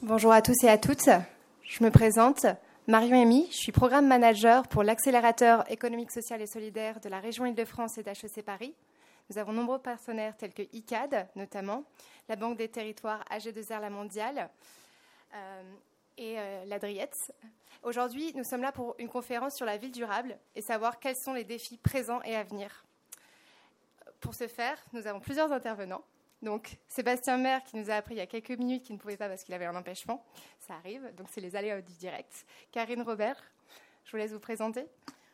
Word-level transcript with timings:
Bonjour 0.00 0.32
à 0.32 0.40
tous 0.40 0.56
et 0.64 0.68
à 0.68 0.78
toutes. 0.78 1.08
Je 1.62 1.84
me 1.84 1.90
présente, 1.90 2.46
Marion 2.86 3.20
Amy. 3.20 3.46
Je 3.50 3.56
suis 3.56 3.72
programme 3.72 4.06
manager 4.06 4.66
pour 4.68 4.82
l'accélérateur 4.82 5.70
économique, 5.70 6.10
social 6.10 6.40
et 6.40 6.46
solidaire 6.46 7.00
de 7.00 7.08
la 7.08 7.20
région 7.20 7.44
Île-de-France 7.44 7.98
et 7.98 8.02
d'HEC 8.02 8.44
Paris. 8.44 8.74
Nous 9.28 9.38
avons 9.38 9.52
nombreux 9.52 9.80
partenaires 9.80 10.36
tels 10.36 10.54
que 10.54 10.62
ICAD, 10.72 11.28
notamment, 11.36 11.84
la 12.28 12.36
Banque 12.36 12.56
des 12.56 12.68
territoires 12.68 13.24
AG2R 13.30 13.80
La 13.80 13.90
Mondiale 13.90 14.48
euh, 15.34 15.62
et 16.16 16.38
euh, 16.38 16.64
l'Adriette. 16.66 17.16
Aujourd'hui, 17.82 18.32
nous 18.34 18.44
sommes 18.44 18.62
là 18.62 18.72
pour 18.72 18.94
une 18.98 19.08
conférence 19.08 19.56
sur 19.56 19.66
la 19.66 19.76
ville 19.76 19.92
durable 19.92 20.38
et 20.54 20.62
savoir 20.62 21.00
quels 21.00 21.16
sont 21.16 21.34
les 21.34 21.44
défis 21.44 21.76
présents 21.76 22.22
et 22.22 22.36
à 22.36 22.44
venir. 22.44 22.84
Pour 24.20 24.34
ce 24.34 24.46
faire, 24.46 24.78
nous 24.92 25.06
avons 25.06 25.20
plusieurs 25.20 25.52
intervenants. 25.52 26.02
Donc, 26.42 26.78
Sébastien 26.88 27.38
Maire 27.38 27.62
qui 27.64 27.76
nous 27.76 27.90
a 27.90 27.94
appris 27.94 28.14
il 28.14 28.18
y 28.18 28.20
a 28.20 28.26
quelques 28.26 28.50
minutes 28.50 28.82
qu'il 28.82 28.96
ne 28.96 29.00
pouvait 29.00 29.16
pas 29.16 29.28
parce 29.28 29.44
qu'il 29.44 29.54
avait 29.54 29.64
un 29.64 29.76
empêchement. 29.76 30.24
Ça 30.60 30.74
arrive. 30.74 31.02
Donc, 31.16 31.28
c'est 31.30 31.40
les 31.40 31.54
aléas 31.54 31.80
du 31.80 31.92
direct. 31.94 32.46
Karine 32.72 33.02
Robert, 33.02 33.36
je 34.04 34.10
vous 34.10 34.16
laisse 34.16 34.32
vous 34.32 34.40
présenter. 34.40 34.86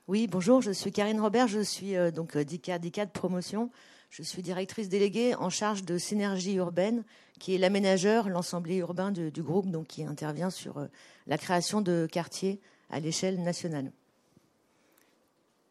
Oui, 0.08 0.26
bonjour, 0.26 0.62
je 0.62 0.70
suis 0.70 0.90
Karine 0.90 1.20
Robert, 1.20 1.48
je 1.48 1.60
suis 1.60 1.94
euh, 1.94 2.10
donc 2.10 2.34
euh, 2.36 2.42
d'ICA, 2.42 2.78
de 2.78 3.10
promotion. 3.10 3.70
Je 4.08 4.22
suis 4.22 4.40
directrice 4.40 4.88
déléguée 4.88 5.34
en 5.34 5.50
charge 5.50 5.82
de 5.82 5.98
Synergie 5.98 6.54
urbaine, 6.54 7.04
qui 7.38 7.54
est 7.54 7.58
l'aménageur, 7.58 8.30
l'ensemble 8.30 8.70
urbain 8.70 9.10
du, 9.10 9.42
groupe, 9.42 9.70
donc 9.70 9.88
qui 9.88 10.04
intervient 10.04 10.48
sur 10.48 10.78
euh, 10.78 10.86
la 11.26 11.36
création 11.36 11.82
de 11.82 12.08
quartiers 12.10 12.58
à 12.88 13.00
l'échelle 13.00 13.42
nationale. 13.42 13.92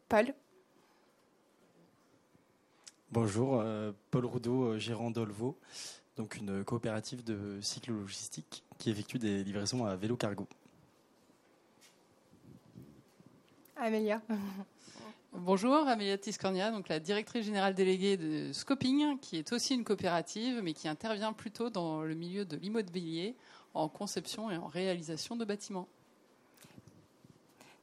Paul 0.08 0.32
Bonjour, 3.10 3.64
Paul 4.10 4.26
Roudot, 4.26 4.78
gérant 4.78 5.10
d'Olvo, 5.10 5.56
donc 6.16 6.36
une 6.36 6.62
coopérative 6.62 7.24
de 7.24 7.58
cyclo-logistique 7.62 8.62
qui 8.76 8.90
effectue 8.90 9.18
des 9.18 9.42
livraisons 9.42 9.86
à 9.86 9.96
vélo 9.96 10.14
cargo. 10.14 10.46
Amélia. 13.76 14.20
Bonjour, 15.32 15.88
Amélia 15.88 16.18
Tiscornia, 16.18 16.70
donc 16.70 16.88
la 16.88 17.00
directrice 17.00 17.46
générale 17.46 17.74
déléguée 17.74 18.18
de 18.18 18.52
Scoping, 18.52 19.18
qui 19.20 19.38
est 19.38 19.52
aussi 19.54 19.74
une 19.74 19.84
coopérative, 19.84 20.60
mais 20.62 20.74
qui 20.74 20.86
intervient 20.86 21.32
plutôt 21.32 21.70
dans 21.70 22.02
le 22.02 22.14
milieu 22.14 22.44
de 22.44 22.56
l'immobilier, 22.56 23.36
en 23.72 23.88
conception 23.88 24.50
et 24.50 24.58
en 24.58 24.66
réalisation 24.66 25.34
de 25.34 25.46
bâtiments. 25.46 25.88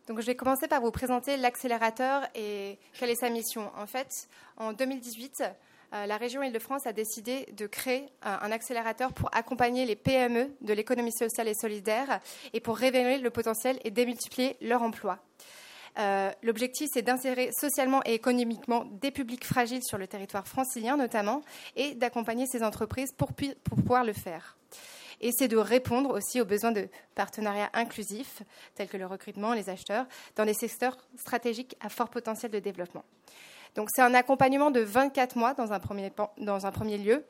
Je 0.08 0.14
vais 0.22 0.36
commencer 0.36 0.67
par 0.67 0.81
vous 0.81 0.92
présenter 0.92 1.36
l'accélérateur 1.38 2.28
et 2.36 2.78
quelle 2.94 3.09
est 3.09 3.16
sa 3.16 3.30
mission. 3.30 3.72
En 3.75 3.88
fait, 3.88 4.28
en 4.58 4.72
2018, 4.72 5.44
euh, 5.94 6.06
la 6.06 6.17
région 6.17 6.44
Île-de-France 6.44 6.86
a 6.86 6.94
décidé 6.94 7.48
de 7.53 7.66
créer 7.66 8.03
euh, 8.26 8.38
un 8.42 8.52
accélérateur 8.52 9.14
pour 9.14 9.30
accompagner 9.36 9.86
les 9.86 9.95
PME 9.95 10.52
de 10.61 10.73
l'économie 10.73 11.11
sociale 11.11 11.48
et 11.48 11.53
solidaire 11.56 12.20
et 12.53 12.59
pour 12.59 12.78
révéler 12.78 13.17
le 13.17 13.30
potentiel 13.30 13.80
et 13.83 13.92
démultiplier 13.92 14.58
leur 14.61 14.83
emploi. 14.83 15.20
Euh, 15.98 16.31
l'objectif, 16.44 16.89
c'est 16.94 17.02
d'insérer 17.02 17.50
socialement 17.58 18.02
et 18.06 18.14
économiquement 18.14 18.86
des 18.86 19.11
publics 19.11 19.45
fragiles 19.45 19.83
sur 19.83 19.98
le 19.98 20.08
territoire 20.08 20.48
francilien 20.48 20.98
notamment, 20.98 21.42
et 21.76 21.95
d'accompagner 21.95 22.45
ces 22.48 22.64
entreprises 22.64 23.14
pour, 23.14 23.30
pouvoir 23.33 24.03
le 24.03 24.14
faire. 24.14 24.58
Et 25.21 25.31
c'est 25.31 25.47
de 25.47 25.58
répondre 25.58 26.11
aussi 26.11 26.41
aux 26.41 26.45
besoins 26.45 26.71
de 26.71 26.88
partenariats 27.16 27.69
inclusifs, 27.73 28.44
tels 28.75 28.88
que 28.88 28.97
le 28.97 29.05
recrutement, 29.05 29.53
les 29.53 29.69
acheteurs, 29.69 30.05
dans 30.35 30.45
des 30.45 30.53
secteurs 30.53 30.97
stratégiques 31.17 31.75
à 31.80 31.89
fort 31.89 32.09
potentiel 32.09 32.52
de 32.52 32.59
développement. 32.59 33.03
Donc 33.75 33.89
c'est 33.93 34.02
un 34.02 34.13
accompagnement 34.13 34.71
de 34.71 34.80
24 34.80 35.38
mois 35.38 35.53
dans 35.53 35.73
un 35.73 35.80
premier, 35.80 36.11
dans 36.38 36.66
un 36.66 36.71
premier 36.71 36.97
lieu, 36.97 37.25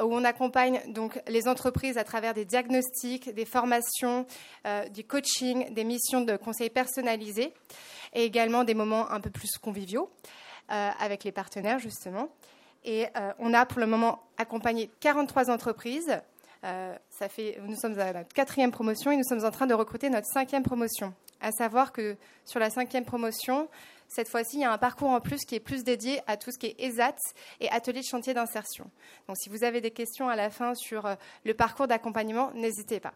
où 0.00 0.14
on 0.14 0.24
accompagne 0.24 0.80
donc 0.88 1.20
les 1.28 1.46
entreprises 1.48 1.98
à 1.98 2.04
travers 2.04 2.32
des 2.32 2.46
diagnostics, 2.46 3.34
des 3.34 3.44
formations, 3.44 4.26
euh, 4.66 4.88
du 4.88 5.04
coaching, 5.04 5.72
des 5.74 5.84
missions 5.84 6.22
de 6.22 6.36
conseil 6.36 6.70
personnalisés 6.70 7.52
et 8.14 8.24
également 8.24 8.64
des 8.64 8.74
moments 8.74 9.10
un 9.10 9.20
peu 9.20 9.30
plus 9.30 9.58
conviviaux 9.58 10.10
euh, 10.70 10.90
avec 10.98 11.24
les 11.24 11.32
partenaires 11.32 11.78
justement. 11.78 12.30
Et 12.84 13.06
euh, 13.16 13.32
on 13.38 13.52
a 13.52 13.66
pour 13.66 13.80
le 13.80 13.86
moment 13.86 14.22
accompagné 14.38 14.90
43 15.00 15.50
entreprises. 15.50 16.20
Fait, 17.28 17.58
nous 17.66 17.76
sommes 17.76 17.98
à 17.98 18.12
notre 18.12 18.32
quatrième 18.32 18.70
promotion 18.70 19.10
et 19.10 19.16
nous 19.16 19.24
sommes 19.24 19.44
en 19.44 19.50
train 19.50 19.66
de 19.66 19.74
recruter 19.74 20.10
notre 20.10 20.26
cinquième 20.26 20.62
promotion. 20.62 21.12
À 21.40 21.50
savoir 21.50 21.92
que 21.92 22.16
sur 22.44 22.60
la 22.60 22.70
cinquième 22.70 23.04
promotion, 23.04 23.68
cette 24.14 24.28
fois-ci, 24.28 24.58
il 24.58 24.60
y 24.60 24.64
a 24.64 24.72
un 24.72 24.78
parcours 24.78 25.08
en 25.08 25.20
plus 25.20 25.44
qui 25.46 25.54
est 25.54 25.60
plus 25.60 25.84
dédié 25.84 26.20
à 26.26 26.36
tout 26.36 26.50
ce 26.52 26.58
qui 26.58 26.66
est 26.66 26.76
ESAT 26.78 27.16
et 27.60 27.70
atelier 27.70 28.00
de 28.00 28.04
chantier 28.04 28.34
d'insertion. 28.34 28.90
Donc, 29.26 29.38
si 29.38 29.48
vous 29.48 29.64
avez 29.64 29.80
des 29.80 29.90
questions 29.90 30.28
à 30.28 30.36
la 30.36 30.50
fin 30.50 30.74
sur 30.74 31.06
euh, 31.06 31.14
le 31.44 31.54
parcours 31.54 31.88
d'accompagnement, 31.88 32.50
n'hésitez 32.54 33.00
pas. 33.00 33.14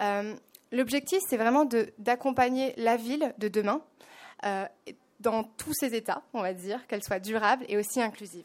Euh, 0.00 0.34
l'objectif, 0.72 1.20
c'est 1.28 1.36
vraiment 1.36 1.64
d'accompagner 1.98 2.74
la 2.76 2.96
ville 2.96 3.32
de 3.38 3.46
demain 3.46 3.80
euh, 4.44 4.66
dans 5.20 5.44
tous 5.44 5.72
ses 5.74 5.94
états, 5.94 6.22
on 6.34 6.42
va 6.42 6.52
dire, 6.52 6.86
qu'elle 6.88 7.04
soit 7.04 7.20
durable 7.20 7.64
et 7.68 7.76
aussi 7.76 8.02
inclusive. 8.02 8.44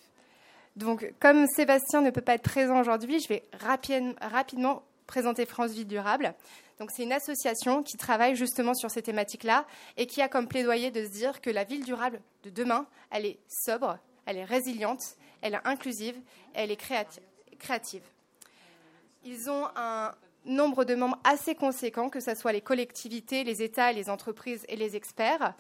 Donc, 0.75 1.13
comme 1.19 1.47
Sébastien 1.47 2.01
ne 2.01 2.09
peut 2.09 2.21
pas 2.21 2.35
être 2.35 2.43
présent 2.43 2.79
aujourd'hui, 2.79 3.19
je 3.19 3.27
vais 3.27 3.43
rapidement 3.59 4.83
présenter 5.05 5.45
France 5.45 5.71
Ville 5.71 5.87
Durable. 5.87 6.33
Donc 6.79 6.89
c'est 6.89 7.03
une 7.03 7.11
association 7.11 7.83
qui 7.83 7.95
travaille 7.97 8.35
justement 8.35 8.73
sur 8.73 8.89
ces 8.89 9.03
thématiques-là 9.03 9.67
et 9.97 10.07
qui 10.07 10.21
a 10.21 10.27
comme 10.27 10.47
plaidoyer 10.47 10.89
de 10.89 11.05
se 11.05 11.11
dire 11.11 11.41
que 11.41 11.51
la 11.51 11.63
ville 11.63 11.83
durable 11.83 12.21
de 12.43 12.49
demain, 12.49 12.87
elle 13.11 13.25
est 13.25 13.37
sobre, 13.47 13.99
elle 14.25 14.37
est 14.37 14.45
résiliente, 14.45 15.01
elle 15.41 15.53
est 15.53 15.59
inclusive, 15.65 16.15
elle 16.55 16.71
est 16.71 16.77
créative. 17.59 18.01
Ils 19.23 19.49
ont 19.49 19.67
un 19.75 20.15
nombre 20.45 20.85
de 20.85 20.95
membres 20.95 21.19
assez 21.23 21.53
conséquent, 21.53 22.09
que 22.09 22.19
ce 22.19 22.33
soit 22.33 22.51
les 22.51 22.61
collectivités, 22.61 23.43
les 23.43 23.61
États, 23.61 23.91
les 23.91 24.09
entreprises 24.09 24.65
et 24.67 24.75
les 24.75 24.95
experts. 24.95 25.53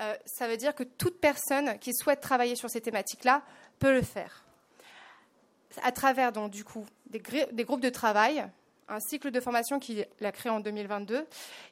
Euh, 0.00 0.14
ça 0.26 0.48
veut 0.48 0.58
dire 0.58 0.74
que 0.74 0.82
toute 0.82 1.18
personne 1.18 1.78
qui 1.78 1.94
souhaite 1.94 2.20
travailler 2.20 2.56
sur 2.56 2.68
ces 2.68 2.82
thématiques-là 2.82 3.42
peut 3.78 3.92
le 3.92 4.02
faire. 4.02 4.44
À 5.82 5.92
travers 5.92 6.32
du 6.48 6.64
coup 6.64 6.86
des, 7.10 7.22
des 7.52 7.64
groupes 7.64 7.80
de 7.80 7.90
travail, 7.90 8.44
un 8.88 9.00
cycle 9.00 9.30
de 9.30 9.40
formation 9.40 9.78
qu'il 9.78 10.06
a 10.22 10.32
créé 10.32 10.50
en 10.50 10.60
2022. 10.60 11.26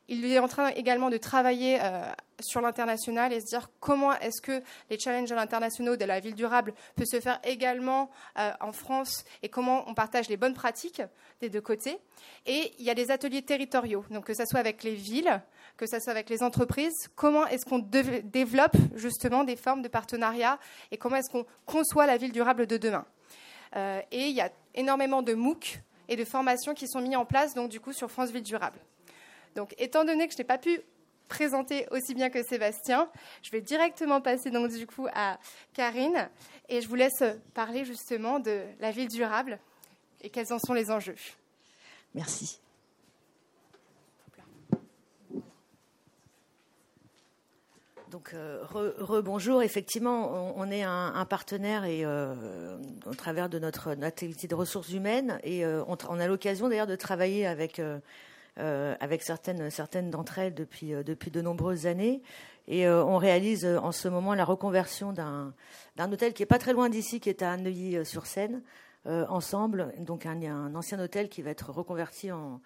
Il 0.09 0.25
est 0.27 0.39
en 0.39 0.49
train 0.49 0.69
également 0.69 1.11
de 1.11 1.17
travailler 1.17 1.79
euh, 1.83 2.03
sur 2.41 2.61
l'international 2.61 3.33
et 3.33 3.41
se 3.41 3.47
dire 3.47 3.71
comment 3.81 4.13
est-ce 4.19 4.41
que 4.41 4.63
les 4.91 4.99
challenges 4.99 5.33
internationaux 5.33 5.97
de 5.97 6.05
la 6.05 6.21
ville 6.21 6.35
durable 6.35 6.75
peuvent 6.95 7.07
se 7.07 7.21
faire 7.21 7.41
également 7.43 8.11
euh, 8.39 8.51
en 8.61 8.73
France 8.73 9.25
et 9.43 9.49
comment 9.49 9.85
on 9.89 9.95
partage 9.95 10.29
les 10.29 10.37
bonnes 10.37 10.55
pratiques 10.55 11.03
des 11.41 11.49
deux 11.49 11.61
côtés. 11.61 11.99
Et 12.45 12.73
il 12.79 12.85
y 12.85 12.91
a 12.91 12.95
des 12.95 13.11
ateliers 13.11 13.43
territoriaux, 13.43 14.05
donc 14.11 14.27
que 14.27 14.35
ce 14.35 14.45
soit 14.45 14.61
avec 14.61 14.83
les 14.83 14.95
villes, 14.95 15.43
que 15.77 15.87
ce 15.87 15.99
soit 15.99 16.13
avec 16.13 16.29
les 16.29 16.43
entreprises, 16.43 17.09
comment 17.15 17.47
est-ce 17.47 17.65
qu'on 17.65 17.79
développe 17.79 18.77
justement 18.95 19.45
des 19.45 19.57
formes 19.57 19.83
de 19.83 19.89
partenariat 19.89 20.59
et 20.91 20.99
comment 20.99 21.17
est-ce 21.17 21.31
qu'on 21.31 21.47
conçoit 21.65 22.07
la 22.07 22.17
ville 22.19 22.33
durable 22.33 22.67
de 22.67 22.77
demain. 22.77 23.07
Euh, 23.77 24.01
et 24.11 24.29
il 24.29 24.35
y 24.35 24.41
a 24.41 24.51
énormément 24.75 25.23
de 25.23 25.35
MOOC 25.35 25.81
et 26.09 26.17
de 26.17 26.25
formations 26.25 26.75
qui 26.75 26.89
sont 26.89 27.01
mis 27.01 27.17
en 27.17 27.25
place 27.25 27.55
donc 27.55 27.69
du 27.69 27.81
coup 27.81 27.93
sur 27.93 28.11
France 28.11 28.31
Ville 28.31 28.43
Durable. 28.43 28.79
Donc 29.55 29.75
étant 29.79 30.05
donné 30.05 30.27
que 30.27 30.33
je 30.33 30.39
n'ai 30.39 30.45
pas 30.45 30.59
pu 30.59 30.81
présenter 31.29 31.87
aussi 31.91 32.15
bien 32.15 32.31
que 32.31 32.43
Sébastien, 32.43 33.09
je 33.43 33.51
vais 33.51 33.61
directement 33.61 34.21
passer 34.21 34.51
donc 34.51 34.71
du 34.71 34.87
coup 34.87 35.09
à 35.15 35.39
Karine 35.75 36.29
et 36.69 36.81
je 36.81 36.89
vous 36.89 36.95
laisse 36.95 37.23
parler 37.55 37.85
justement 37.85 38.39
de 38.39 38.63
la 38.81 38.91
ville 38.91 39.09
durable 39.09 39.59
et 40.23 40.31
quels 40.31 40.53
en 40.53 40.59
sont 40.59 40.75
les 40.75 40.91
enjeux. 40.91 41.17
Merci. 42.15 42.61
Donc, 48.11 48.35
euh, 48.35 48.63
rebonjour. 48.71 49.63
Effectivement, 49.63 50.55
on, 50.57 50.71
est 50.71 50.85
un, 50.85 51.27
partenaire 51.29 51.85
et 51.85 52.05
euh, 52.05 52.77
au 53.05 53.15
travers 53.15 53.49
de 53.49 53.59
notre, 53.59 53.91
activité 54.03 54.47
de 54.47 54.55
ressources 54.55 54.91
humaines 54.91 55.41
et 55.43 55.65
euh, 55.65 55.83
on, 55.89 56.21
a 56.21 56.27
l'occasion 56.29 56.69
d'ailleurs 56.69 56.87
de 56.87 56.97
travailler 56.97 57.47
avec 57.47 57.81
avec 58.59 59.23
certaines 59.23 59.69
certaines 59.69 60.09
d'entre 60.09 60.39
elles 60.39 60.55
depuis 60.55 60.93
depuis 61.05 61.31
de 61.31 61.43
nombreuses 61.43 61.87
années 61.87 62.23
et 62.69 62.89
on 62.89 63.19
réalise 63.19 63.67
en 63.67 63.93
ce 63.93 64.09
moment 64.09 64.35
la 64.35 64.47
reconversion 64.47 65.13
d'un 65.13 65.53
d'un 65.97 66.11
hôtel 66.11 66.33
qui 66.33 66.43
est 66.43 66.47
pas 66.47 66.59
très 66.59 66.73
loin 66.73 66.89
d'ici, 66.89 67.21
qui 67.21 67.29
est 67.29 67.43
à 67.43 67.57
Neuilly-sur-Seine, 67.59 68.63
ensemble. 69.05 69.93
Donc 69.99 70.25
un 70.25 70.75
ancien 70.75 70.99
hôtel 71.01 71.29
qui 71.29 71.43
va 71.43 71.51
être 71.51 71.71
reconverti 71.71 72.33
en 72.33 72.61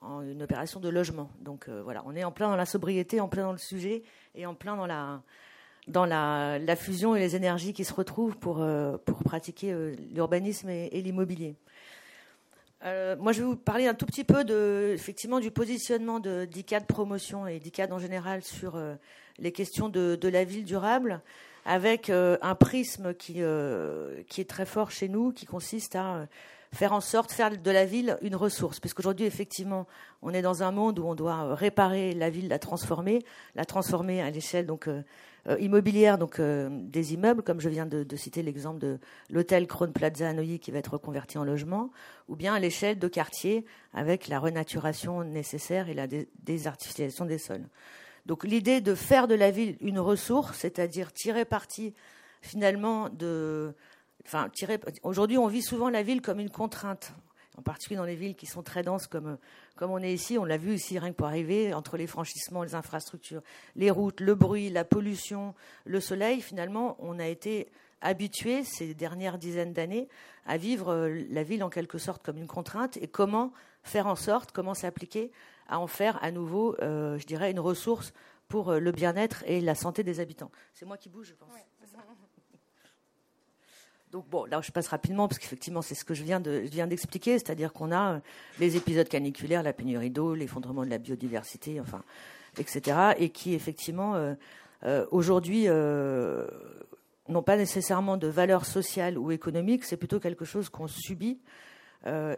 en 0.00 0.22
une 0.22 0.42
opération 0.42 0.80
de 0.80 0.88
logement. 0.88 1.30
Donc 1.40 1.68
voilà, 1.68 2.02
on 2.06 2.14
est 2.14 2.24
en 2.24 2.32
plein 2.32 2.48
dans 2.48 2.56
la 2.56 2.66
sobriété, 2.66 3.20
en 3.20 3.28
plein 3.28 3.44
dans 3.44 3.52
le 3.52 3.58
sujet 3.58 4.02
et 4.34 4.46
en 4.46 4.54
plein 4.54 4.76
dans 4.76 4.86
la, 4.86 5.22
dans 5.88 6.04
la, 6.04 6.76
fusion 6.76 7.14
et 7.14 7.20
les 7.20 7.36
énergies 7.36 7.72
qui 7.72 7.84
se 7.84 7.94
retrouvent 7.94 8.36
pour, 8.36 8.60
euh, 8.60 8.96
pour 9.04 9.22
pratiquer 9.22 9.72
euh, 9.72 9.94
l'urbanisme 10.12 10.68
et, 10.68 11.00
l'immobilier. 11.00 11.54
Euh, 12.84 13.16
moi, 13.16 13.32
je 13.32 13.40
vais 13.40 13.46
vous 13.46 13.56
parler 13.56 13.86
un 13.86 13.94
tout 13.94 14.06
petit 14.06 14.24
peu 14.24 14.44
de, 14.44 14.92
effectivement, 14.94 15.40
du 15.40 15.50
positionnement 15.50 16.20
de 16.20 16.44
d'ICAD 16.44 16.86
Promotion 16.86 17.46
et 17.46 17.58
d'ICAD 17.58 17.92
en 17.92 17.98
général 17.98 18.42
sur 18.42 18.80
les 19.38 19.52
questions 19.52 19.88
de, 19.88 20.16
de, 20.20 20.28
la 20.28 20.44
ville 20.44 20.64
durable, 20.64 21.20
avec 21.64 22.10
un 22.10 22.54
prisme 22.54 23.14
qui, 23.14 23.40
qui 24.28 24.40
est 24.40 24.48
très 24.48 24.66
fort 24.66 24.90
chez 24.90 25.08
nous, 25.08 25.32
qui 25.32 25.46
consiste 25.46 25.96
à 25.96 26.28
faire 26.76 26.92
en 26.92 27.00
sorte, 27.00 27.32
faire 27.32 27.50
de 27.50 27.70
la 27.70 27.84
ville 27.84 28.18
une 28.22 28.36
ressource. 28.36 28.80
Puisqu'aujourd'hui, 28.80 29.26
effectivement, 29.26 29.86
on 30.22 30.32
est 30.32 30.42
dans 30.42 30.62
un 30.62 30.70
monde 30.70 30.98
où 30.98 31.04
on 31.06 31.14
doit 31.14 31.54
réparer 31.54 32.12
la 32.12 32.30
ville, 32.30 32.48
la 32.48 32.58
transformer, 32.58 33.24
la 33.54 33.64
transformer 33.64 34.22
à 34.22 34.30
l'échelle 34.30 34.66
donc 34.66 34.86
euh, 34.86 35.02
euh, 35.48 35.56
immobilière, 35.58 36.18
donc 36.18 36.38
euh, 36.38 36.68
des 36.70 37.14
immeubles, 37.14 37.42
comme 37.42 37.60
je 37.60 37.68
viens 37.68 37.86
de, 37.86 38.16
citer 38.16 38.42
l'exemple 38.42 38.78
de 38.78 38.98
l'hôtel 39.30 39.66
Krone 39.66 39.92
Plaza 39.92 40.28
à 40.28 40.32
Neuilly 40.32 40.58
qui 40.58 40.70
va 40.70 40.78
être 40.78 40.92
reconverti 40.92 41.38
en 41.38 41.44
logement, 41.44 41.90
ou 42.28 42.36
bien 42.36 42.54
à 42.54 42.60
l'échelle 42.60 42.98
de 42.98 43.08
quartiers 43.08 43.64
avec 43.94 44.28
la 44.28 44.38
renaturation 44.38 45.24
nécessaire 45.24 45.88
et 45.88 45.94
la 45.94 46.06
désartificialisation 46.42 47.24
des 47.24 47.38
sols. 47.38 47.66
Donc 48.26 48.44
l'idée 48.44 48.80
de 48.80 48.94
faire 48.94 49.28
de 49.28 49.34
la 49.34 49.50
ville 49.50 49.76
une 49.80 50.00
ressource, 50.00 50.58
c'est-à-dire 50.58 51.12
tirer 51.12 51.44
parti 51.44 51.94
finalement 52.42 53.08
de 53.08 53.74
Enfin, 54.26 54.50
aujourd'hui, 55.04 55.38
on 55.38 55.46
vit 55.46 55.62
souvent 55.62 55.88
la 55.88 56.02
ville 56.02 56.20
comme 56.20 56.40
une 56.40 56.50
contrainte, 56.50 57.12
en 57.56 57.62
particulier 57.62 57.96
dans 57.96 58.04
les 58.04 58.16
villes 58.16 58.34
qui 58.34 58.46
sont 58.46 58.64
très 58.64 58.82
denses 58.82 59.06
comme, 59.06 59.38
comme 59.76 59.92
on 59.92 59.98
est 59.98 60.12
ici. 60.12 60.36
On 60.36 60.44
l'a 60.44 60.56
vu 60.56 60.74
ici, 60.74 60.98
rien 60.98 61.10
que 61.10 61.16
pour 61.16 61.28
arriver, 61.28 61.72
entre 61.72 61.96
les 61.96 62.08
franchissements, 62.08 62.64
les 62.64 62.74
infrastructures, 62.74 63.42
les 63.76 63.90
routes, 63.90 64.20
le 64.20 64.34
bruit, 64.34 64.68
la 64.68 64.84
pollution, 64.84 65.54
le 65.84 66.00
soleil. 66.00 66.40
Finalement, 66.40 66.96
on 66.98 67.20
a 67.20 67.26
été 67.26 67.70
habitué 68.00 68.64
ces 68.64 68.94
dernières 68.94 69.38
dizaines 69.38 69.72
d'années 69.72 70.08
à 70.44 70.56
vivre 70.56 70.92
euh, 70.92 71.24
la 71.30 71.44
ville 71.44 71.62
en 71.62 71.70
quelque 71.70 71.98
sorte 71.98 72.24
comme 72.24 72.36
une 72.36 72.48
contrainte 72.48 72.96
et 72.98 73.06
comment 73.06 73.52
faire 73.84 74.08
en 74.08 74.16
sorte, 74.16 74.50
comment 74.50 74.74
s'appliquer 74.74 75.30
à 75.68 75.78
en 75.78 75.86
faire 75.86 76.22
à 76.22 76.32
nouveau, 76.32 76.76
euh, 76.82 77.16
je 77.18 77.26
dirais, 77.26 77.52
une 77.52 77.60
ressource 77.60 78.12
pour 78.48 78.70
euh, 78.70 78.80
le 78.80 78.90
bien-être 78.90 79.44
et 79.46 79.60
la 79.60 79.76
santé 79.76 80.02
des 80.02 80.18
habitants? 80.18 80.50
C'est 80.74 80.84
moi 80.84 80.96
qui 80.96 81.08
bouge, 81.08 81.28
je 81.28 81.34
pense. 81.34 81.50
Donc 84.16 84.30
bon, 84.30 84.46
là 84.46 84.62
je 84.62 84.72
passe 84.72 84.88
rapidement 84.88 85.28
parce 85.28 85.38
qu'effectivement 85.38 85.82
c'est 85.82 85.94
ce 85.94 86.02
que 86.02 86.14
je 86.14 86.22
viens 86.22 86.40
de 86.40 86.66
d'expliquer, 86.86 87.32
c'est-à-dire 87.32 87.74
qu'on 87.74 87.92
a 87.92 88.14
euh, 88.14 88.18
les 88.58 88.74
épisodes 88.78 89.06
caniculaires, 89.06 89.62
la 89.62 89.74
pénurie 89.74 90.08
d'eau, 90.08 90.34
l'effondrement 90.34 90.86
de 90.86 90.88
la 90.88 90.96
biodiversité, 90.96 91.82
enfin, 91.82 92.02
etc. 92.56 93.12
Et 93.18 93.28
qui 93.28 93.52
effectivement 93.52 94.14
euh, 94.14 94.32
euh, 94.84 95.04
aujourd'hui 95.10 95.66
n'ont 95.66 97.42
pas 97.42 97.58
nécessairement 97.58 98.16
de 98.16 98.26
valeur 98.26 98.64
sociale 98.64 99.18
ou 99.18 99.32
économique, 99.32 99.84
c'est 99.84 99.98
plutôt 99.98 100.18
quelque 100.18 100.46
chose 100.46 100.70
qu'on 100.70 100.88
subit 100.88 101.38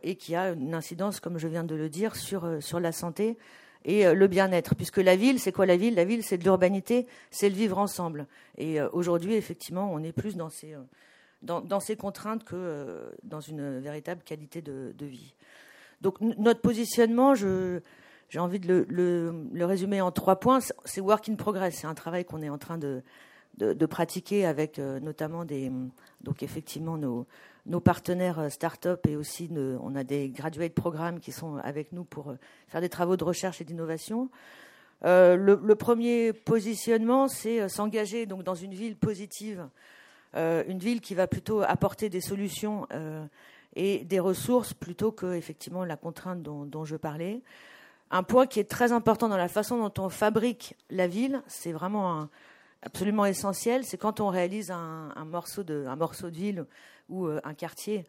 et 0.02 0.16
qui 0.16 0.34
a 0.34 0.50
une 0.50 0.74
incidence, 0.74 1.20
comme 1.20 1.38
je 1.38 1.46
viens 1.46 1.62
de 1.62 1.76
le 1.76 1.88
dire, 1.88 2.16
sur 2.16 2.60
sur 2.60 2.80
la 2.80 2.90
santé 2.90 3.38
et 3.84 4.12
le 4.12 4.26
bien-être. 4.26 4.74
Puisque 4.74 4.96
la 4.96 5.14
ville, 5.14 5.38
c'est 5.38 5.52
quoi 5.52 5.64
la 5.64 5.76
ville? 5.76 5.94
La 5.94 6.04
ville, 6.04 6.24
c'est 6.24 6.38
de 6.38 6.42
l'urbanité, 6.42 7.06
c'est 7.30 7.48
le 7.48 7.54
vivre 7.54 7.78
ensemble. 7.78 8.26
Et 8.56 8.80
aujourd'hui, 8.80 9.34
effectivement, 9.34 9.92
on 9.92 10.02
est 10.02 10.10
plus 10.10 10.34
dans 10.34 10.48
ces 10.48 10.74
dans, 11.42 11.80
ces 11.80 11.96
contraintes 11.96 12.44
que 12.44 12.56
euh, 12.56 13.10
dans 13.22 13.40
une 13.40 13.78
véritable 13.78 14.22
qualité 14.22 14.62
de, 14.62 14.92
vie. 15.00 15.34
Donc 16.00 16.20
notre 16.20 16.60
positionnement, 16.60 17.34
j'ai 17.34 18.38
envie 18.38 18.60
de 18.60 18.86
le, 18.88 19.64
résumer 19.64 20.00
en 20.00 20.10
trois 20.10 20.40
points. 20.40 20.60
C'est 20.84 21.00
work 21.00 21.28
in 21.28 21.36
progress. 21.36 21.76
C'est 21.76 21.86
un 21.86 21.94
travail 21.94 22.24
qu'on 22.24 22.42
est 22.42 22.48
en 22.48 22.58
train 22.58 22.78
de, 22.78 23.02
pratiquer 23.86 24.46
avec 24.46 24.78
euh, 24.78 25.00
notamment 25.00 25.44
des, 25.44 25.70
donc 26.22 26.42
effectivement 26.42 26.96
nos, 26.96 27.26
partenaires 27.80 28.38
euh, 28.38 28.48
start-up 28.48 29.06
et 29.06 29.16
aussi 29.16 29.50
on 29.82 29.94
a 29.94 30.04
des 30.04 30.30
graduate 30.30 30.74
programmes 30.74 31.20
qui 31.20 31.32
sont 31.32 31.56
avec 31.56 31.92
nous 31.92 32.04
pour 32.04 32.34
faire 32.68 32.80
des 32.80 32.88
travaux 32.88 33.16
de 33.16 33.24
recherche 33.24 33.60
et 33.60 33.64
d'innovation. 33.64 34.30
le, 35.02 35.36
le, 35.36 35.74
premier 35.76 36.32
positionnement, 36.32 37.28
c'est 37.28 37.68
s'engager 37.68 38.26
donc 38.26 38.42
dans 38.42 38.54
une 38.54 38.74
ville 38.74 38.96
positive 38.96 39.68
une 40.34 40.78
ville 40.78 41.00
qui 41.00 41.14
va 41.14 41.26
plutôt 41.26 41.62
apporter 41.62 42.08
des 42.08 42.20
solutions 42.20 42.86
euh, 42.92 43.24
et 43.74 44.04
des 44.04 44.20
ressources 44.20 44.74
plutôt 44.74 45.12
que 45.12 45.34
effectivement 45.34 45.84
la 45.84 45.96
contrainte 45.96 46.42
dont, 46.42 46.84
je 46.84 46.96
parlais. 46.96 47.42
Un 48.10 48.22
point 48.22 48.46
qui 48.46 48.60
est 48.60 48.68
très 48.68 48.92
important 48.92 49.28
dans 49.28 49.36
la 49.36 49.48
façon 49.48 49.78
dont 49.78 50.02
on 50.02 50.08
fabrique 50.08 50.74
la 50.90 51.06
ville, 51.06 51.42
c'est 51.46 51.72
vraiment 51.72 52.28
absolument 52.82 53.26
essentiel, 53.26 53.84
c'est 53.84 53.98
quand 53.98 54.20
on 54.20 54.28
réalise 54.28 54.70
un, 54.70 55.12
morceau 55.24 55.62
de, 55.62 55.84
ville 56.28 56.64
ou 57.08 57.26
euh, 57.26 57.40
un 57.44 57.54
quartier 57.54 58.04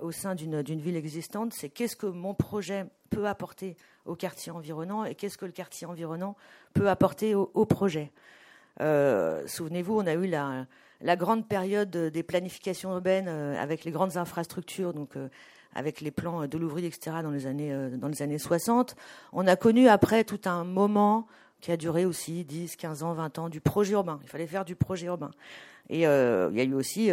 au 0.00 0.10
sein 0.10 0.34
d'une 0.34 0.80
ville 0.80 0.96
existante, 0.96 1.52
c'est 1.54 1.68
qu'est-ce 1.68 1.94
que 1.94 2.06
mon 2.06 2.34
projet 2.34 2.86
peut 3.08 3.28
apporter 3.28 3.76
au 4.04 4.16
quartier 4.16 4.50
environnant 4.50 5.04
et 5.04 5.14
qu'est-ce 5.14 5.38
que 5.38 5.44
le 5.44 5.52
quartier 5.52 5.86
environnant 5.86 6.34
peut 6.74 6.88
apporter 6.88 7.36
au, 7.36 7.52
au 7.54 7.66
projet. 7.66 8.10
Souvenez-vous, 8.80 9.96
on 9.96 10.06
a 10.08 10.14
eu 10.14 10.26
la, 10.26 10.66
la 11.00 11.16
grande 11.16 11.46
période 11.46 11.90
des 11.90 12.22
planifications 12.22 12.92
urbaines 12.92 13.28
euh, 13.28 13.60
avec 13.60 13.84
les 13.84 13.90
grandes 13.90 14.16
infrastructures, 14.16 14.92
donc 14.92 15.16
euh, 15.16 15.28
avec 15.74 16.00
les 16.00 16.10
plans 16.10 16.46
de 16.46 16.58
l'ouvrier, 16.58 16.88
etc., 16.88 17.16
dans 17.22 17.30
les, 17.30 17.46
années, 17.46 17.72
euh, 17.72 17.96
dans 17.96 18.08
les 18.08 18.22
années 18.22 18.38
60. 18.38 18.96
On 19.32 19.46
a 19.46 19.56
connu 19.56 19.88
après 19.88 20.24
tout 20.24 20.40
un 20.44 20.64
moment 20.64 21.26
qui 21.60 21.72
a 21.72 21.76
duré 21.76 22.06
aussi 22.06 22.44
10, 22.44 22.76
15 22.76 23.02
ans, 23.02 23.12
20 23.12 23.38
ans, 23.38 23.48
du 23.48 23.60
projet 23.60 23.92
urbain. 23.92 24.18
Il 24.22 24.28
fallait 24.28 24.46
faire 24.46 24.64
du 24.64 24.76
projet 24.76 25.06
urbain. 25.06 25.30
Et 25.90 26.02
il 26.02 26.02
y 26.02 26.06
a 26.06 26.64
eu 26.64 26.72
aussi, 26.72 27.10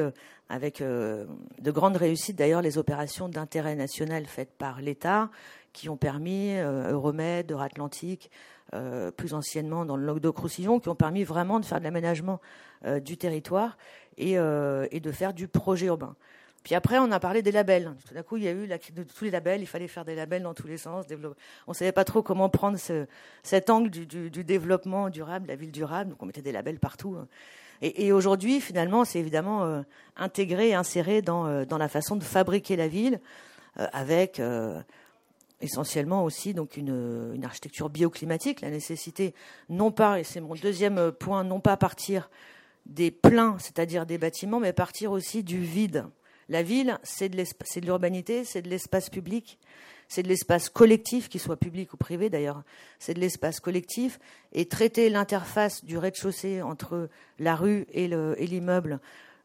avec 0.49 0.81
de 0.81 1.27
grandes 1.71 1.97
réussites 1.97 2.37
d'ailleurs, 2.37 2.61
les 2.61 2.77
opérations 2.77 3.27
d'intérêt 3.27 3.75
national 3.75 4.25
faites 4.25 4.51
par 4.51 4.81
l'État, 4.81 5.31
qui 5.73 5.89
ont 5.89 5.97
permis, 5.97 6.55
Euromed, 6.55 7.51
Atlantique, 7.59 8.29
plus 9.15 9.33
anciennement 9.33 9.85
dans 9.85 9.95
le 9.95 10.05
Languedoc-Roussillon, 10.05 10.79
qui 10.79 10.89
ont 10.89 10.95
permis 10.95 11.23
vraiment 11.23 11.59
de 11.59 11.65
faire 11.65 11.79
de 11.79 11.83
l'aménagement 11.83 12.39
euh, 12.85 12.99
du 12.99 13.17
territoire 13.17 13.75
euh, 14.19 14.87
et, 14.91 14.99
de 14.99 15.11
faire 15.11 15.33
du 15.33 15.47
projet 15.47 15.87
urbain. 15.87 16.15
Puis 16.63 16.75
après, 16.75 16.99
on 16.99 17.11
a 17.11 17.19
parlé 17.19 17.41
des 17.41 17.51
labels. 17.51 17.95
Tout 18.07 18.13
d'un 18.13 18.21
coup, 18.21 18.37
il 18.37 18.43
y 18.43 18.47
a 18.47 18.51
eu 18.51 18.67
de 18.67 19.03
tous 19.03 19.23
les 19.23 19.31
labels. 19.31 19.61
Il 19.61 19.65
fallait 19.65 19.87
faire 19.87 20.05
des 20.05 20.13
labels 20.13 20.43
dans 20.43 20.53
tous 20.53 20.67
les 20.67 20.77
sens. 20.77 21.05
On 21.65 21.71
ne 21.71 21.73
savait 21.73 21.91
pas 21.91 22.03
trop 22.03 22.21
comment 22.21 22.49
prendre 22.49 22.77
cet 23.41 23.69
angle 23.71 23.89
du, 23.89 24.43
développement 24.43 25.09
durable, 25.09 25.47
la 25.47 25.55
ville 25.55 25.71
durable. 25.71 26.11
Donc, 26.11 26.21
on 26.21 26.27
mettait 26.27 26.43
des 26.43 26.51
labels 26.51 26.77
partout. 26.77 27.15
Hein. 27.19 27.27
Et, 27.81 28.11
aujourd'hui, 28.11 28.61
finalement, 28.61 29.05
c'est 29.05 29.19
évidemment 29.19 29.63
euh, 29.63 29.81
intégré, 30.17 30.75
inséré 30.75 31.23
dans 31.23 31.67
la 31.67 31.87
façon 31.87 32.15
de 32.15 32.23
fabriquer 32.23 32.75
la 32.75 32.87
ville, 32.87 33.19
avec 33.75 34.39
essentiellement 35.61 36.23
aussi 36.23 36.53
donc 36.53 36.77
une, 36.77 37.41
architecture 37.43 37.89
bioclimatique. 37.89 38.61
La 38.61 38.69
nécessité, 38.69 39.33
non 39.69 39.91
pas, 39.91 40.19
et 40.19 40.23
c'est 40.23 40.41
mon 40.41 40.55
deuxième 40.55 41.11
point, 41.11 41.43
non 41.43 41.59
pas 41.59 41.77
partir 41.77 42.29
des 42.85 43.11
pleins, 43.11 43.57
c'est-à-dire 43.59 44.05
des 44.05 44.17
bâtiments, 44.17 44.59
mais 44.59 44.73
partir 44.73 45.11
aussi 45.11 45.43
du 45.43 45.59
vide. 45.59 46.05
La 46.49 46.63
ville, 46.63 46.97
c'est 47.03 47.27
de 47.27 47.85
l'urbanité, 47.85 48.45
c'est 48.45 48.61
de 48.61 48.69
l'espace 48.69 49.09
public, 49.09 49.59
c'est 50.07 50.23
de 50.23 50.29
l'espace 50.29 50.69
collectif, 50.69 51.27
qu'il 51.27 51.41
soit 51.41 51.57
public 51.57 51.93
ou 51.93 51.97
privé 51.97 52.29
d'ailleurs, 52.29 52.63
c'est 52.99 53.13
de 53.13 53.19
l'espace 53.19 53.59
collectif, 53.59 54.19
et 54.53 54.65
traiter 54.65 55.09
l'interface 55.09 55.83
du 55.83 55.97
rez-de-chaussée 55.97 56.61
entre 56.61 57.09
la 57.39 57.55
rue 57.55 57.85
et 57.91 58.07
l'immeuble, 58.07 59.01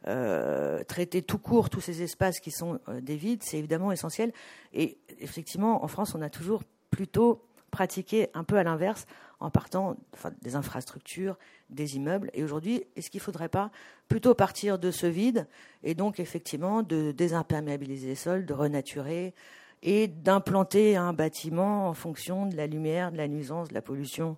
euh, 0.09 0.83
traiter 0.85 1.23
tout 1.23 1.39
court 1.39 1.71
tous 1.71 1.81
ces 1.81 2.03
espaces 2.03 2.41
qui 2.41 2.51
sont 2.51 2.81
euh, 2.89 3.01
des 3.01 3.17
vides, 3.17 3.43
c'est 3.43 3.59
évidemment 3.59 3.93
essentiel. 3.93 4.33
Et 4.73 4.99
effectivement, 5.21 5.85
en 5.85 5.89
France, 5.89 6.15
on 6.17 6.23
a 6.23 6.31
toujours 6.31 6.63
plutôt 6.91 7.45
pratiqué 7.71 8.29
un 8.35 8.45
peu 8.45 8.57
à 8.57 8.65
l'inverse, 8.65 9.07
en 9.39 9.51
partant 9.51 9.97
des 10.43 10.55
infrastructures, 10.55 11.37
des 11.71 11.97
immeubles. 11.97 12.31
Et 12.35 12.45
aujourd'hui, 12.45 12.85
est-ce 12.95 13.11
qu'il 13.11 13.19
ne 13.19 13.25
faudrait 13.25 13.49
pas 13.49 13.71
plutôt 14.09 14.35
partir 14.35 14.79
de 14.79 14.91
ce 14.91 15.07
vide 15.07 15.49
et 15.83 15.95
donc 15.95 16.21
effectivement 16.21 16.83
de 16.83 17.11
désimperméabiliser 17.13 18.09
les 18.09 18.15
sols, 18.15 18.47
de 18.47 18.55
renaturer 18.55 19.35
et 19.83 20.07
d'implanter 20.07 20.97
un 20.97 21.13
bâtiment 21.13 21.89
en 21.89 21.95
fonction 21.95 22.47
de 22.47 22.57
la 22.57 22.69
lumière, 22.69 23.11
de 23.11 23.17
la 23.17 23.27
nuisance, 23.27 23.69
de 23.69 23.75
la 23.75 23.83
pollution, 23.83 24.37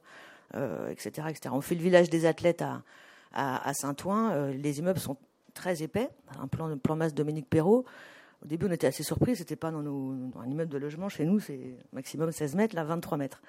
euh, 0.55 0.89
etc., 0.89 1.27
etc. 1.29 1.51
On 1.53 1.61
fait 1.61 1.75
le 1.75 1.83
village 1.83 2.09
des 2.09 2.25
athlètes 2.25 2.63
à, 2.63 2.83
à, 3.33 3.75
Saint-Ouen. 3.75 4.53
Les 4.53 4.79
immeubles 4.79 5.01
sont 5.01 5.19
très 5.55 5.83
épais. 5.83 6.11
Un 6.39 6.49
plan, 6.49 6.69
de 6.69 6.75
plan 6.75 6.97
masse 6.97 7.15
Dominique 7.15 7.49
Perrault. 7.49 7.85
Au 8.43 8.47
début, 8.47 8.67
on 8.67 8.73
était 8.73 8.87
assez 8.87 9.03
surpris. 9.03 9.37
C'était 9.37 9.57
pas 9.57 9.71
dans, 9.71 9.83
nos, 9.83 10.15
dans 10.29 10.41
un 10.41 10.47
immeuble 10.47 10.71
de 10.71 10.79
logement. 10.79 11.09
Chez 11.09 11.25
nous, 11.25 11.41
c'est 11.41 11.77
maximum 11.93 12.31
16 12.31 12.55
mètres, 12.57 12.77
là 12.77 12.85
23 12.85 13.17
mètres. 13.17 13.41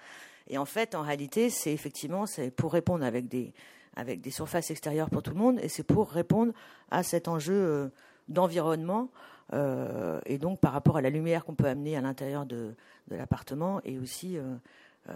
Et 0.48 0.58
en 0.58 0.66
fait, 0.66 0.96
en 0.96 1.02
réalité, 1.02 1.50
c'est 1.50 1.74
effectivement 1.74 2.26
pour 2.56 2.72
répondre 2.72 3.04
avec 3.04 3.28
des, 3.28 3.54
avec 3.96 4.22
des 4.22 4.32
surfaces 4.32 4.72
extérieures 4.72 5.10
pour 5.10 5.24
tout 5.24 5.32
le 5.32 5.38
monde, 5.38 5.60
et 5.62 5.70
c'est 5.70 5.84
pour 5.84 6.10
répondre 6.10 6.54
à 6.92 7.04
cet 7.04 7.28
enjeu 7.28 7.54
euh, 7.54 7.88
d'environnement, 8.28 9.10
euh, 9.54 10.20
et 10.26 10.38
donc 10.38 10.60
par 10.60 10.74
rapport 10.74 10.98
à 10.98 11.02
la 11.02 11.10
lumière 11.10 11.46
qu'on 11.46 11.56
peut 11.56 11.68
amener 11.68 11.96
à 11.96 12.02
l'intérieur 12.02 12.46
de, 12.46 12.76
de 13.08 13.16
l'appartement, 13.16 13.82
et 13.84 13.98
aussi 13.98 14.38
euh, 14.38 14.56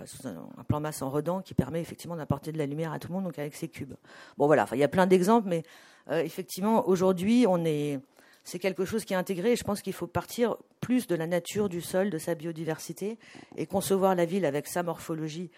sous 0.05 0.27
un, 0.27 0.63
plan 0.67 0.79
masse 0.79 1.01
en 1.01 1.09
redans 1.09 1.41
qui 1.41 1.53
permet 1.53 1.81
effectivement 1.81 2.15
d'apporter 2.15 2.51
de 2.51 2.57
la 2.57 2.65
lumière 2.65 2.93
à 2.93 2.99
tout 2.99 3.07
le 3.07 3.15
monde, 3.15 3.23
donc 3.23 3.39
avec 3.39 3.55
ces 3.55 3.67
cubes. 3.67 3.95
Bon 4.37 4.45
voilà, 4.45 4.67
il 4.73 4.77
y 4.77 4.83
a 4.83 4.87
plein 4.87 5.07
d'exemples, 5.07 5.47
mais 5.47 5.63
effectivement, 6.11 6.87
aujourd'hui, 6.87 7.45
on 7.47 7.65
est 7.65 7.99
c'est 8.43 8.59
quelque 8.59 8.85
chose 8.85 9.05
qui 9.05 9.13
est 9.13 9.17
intégré. 9.17 9.51
Et 9.51 9.55
je 9.55 9.63
pense 9.63 9.81
qu'il 9.81 9.93
faut 9.93 10.07
partir 10.07 10.57
plus 10.81 11.07
de 11.07 11.15
la 11.15 11.27
nature 11.27 11.69
du 11.69 11.81
sol, 11.81 12.09
de 12.09 12.17
sa 12.17 12.35
biodiversité, 12.35 13.17
et 13.55 13.65
concevoir 13.65 14.15
la 14.15 14.25
ville 14.25 14.45
avec 14.45 14.67
sa 14.67 14.83
morphologie 14.83 15.51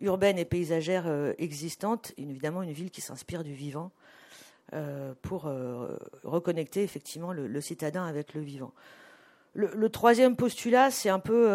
urbaine 0.00 0.38
et 0.38 0.44
paysagère 0.44 1.04
euh, 1.06 1.32
existante. 1.38 2.12
Évidemment, 2.16 2.62
une 2.62 2.72
ville 2.72 2.90
qui 2.90 3.00
s'inspire 3.00 3.42
du 3.42 3.54
vivant 3.54 3.90
euh, 4.74 5.14
pour 5.22 5.46
euh, 5.46 5.96
reconnecter 6.22 6.82
effectivement 6.82 7.32
le, 7.32 7.60
citadin 7.60 8.04
avec 8.04 8.34
le 8.34 8.40
vivant. 8.42 8.72
le, 9.54 9.88
troisième 9.88 10.36
postulat, 10.36 10.90
c'est 10.90 11.08
un 11.08 11.18
peu, 11.18 11.48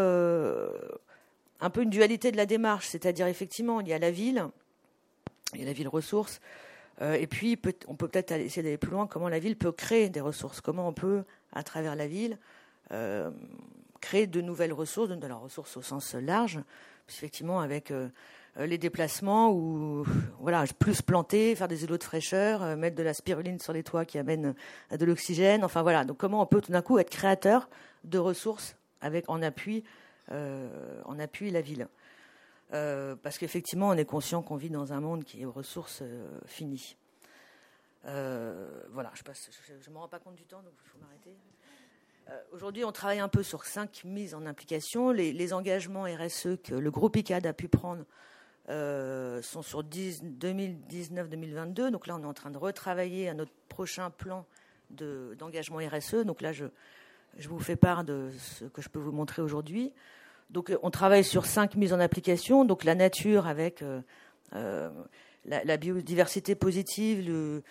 un 1.61 1.69
peu 1.69 1.83
une 1.83 1.89
dualité 1.89 2.31
de 2.31 2.37
la 2.37 2.45
démarche, 2.45 2.87
c'est-à-dire 2.87 3.27
effectivement, 3.27 3.79
il 3.81 3.87
y 3.87 3.93
a 3.93 3.99
la 3.99 4.11
ville, 4.11 4.47
il 5.53 5.59
y 5.59 5.63
a 5.63 5.65
la 5.65 5.73
ville 5.73 5.87
ressource, 5.87 6.41
et 7.01 7.25
puis 7.25 7.59
on 7.87 7.95
peut 7.95 8.07
peut-être 8.07 8.31
essayer 8.33 8.61
d'aller 8.61 8.77
plus 8.77 8.91
loin, 8.91 9.07
comment 9.07 9.29
la 9.29 9.39
ville 9.39 9.55
peut 9.55 9.71
créer 9.71 10.09
des 10.09 10.21
ressources, 10.21 10.61
comment 10.61 10.87
on 10.87 10.93
peut, 10.93 11.23
à 11.51 11.63
travers 11.63 11.95
la 11.95 12.05
ville, 12.05 12.37
créer 14.01 14.27
de 14.27 14.41
nouvelles 14.41 14.73
ressources, 14.73 15.09
de 15.09 15.27
la 15.27 15.35
ressource 15.35 15.77
au 15.77 15.81
sens 15.81 16.13
large, 16.15 16.59
effectivement 17.07 17.59
avec 17.61 17.91
euh, 17.91 18.09
euh, 18.57 18.65
les 18.65 18.77
déplacements 18.77 19.51
ou 19.51 20.05
voilà 20.39 20.65
plus 20.79 21.01
planter, 21.01 21.55
faire 21.55 21.67
des 21.67 21.83
îlots 21.83 21.97
de 21.97 22.03
fraîcheur, 22.03 22.63
euh, 22.63 22.75
mettre 22.75 22.95
de 22.95 23.03
la 23.03 23.13
spiruline 23.13 23.59
sur 23.59 23.73
les 23.73 23.83
toits 23.83 24.05
qui 24.05 24.17
amène 24.17 24.55
de 24.91 25.05
l'oxygène. 25.05 25.63
Enfin 25.63 25.81
voilà, 25.81 26.03
donc 26.03 26.17
comment 26.17 26.41
on 26.41 26.45
peut 26.45 26.61
tout 26.61 26.71
d'un 26.71 26.81
coup 26.81 26.99
être 26.99 27.09
créateur 27.09 27.69
de 28.03 28.17
ressources 28.17 28.75
avec 29.01 29.29
en 29.29 29.41
appui 29.41 29.83
en 30.31 31.19
appui 31.19 31.51
la 31.51 31.61
ville. 31.61 31.87
parce 32.69 33.37
qu'effectivement, 33.37 33.89
on 33.89 33.93
est 33.93 34.05
conscient 34.05 34.41
qu'on 34.41 34.55
vit 34.55 34.69
dans 34.69 34.93
un 34.93 35.01
monde 35.01 35.23
qui 35.23 35.41
est 35.41 35.45
aux 35.45 35.51
ressources 35.51 36.03
finies. 36.45 36.95
voilà, 38.03 39.11
je 39.15 39.89
ne 39.89 39.93
me 39.93 39.99
rends 39.99 40.07
pas 40.07 40.19
compte 40.19 40.35
du 40.35 40.45
temps, 40.45 40.61
donc 40.61 40.73
il 40.83 40.89
faut 40.89 40.99
m'arrêter. 40.99 41.35
Euh, 42.29 42.39
aujourd'hui, 42.51 42.85
on 42.85 42.91
travaille 42.91 43.19
un 43.19 43.27
peu 43.27 43.43
sur 43.43 43.65
cinq 43.65 44.03
mises 44.05 44.35
en 44.35 44.45
application. 44.45 45.11
Les, 45.11 45.53
engagements 45.53 46.03
RSE 46.03 46.57
que 46.63 46.75
le 46.75 46.91
groupe 46.91 47.15
ICAD 47.15 47.45
a 47.45 47.53
pu 47.53 47.67
prendre 47.67 48.05
euh, 48.69 49.41
sont 49.41 49.61
sur 49.61 49.83
2019-2022. 49.83 51.89
Donc 51.89 52.07
là, 52.07 52.15
on 52.15 52.23
est 52.23 52.27
en 52.27 52.33
train 52.33 52.51
de 52.51 52.57
retravailler 52.57 53.29
à 53.29 53.33
notre 53.33 53.51
prochain 53.67 54.09
plan 54.11 54.45
d'engagement 54.89 55.79
RSE. 55.79 56.25
Donc 56.25 56.41
là, 56.41 56.53
je, 56.53 56.65
vous 57.47 57.59
fais 57.59 57.75
part 57.75 58.03
de 58.03 58.29
ce 58.37 58.65
que 58.65 58.81
je 58.81 58.89
peux 58.89 58.99
vous 58.99 59.11
montrer 59.11 59.41
aujourd'hui. 59.41 59.93
Donc, 60.51 60.69
euh, 60.69 60.77
on 60.83 60.91
travaille 60.91 61.23
sur 61.23 61.45
cinq 61.45 61.75
mises 61.75 61.93
en 61.93 61.99
application. 61.99 62.65
Donc, 62.65 62.83
la 62.83 62.95
nature 62.95 63.47
avec 63.47 63.83
la, 64.51 64.91
la, 65.63 65.77
biodiversité 65.77 66.55
positive, 66.55 67.61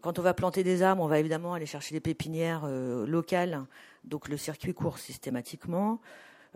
quand 0.00 0.18
on 0.18 0.22
va 0.22 0.34
planter 0.34 0.64
des 0.64 0.82
arbres, 0.82 1.02
on 1.02 1.06
va 1.06 1.18
évidemment 1.18 1.54
aller 1.54 1.66
chercher 1.66 1.94
des 1.94 2.00
pépinières 2.00 2.62
euh, 2.64 3.06
locales, 3.06 3.66
donc 4.04 4.28
le 4.28 4.36
circuit 4.36 4.74
court 4.74 4.98
systématiquement. 4.98 6.00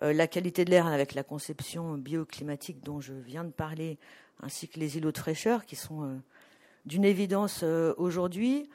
Euh, 0.03 0.13
la 0.13 0.27
qualité 0.27 0.65
de 0.65 0.71
l'air 0.71 0.87
avec 0.87 1.15
la 1.15 1.23
conception 1.23 1.95
bioclimatique 1.95 2.83
dont 2.83 3.01
je 3.01 3.13
viens 3.13 3.45
de 3.45 3.53
parler, 3.53 3.99
ainsi 4.41 4.69
que 4.69 4.81
les 4.81 4.97
îlots 4.97 5.13
de 5.13 5.19
fraîcheur 5.19 5.67
qui 5.67 5.77
sont 5.77 6.05
euh, 6.05 6.17
d'une 6.87 7.05
évidence 7.05 7.63
aujourd'hui. 7.97 8.69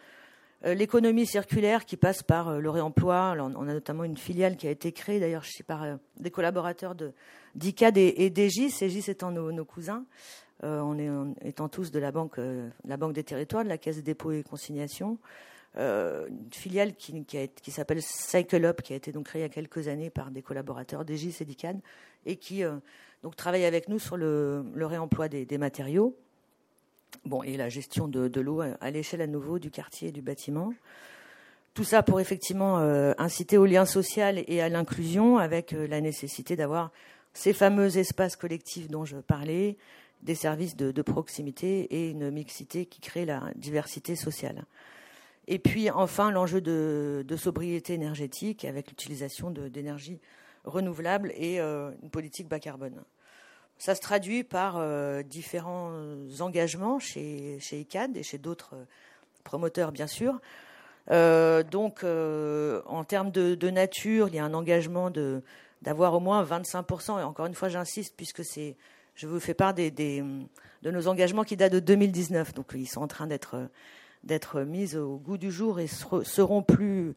L'économie 0.63 1.25
circulaire 1.25 1.85
qui 1.85 1.95
passe 1.95 2.21
par 2.21 2.59
le 2.59 2.69
réemploi. 2.69 3.33
on 3.37 3.67
a 3.67 3.73
notamment 3.73 4.03
une 4.03 4.17
filiale 4.17 4.57
qui 4.57 4.67
a 4.67 4.71
été 4.71 4.91
créée, 4.91 5.19
d'ailleurs, 5.19 5.45
par 5.65 5.85
des 6.17 6.31
collaborateurs 6.31 6.95
de 6.95 7.13
d'ICAD 7.55 7.97
et, 7.97 8.29
d'EGIS, 8.29 8.81
EGIS 8.81 9.09
étant 9.09 9.31
nos 9.31 9.65
cousins, 9.65 10.05
euh, 10.63 11.33
étant 11.41 11.69
tous 11.69 11.89
de 11.89 11.99
la 11.99 12.11
banque, 12.11 12.37
euh, 12.37 12.69
la 12.83 12.97
banque 12.97 13.13
des 13.13 13.23
territoires, 13.23 13.63
de 13.63 13.69
la 13.69 13.77
Caisse 13.77 13.97
des 13.97 14.01
dépôts 14.01 14.31
et 14.31 14.43
consignations, 14.43 15.17
euh, 15.77 16.27
une 16.27 16.51
filiale 16.51 16.95
qui, 16.95 17.71
s'appelle 17.71 18.01
Cycle 18.01 18.65
Up, 18.65 18.81
qui 18.81 18.91
a 18.91 18.97
été 18.97 19.13
donc 19.13 19.27
créée 19.27 19.41
il 19.41 19.43
y 19.43 19.45
a 19.45 19.49
quelques 19.49 19.87
années 19.87 20.09
par 20.09 20.31
des 20.31 20.41
collaborateurs 20.41 21.05
d'Egis 21.05 21.37
et 21.39 21.45
d'ICAN, 21.45 21.79
et 22.25 22.35
qui 22.35 22.63
donc 23.23 23.37
travaille 23.37 23.63
avec 23.63 23.87
nous 23.87 23.99
sur 23.99 24.17
le, 24.17 24.65
réemploi 24.75 25.29
des, 25.29 25.57
matériaux, 25.57 26.17
bon 27.25 27.43
et 27.43 27.57
la 27.57 27.69
gestion 27.69 28.07
de, 28.07 28.39
l'eau 28.39 28.61
à, 28.61 28.91
l'échelle 28.91 29.21
à 29.21 29.27
nouveau 29.27 29.59
du 29.59 29.71
quartier 29.71 30.09
et 30.09 30.11
du 30.11 30.21
bâtiment. 30.21 30.73
Tout 31.73 31.83
ça 31.83 32.03
pour 32.03 32.19
effectivement 32.19 32.77
inciter 33.17 33.57
au 33.57 33.65
lien 33.65 33.85
social 33.85 34.43
et 34.47 34.59
à 34.59 34.69
l'inclusion, 34.69 35.37
avec 35.37 35.71
la 35.71 36.01
nécessité 36.01 36.55
d'avoir 36.55 36.91
ces 37.33 37.53
fameux 37.53 37.97
espaces 37.97 38.35
collectifs 38.35 38.89
dont 38.89 39.05
je 39.05 39.17
parlais, 39.17 39.77
des 40.21 40.35
services 40.35 40.75
de, 40.75 41.01
proximité 41.01 41.81
et 41.95 42.09
une 42.09 42.29
mixité 42.31 42.85
qui 42.85 42.99
crée 42.99 43.25
la 43.25 43.51
diversité 43.55 44.15
sociale. 44.15 44.65
Et 45.47 45.59
puis 45.59 45.89
enfin 45.89 46.31
l'enjeu 46.31 46.61
de, 46.61 47.35
sobriété 47.37 47.93
énergétique 47.93 48.65
avec 48.65 48.89
l'utilisation 48.89 49.49
d'énergie 49.51 50.19
renouvelable 50.65 51.31
et 51.35 51.59
euh, 51.61 51.91
une 52.03 52.09
politique 52.09 52.47
bas 52.47 52.59
carbone. 52.59 53.01
Ça 53.79 53.95
se 53.95 54.01
traduit 54.01 54.43
par 54.43 54.75
euh, 54.77 55.23
différents 55.23 55.93
engagements 56.41 56.99
chez, 56.99 57.57
ICAD 57.71 58.17
et 58.17 58.23
chez 58.23 58.37
d'autres 58.37 58.75
promoteurs 59.43 59.91
bien 59.91 60.07
sûr. 60.07 60.39
Euh, 61.11 61.63
donc 61.63 62.03
en 62.03 63.03
termes 63.03 63.31
de, 63.31 63.55
de, 63.55 63.69
nature, 63.69 64.27
il 64.27 64.35
y 64.35 64.39
a 64.39 64.45
un 64.45 64.53
engagement 64.53 65.11
d'avoir 65.81 66.13
au 66.13 66.19
moins 66.19 66.43
25%, 66.43 67.19
et 67.19 67.23
encore 67.23 67.45
une 67.47 67.55
fois 67.55 67.69
j'insiste 67.69 68.13
puisque 68.15 68.43
c'est 68.43 68.75
je 69.15 69.27
vous 69.27 69.39
fais 69.39 69.53
part 69.53 69.73
des, 69.73 69.91
de 69.91 70.91
nos 70.91 71.07
engagements 71.07 71.43
qui 71.43 71.57
datent 71.57 71.73
de 71.73 71.79
2019. 71.79 72.53
Donc 72.53 72.71
ils 72.75 72.87
sont 72.87 73.01
en 73.01 73.07
train 73.07 73.27
d'être 73.27 73.69
d'être 74.23 74.61
mis 74.61 74.95
au 74.97 75.17
goût 75.17 75.37
du 75.37 75.51
jour 75.51 75.79
et 75.79 75.87
seront 75.87 76.61
plus 76.61 77.15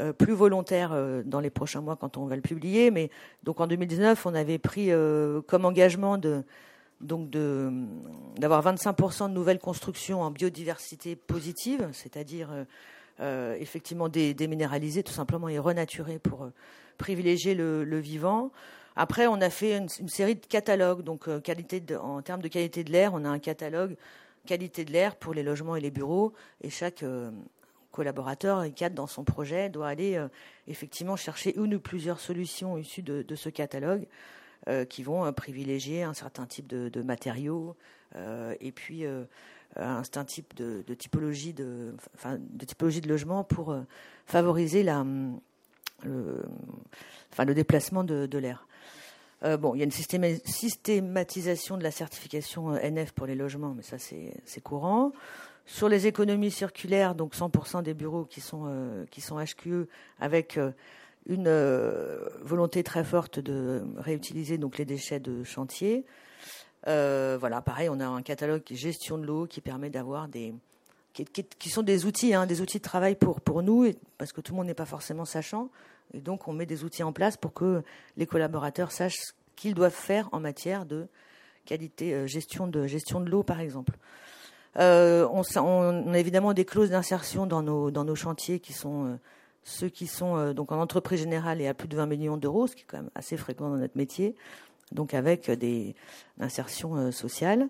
euh, 0.00 0.12
plus 0.12 0.32
volontaires 0.32 0.90
euh, 0.92 1.22
dans 1.24 1.38
les 1.38 1.50
prochains 1.50 1.80
mois 1.80 1.94
quand 1.94 2.16
on 2.16 2.26
va 2.26 2.34
le 2.34 2.42
publier. 2.42 2.90
Mais 2.90 3.10
donc 3.44 3.60
en 3.60 3.68
2019, 3.68 4.26
on 4.26 4.34
avait 4.34 4.58
pris 4.58 4.90
euh, 4.90 5.40
comme 5.42 5.64
engagement 5.64 6.18
de 6.18 6.42
donc 7.00 7.30
de 7.30 7.70
d'avoir 8.36 8.64
25% 8.64 9.28
de 9.28 9.34
nouvelles 9.34 9.60
constructions 9.60 10.22
en 10.22 10.30
biodiversité 10.30 11.16
positive, 11.16 11.88
c'est-à-dire 11.92 12.48
effectivement 13.20 14.08
déminéraliser 14.08 15.02
tout 15.02 15.12
simplement 15.12 15.48
et 15.48 15.58
renaturer 15.58 16.18
pour 16.18 16.48
privilégier 16.96 17.54
le, 17.54 17.98
vivant. 17.98 18.52
Après, 18.96 19.26
on 19.26 19.40
a 19.40 19.50
fait 19.50 19.76
une, 19.76 19.88
série 20.08 20.36
de 20.36 20.46
catalogues. 20.46 21.02
Donc, 21.02 21.28
qualité 21.42 21.82
en 21.96 22.22
termes 22.22 22.40
de 22.40 22.48
qualité 22.48 22.84
de 22.84 22.92
l'air, 22.92 23.12
on 23.12 23.24
a 23.24 23.28
un 23.28 23.40
catalogue 23.40 23.96
qualité 24.46 24.84
de 24.84 24.92
l'air 24.92 25.16
pour 25.16 25.34
les 25.34 25.42
logements 25.42 25.76
et 25.76 25.80
les 25.80 25.90
bureaux. 25.90 26.32
Et 26.62 26.70
chaque 26.70 27.04
collaborateur, 27.94 28.64
cadre 28.74 28.94
dans 28.94 29.06
son 29.06 29.24
projet, 29.24 29.68
doit 29.68 29.88
aller 29.88 30.16
euh, 30.16 30.28
effectivement 30.68 31.16
chercher 31.16 31.56
une 31.58 31.74
ou 31.74 31.80
plusieurs 31.80 32.20
solutions 32.20 32.76
issues 32.76 33.02
de, 33.02 33.34
ce 33.34 33.48
catalogue 33.48 34.06
qui 34.88 35.02
vont 35.02 35.30
privilégier 35.34 36.04
un 36.04 36.14
certain 36.14 36.46
type 36.46 36.66
de, 36.66 37.02
matériaux 37.02 37.76
et 38.60 38.72
puis 38.72 39.04
un 39.76 40.02
certain 40.04 40.24
type 40.24 40.54
de, 40.54 40.82
typologie 40.94 41.52
de, 41.52 41.94
de 42.24 42.64
typologie 42.64 43.02
de 43.02 43.08
logement 43.08 43.44
pour 43.44 43.76
favoriser 44.24 44.82
la, 44.82 45.04
le, 46.02 46.42
enfin, 47.30 47.44
le 47.44 47.54
déplacement 47.54 48.04
de 48.04 48.38
l'air. 48.38 48.66
Euh, 49.44 49.56
bon, 49.58 49.74
il 49.74 49.78
y 49.78 49.82
a 49.82 49.84
une 49.84 49.90
systématisation 49.90 51.76
de 51.76 51.82
la 51.82 51.90
certification 51.90 52.72
euh, 52.74 52.78
NF 52.90 53.12
pour 53.12 53.26
les 53.26 53.34
logements, 53.34 53.74
mais 53.76 53.82
ça 53.82 53.98
c'est 53.98 54.60
courant. 54.62 55.12
Sur 55.66 55.88
les 55.88 56.06
économies 56.06 56.50
circulaires, 56.50 57.14
donc 57.14 57.34
100% 57.34 57.82
des 57.82 57.94
bureaux 57.94 58.24
qui 58.24 58.40
sont 58.40 58.64
euh, 58.66 59.04
qui 59.10 59.20
sont 59.20 59.38
HQE 59.38 59.88
avec 60.20 60.58
une 61.26 61.48
volonté 62.42 62.82
très 62.82 63.02
forte 63.02 63.38
de 63.38 63.82
réutiliser 63.96 64.58
donc 64.58 64.76
les 64.76 64.84
déchets 64.84 65.20
de 65.20 65.42
chantier. 65.42 66.04
voilà, 66.86 67.62
pareil, 67.62 67.88
on 67.88 67.98
a 67.98 68.06
un 68.06 68.20
catalogue 68.22 68.62
qui 68.62 68.76
gestion 68.76 69.16
de 69.16 69.24
l'eau 69.24 69.46
qui 69.46 69.62
permet 69.62 69.88
d'avoir 69.88 70.28
des 70.28 70.54
qui, 71.14 71.70
sont 71.70 71.82
des 71.82 72.06
outils, 72.06 72.34
hein, 72.34 72.44
des 72.44 72.60
outils 72.60 72.78
de 72.78 72.82
travail 72.82 73.14
pour 73.14 73.62
nous, 73.62 73.90
parce 74.18 74.32
que 74.32 74.40
tout 74.40 74.52
le 74.52 74.56
monde 74.56 74.66
n'est 74.66 74.74
pas 74.74 74.84
forcément 74.84 75.24
sachant. 75.24 75.70
Et 76.12 76.20
donc, 76.20 76.48
on 76.48 76.52
met 76.52 76.66
des 76.66 76.84
outils 76.84 77.02
en 77.02 77.12
place 77.12 77.36
pour 77.36 77.52
que 77.52 77.82
les 78.16 78.26
collaborateurs 78.26 78.92
sachent 78.92 79.18
ce 79.18 79.32
qu'ils 79.56 79.74
doivent 79.74 79.94
faire 79.94 80.28
en 80.32 80.40
matière 80.40 80.84
de 80.84 81.06
qualité, 81.64 82.14
euh, 82.14 82.26
gestion 82.26 82.66
de 82.66 83.30
l'eau, 83.30 83.42
par 83.42 83.60
exemple. 83.60 83.96
Euh, 84.78 85.28
on, 85.30 86.12
a 86.12 86.18
évidemment 86.18 86.52
des 86.52 86.64
clauses 86.64 86.90
d'insertion 86.90 87.46
dans 87.46 87.62
nos 87.62 88.14
chantiers 88.14 88.58
qui 88.58 88.72
sont 88.72 89.06
euh, 89.06 89.16
ceux 89.62 89.88
qui 89.88 90.06
sont 90.06 90.52
donc 90.52 90.72
en 90.72 90.80
entreprise 90.80 91.20
générale 91.20 91.60
et 91.60 91.68
à 91.68 91.74
plus 91.74 91.88
de 91.88 91.96
20 91.96 92.06
millions 92.06 92.36
d'euros, 92.36 92.66
ce 92.66 92.76
qui 92.76 92.82
est 92.82 92.86
quand 92.86 92.98
même 92.98 93.10
assez 93.14 93.36
fréquent 93.36 93.70
dans 93.70 93.76
notre 93.76 93.96
métier. 93.96 94.34
Donc 94.92 95.14
avec 95.14 95.50
des 95.50 95.94
insertions 96.38 97.10
sociales. 97.10 97.68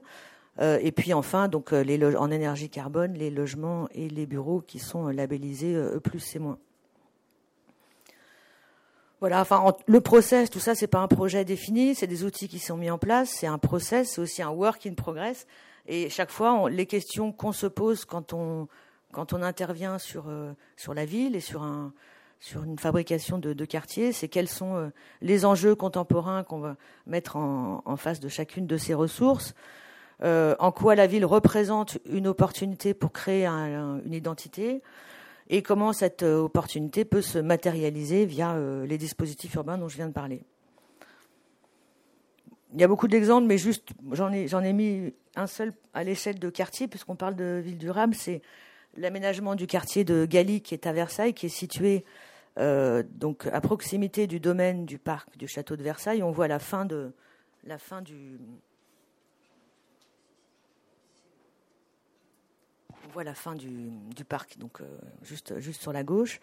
et 0.61 0.91
puis 0.91 1.15
enfin, 1.15 1.47
donc 1.47 1.71
les 1.71 2.05
en 2.17 2.31
énergie 2.33 2.69
carbone, 2.69 3.15
les 3.15 3.31
logements 3.31 3.89
et 3.95 4.09
les 4.09 4.27
bureaux 4.27 4.61
qui 4.61 4.81
sont 4.81 5.07
labellisés 5.07 5.75
E+, 5.77 6.01
C-. 6.19 6.41
Voilà, 9.25 9.41
enfin, 9.41 9.73
le 9.87 10.01
process, 10.03 10.51
tout 10.51 10.59
ça, 10.59 10.75
c'est 10.75 10.87
pas 10.87 10.99
un 10.99 11.09
projet 11.09 11.47
défini, 11.47 11.95
c'est 11.95 12.07
des 12.07 12.25
outils 12.25 12.47
qui 12.47 12.59
sont 12.59 12.77
mis 12.77 12.91
en 12.91 12.99
place, 12.99 13.31
c'est 13.31 13.47
un 13.47 13.57
process, 13.57 14.11
c'est 14.11 14.21
aussi 14.21 14.43
un 14.43 14.51
work 14.51 14.85
in 14.85 14.93
progress. 14.93 15.47
Et 15.87 16.09
chaque 16.09 16.31
fois, 16.31 16.71
les 16.71 16.87
questions 16.87 17.33
qu'on 17.33 17.53
se 17.53 17.67
pose 17.67 18.05
quand 18.05 18.33
on 18.33 18.69
quand 19.13 19.33
on 19.33 19.43
intervient 19.43 19.99
sur 19.99 20.29
euh, 20.29 20.53
sur 20.77 20.93
la 20.93 21.05
ville 21.05 21.37
et 21.37 21.41
sur 21.41 21.63
un 21.63 21.93
sur 22.41 22.63
une 22.65 22.79
fabrication 22.79 23.39
de, 23.39 23.55
de 23.55 23.65
quartiers, 23.65 24.13
c'est 24.13 24.29
quels 24.29 24.49
sont 24.49 24.77
euh, 24.77 24.89
les 25.23 25.47
enjeux 25.47 25.75
contemporains 25.75 26.43
qu'on 26.43 26.59
va 26.59 26.77
mettre 27.07 27.37
en, 27.37 27.81
en, 27.87 27.97
face 27.97 28.21
de 28.21 28.29
chacune 28.29 28.67
de 28.67 28.77
ces 28.77 28.93
ressources, 28.93 29.55
euh, 30.23 30.55
en 30.59 30.71
quoi 30.71 30.95
la 30.95 31.07
ville 31.07 31.25
représente 31.25 31.97
une 32.05 32.27
opportunité 32.27 32.93
pour 32.93 33.13
créer 33.13 33.47
une 33.47 34.13
identité, 34.13 34.83
et 35.49 35.63
comment 35.63 35.95
cette 35.95 36.23
opportunité 36.23 37.07
peut 37.07 37.23
se 37.23 37.39
matérialiser 37.39 38.27
via 38.27 38.59
les 38.85 38.99
dispositifs 38.99 39.55
urbains 39.55 39.79
dont 39.79 39.89
je 39.89 39.97
viens 39.97 40.09
de 40.09 40.13
parler. 40.13 40.45
Il 42.75 42.81
y 42.81 42.85
a 42.85 42.89
beaucoup 42.89 43.07
d'exemples, 43.07 43.47
mais 43.47 43.57
juste, 43.57 43.91
j'en 44.11 44.33
ai, 44.33 44.49
j'en 44.49 44.61
ai 44.61 44.73
mis 44.73 45.15
un 45.37 45.47
seul 45.47 45.73
à 45.95 46.03
l'échelle 46.03 46.41
de 46.41 46.51
quartier, 46.51 46.89
puisqu'on 46.89 47.15
parle 47.15 47.37
de 47.37 47.61
ville 47.65 47.79
durable, 47.79 48.17
c'est 48.17 48.43
l'aménagement 48.97 49.55
du 49.55 49.69
quartier 49.69 50.03
de 50.03 50.27
Galie, 50.27 50.61
qui 50.61 50.75
est 50.75 50.89
à 50.89 50.93
Versailles, 50.93 51.35
qui 51.35 51.47
est 51.47 51.51
situé 51.51 52.05
euh, 52.59 53.05
donc 53.09 53.47
à 53.47 53.61
proximité 53.61 54.27
du 54.27 54.41
domaine 54.41 54.87
du 54.87 54.99
parc 54.99 55.37
du 55.37 55.47
château 55.47 55.77
de 55.77 55.85
Versailles. 55.85 56.25
On 56.25 56.33
voit 56.33 56.49
la 56.49 56.59
fin 56.59 56.85
de 56.85 57.13
la 57.65 57.79
fin 57.79 58.03
du 58.03 58.39
on 62.91 63.09
voit 63.13 63.25
la 63.25 63.35
fin 63.35 63.55
du, 63.55 63.91
du 64.17 64.25
parc, 64.25 64.59
donc 64.59 64.81
euh, 64.81 64.99
juste 65.23 65.61
juste 65.61 65.81
sur 65.81 65.93
la 65.93 66.03
gauche. 66.03 66.41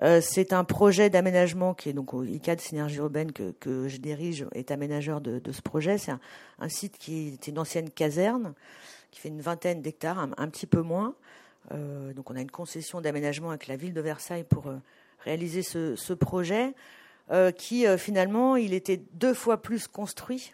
Euh, 0.00 0.20
c'est 0.22 0.52
un 0.52 0.64
projet 0.64 1.10
d'aménagement 1.10 1.74
qui 1.74 1.90
est 1.90 1.92
donc 1.92 2.14
au 2.14 2.24
ICAD 2.24 2.60
Synergie 2.60 2.96
Urbaine 2.96 3.32
que, 3.32 3.88
je 3.88 3.96
dirige, 3.98 4.46
est 4.52 4.70
aménageur 4.70 5.20
de, 5.20 5.40
ce 5.52 5.62
projet. 5.62 5.98
C'est 5.98 6.12
un, 6.58 6.68
site 6.68 6.96
qui 6.98 7.28
est 7.34 7.46
une 7.46 7.58
ancienne 7.58 7.90
caserne, 7.90 8.54
qui 9.10 9.20
fait 9.20 9.28
une 9.28 9.40
vingtaine 9.40 9.82
d'hectares, 9.82 10.18
un, 10.18 10.48
petit 10.48 10.66
peu 10.66 10.80
moins. 10.80 11.14
Euh, 11.72 12.12
donc 12.14 12.30
on 12.30 12.36
a 12.36 12.40
une 12.40 12.50
concession 12.50 13.00
d'aménagement 13.00 13.50
avec 13.50 13.66
la 13.66 13.76
ville 13.76 13.92
de 13.92 14.00
Versailles 14.00 14.44
pour 14.44 14.68
euh, 14.68 14.76
réaliser 15.20 15.62
ce, 15.62 16.12
projet, 16.14 16.74
qui 17.56 17.86
finalement, 17.96 18.56
il 18.56 18.74
était 18.74 19.00
deux 19.14 19.32
fois 19.32 19.62
plus 19.62 19.88
construit 19.88 20.52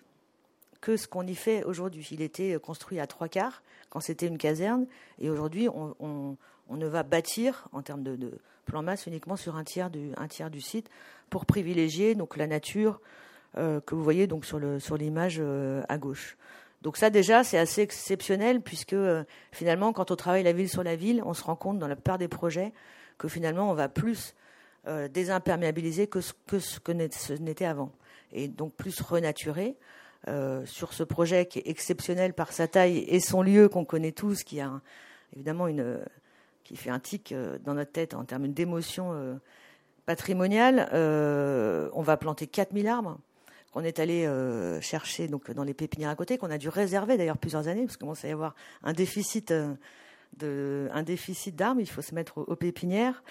que 0.81 0.97
ce 0.97 1.09
qu'on 1.09 1.27
y 1.27 1.35
fait 1.35 1.65
aujourd'hui. 1.65 2.07
Il 2.13 2.23
était 2.23 2.57
construit 2.63 3.01
à 3.01 3.09
trois 3.09 3.27
quarts 3.29 3.63
quand 3.91 3.99
c'était 4.01 4.27
une 4.27 4.39
caserne, 4.39 4.87
et 5.19 5.31
aujourd'hui, 5.31 5.69
on, 5.69 6.37
ne 6.71 6.87
va 6.87 7.03
bâtir 7.03 7.67
en 7.73 7.83
termes 7.83 8.05
de 8.05 8.39
plan 8.69 8.83
masse 8.83 9.07
uniquement 9.07 9.35
sur 9.35 9.57
un 9.57 9.65
tiers 9.65 9.91
du, 9.91 10.11
un 10.17 10.29
tiers 10.29 10.51
du 10.51 10.61
site 10.61 10.89
pour 11.31 11.47
privilégier 11.47 12.15
donc 12.15 12.37
la 12.37 12.47
nature 12.47 13.01
euh, 13.57 13.81
que 13.81 13.95
vous 13.95 14.05
voyez 14.05 14.27
donc 14.27 14.45
sur 14.45 14.59
le 14.59 14.79
sur 14.79 14.97
l'image 14.97 15.39
euh, 15.41 15.83
à 15.89 15.99
gauche. 15.99 16.37
Donc 16.83 16.97
ça 16.97 17.11
déjà 17.11 17.43
c'est 17.43 17.59
assez 17.59 17.81
exceptionnel 17.81 18.61
puisque 18.61 18.93
euh, 18.93 19.25
finalement 19.51 19.93
quand 19.93 20.11
on 20.11 20.17
travaille 20.17 20.43
la 20.43 20.53
ville 20.53 20.69
sur 20.69 20.85
la 20.85 20.97
ville, 20.97 21.23
on 21.25 21.35
se 21.35 21.43
rend 21.43 21.57
compte 21.57 21.79
dans 21.79 21.89
la 21.89 21.97
plupart 21.97 22.19
des 22.19 22.29
projets 22.29 22.73
que 23.17 23.27
finalement 23.27 23.71
on 23.71 23.75
va 23.75 23.89
plus 23.89 24.35
désimperméabiliser 25.11 26.07
que 26.07 26.23
ce 26.23 26.33
que 26.47 26.59
ce 26.59 27.33
n'était 27.35 27.67
avant 27.67 27.93
et 28.33 28.49
donc 28.49 28.73
plus 28.75 29.03
renaturer. 29.03 29.77
sur 30.65 30.95
ce 30.95 31.03
projet 31.05 31.45
qui 31.45 31.59
est 31.59 31.69
exceptionnel 31.69 32.33
par 32.33 32.53
sa 32.53 32.69
taille 32.69 33.05
et 33.07 33.21
son 33.21 33.43
lieu 33.43 33.69
qu'on 33.69 33.85
connaît 33.85 34.13
tous, 34.13 34.45
qui 34.45 34.61
a 34.61 34.81
évidemment 35.35 35.69
une, 35.69 35.99
qui 36.69 36.77
fait 36.77 36.91
un 36.91 36.99
tic 36.99 37.33
euh, 37.33 37.59
dans 37.65 37.73
notre 37.73 37.93
tête 37.93 38.13
en 38.13 38.25
termes 38.25 38.49
d'émotion 38.49 39.13
euh, 39.15 39.35
patrimoniale. 40.05 40.91
Euh, 40.93 41.89
on 41.95 42.03
va 42.03 42.19
planter 42.19 42.47
4000 42.47 42.87
arbres 42.89 43.19
qu'on 43.73 43.85
est 43.85 43.99
allé 43.99 44.27
chercher 44.81 45.29
donc 45.29 45.51
dans 45.51 45.63
les 45.63 45.75
pépinières 45.75 46.09
à 46.09 46.17
côté, 46.17 46.39
qu'on 46.39 46.51
a 46.51 46.57
dû 46.57 46.71
réserver 46.71 47.19
d'ailleurs 47.19 47.37
plusieurs 47.37 47.69
années, 47.69 47.83
parce 47.83 47.99
qu'il 47.99 48.07
commence 48.07 48.25
à 48.25 48.29
y 48.29 48.33
avoir 48.33 48.55
un 48.83 48.95
déficit 48.95 49.53
d'arbres. 49.53 49.77
Il 51.79 51.87
faut 51.87 52.01
se 52.01 52.15
mettre 52.15 52.39
aux, 52.39 52.57
pépinières. 52.57 53.23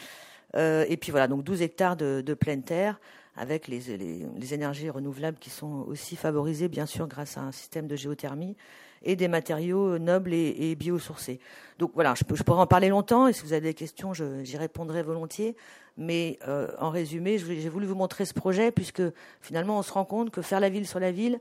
et 0.56 0.96
puis 1.02 1.10
voilà, 1.10 1.28
donc 1.28 1.44
12 1.44 1.64
hectares 1.64 1.98
de, 1.98 2.34
pleine 2.36 2.62
terre 2.62 3.00
avec 3.36 3.68
les, 3.68 4.54
énergies 4.54 4.92
renouvelables 4.92 5.40
qui 5.40 5.50
sont 5.50 5.84
aussi 5.88 6.16
favorisées, 6.16 6.68
bien 6.68 6.86
sûr, 6.86 7.08
grâce 7.08 7.36
à 7.40 7.42
un 7.42 7.52
système 7.52 7.88
de 7.88 7.96
géothermie 7.96 8.56
et 9.04 9.16
des 9.16 9.28
matériaux 9.28 9.98
nobles 10.00 10.34
et, 10.34 10.76
biosourcés. 10.76 11.40
Donc 11.80 11.92
voilà, 11.94 12.14
je, 12.16 12.24
pourrais 12.24 12.62
en 12.62 12.68
parler 12.68 12.90
longtemps 12.90 13.28
et 13.28 13.34
si 13.34 13.44
vous 13.44 13.54
avez 13.54 13.70
des 13.70 13.74
questions, 13.74 14.14
j'y 14.14 14.58
répondrai 14.58 15.04
volontiers. 15.04 15.56
Mais 15.98 16.38
euh, 16.48 16.70
en 16.80 16.90
résumé, 16.90 17.38
j'ai 17.38 17.70
voulu 17.70 17.88
vous 17.88 17.96
montrer 17.96 18.26
ce 18.26 18.34
projet 18.34 18.72
puisque 18.72 19.02
finalement 19.42 19.80
on 19.80 19.82
se 19.82 19.92
rend 19.92 20.06
compte 20.06 20.30
que 20.30 20.42
faire 20.42 20.60
la 20.60 20.70
ville 20.70 20.88
sur 20.88 21.00
la 21.00 21.12
ville, 21.12 21.40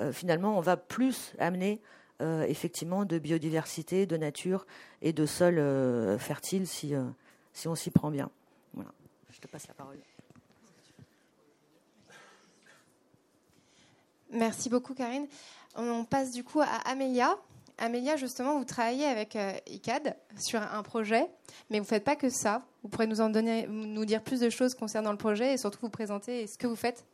euh, 0.00 0.12
finalement 0.12 0.56
on 0.56 0.60
va 0.60 0.76
plus 0.76 1.34
amener 1.38 1.80
euh, 2.20 2.44
effectivement 2.44 3.04
de 3.04 3.18
biodiversité, 3.18 4.06
de 4.06 4.16
nature 4.16 4.66
et 5.02 5.12
de 5.12 5.26
sol 5.26 5.56
fertile 6.18 6.66
si, 6.66 6.94
si 7.52 7.68
on 7.68 7.74
s'y 7.74 7.90
prend 7.90 8.10
bien. 8.10 8.30
Voilà, 8.72 8.90
je 9.30 9.40
te 9.40 9.46
passe 9.46 9.68
la 9.68 9.74
parole. 9.74 9.98
Merci 14.30 14.68
beaucoup, 14.68 14.94
Karine. 14.94 15.26
On 15.76 16.04
passe 16.04 16.32
du 16.32 16.44
coup 16.44 16.60
à 16.60 16.88
Amélia. 16.88 17.36
Amélia, 17.78 18.16
justement, 18.16 18.58
vous 18.58 18.64
travaillez 18.64 19.06
avec 19.06 19.36
euh, 19.36 19.52
ICAD 19.68 20.16
sur 20.36 20.60
un 20.60 20.82
projet, 20.82 21.26
mais 21.70 21.78
vous 21.78 21.84
ne 21.84 21.88
faites 21.88 22.04
pas 22.04 22.16
que 22.16 22.28
ça. 22.28 22.62
Vous 22.82 22.88
pourrez 22.88 23.06
nous 23.06 23.20
en 23.20 23.28
donner, 23.28 23.66
nous 23.68 24.04
dire 24.04 24.22
plus 24.22 24.40
de 24.40 24.50
choses 24.50 24.74
concernant 24.74 25.12
le 25.12 25.18
projet 25.18 25.54
et 25.54 25.56
surtout 25.56 25.78
vous 25.82 25.90
présenter 25.90 26.46
ce 26.48 26.58
que 26.58 26.66
vous 26.66 26.76
faites. 26.76 27.06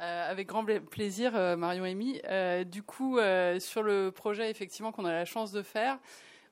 Euh, 0.00 0.30
avec 0.30 0.48
grand 0.48 0.64
plaisir, 0.64 1.34
euh, 1.34 1.56
Marion 1.56 1.84
Amy. 1.84 2.20
du 2.66 2.82
coup, 2.82 3.18
sur 3.58 3.82
le 3.82 4.10
projet 4.10 4.50
effectivement 4.50 4.92
qu'on 4.92 5.06
a 5.06 5.12
la 5.12 5.24
chance 5.24 5.50
de 5.50 5.62
faire, 5.62 5.98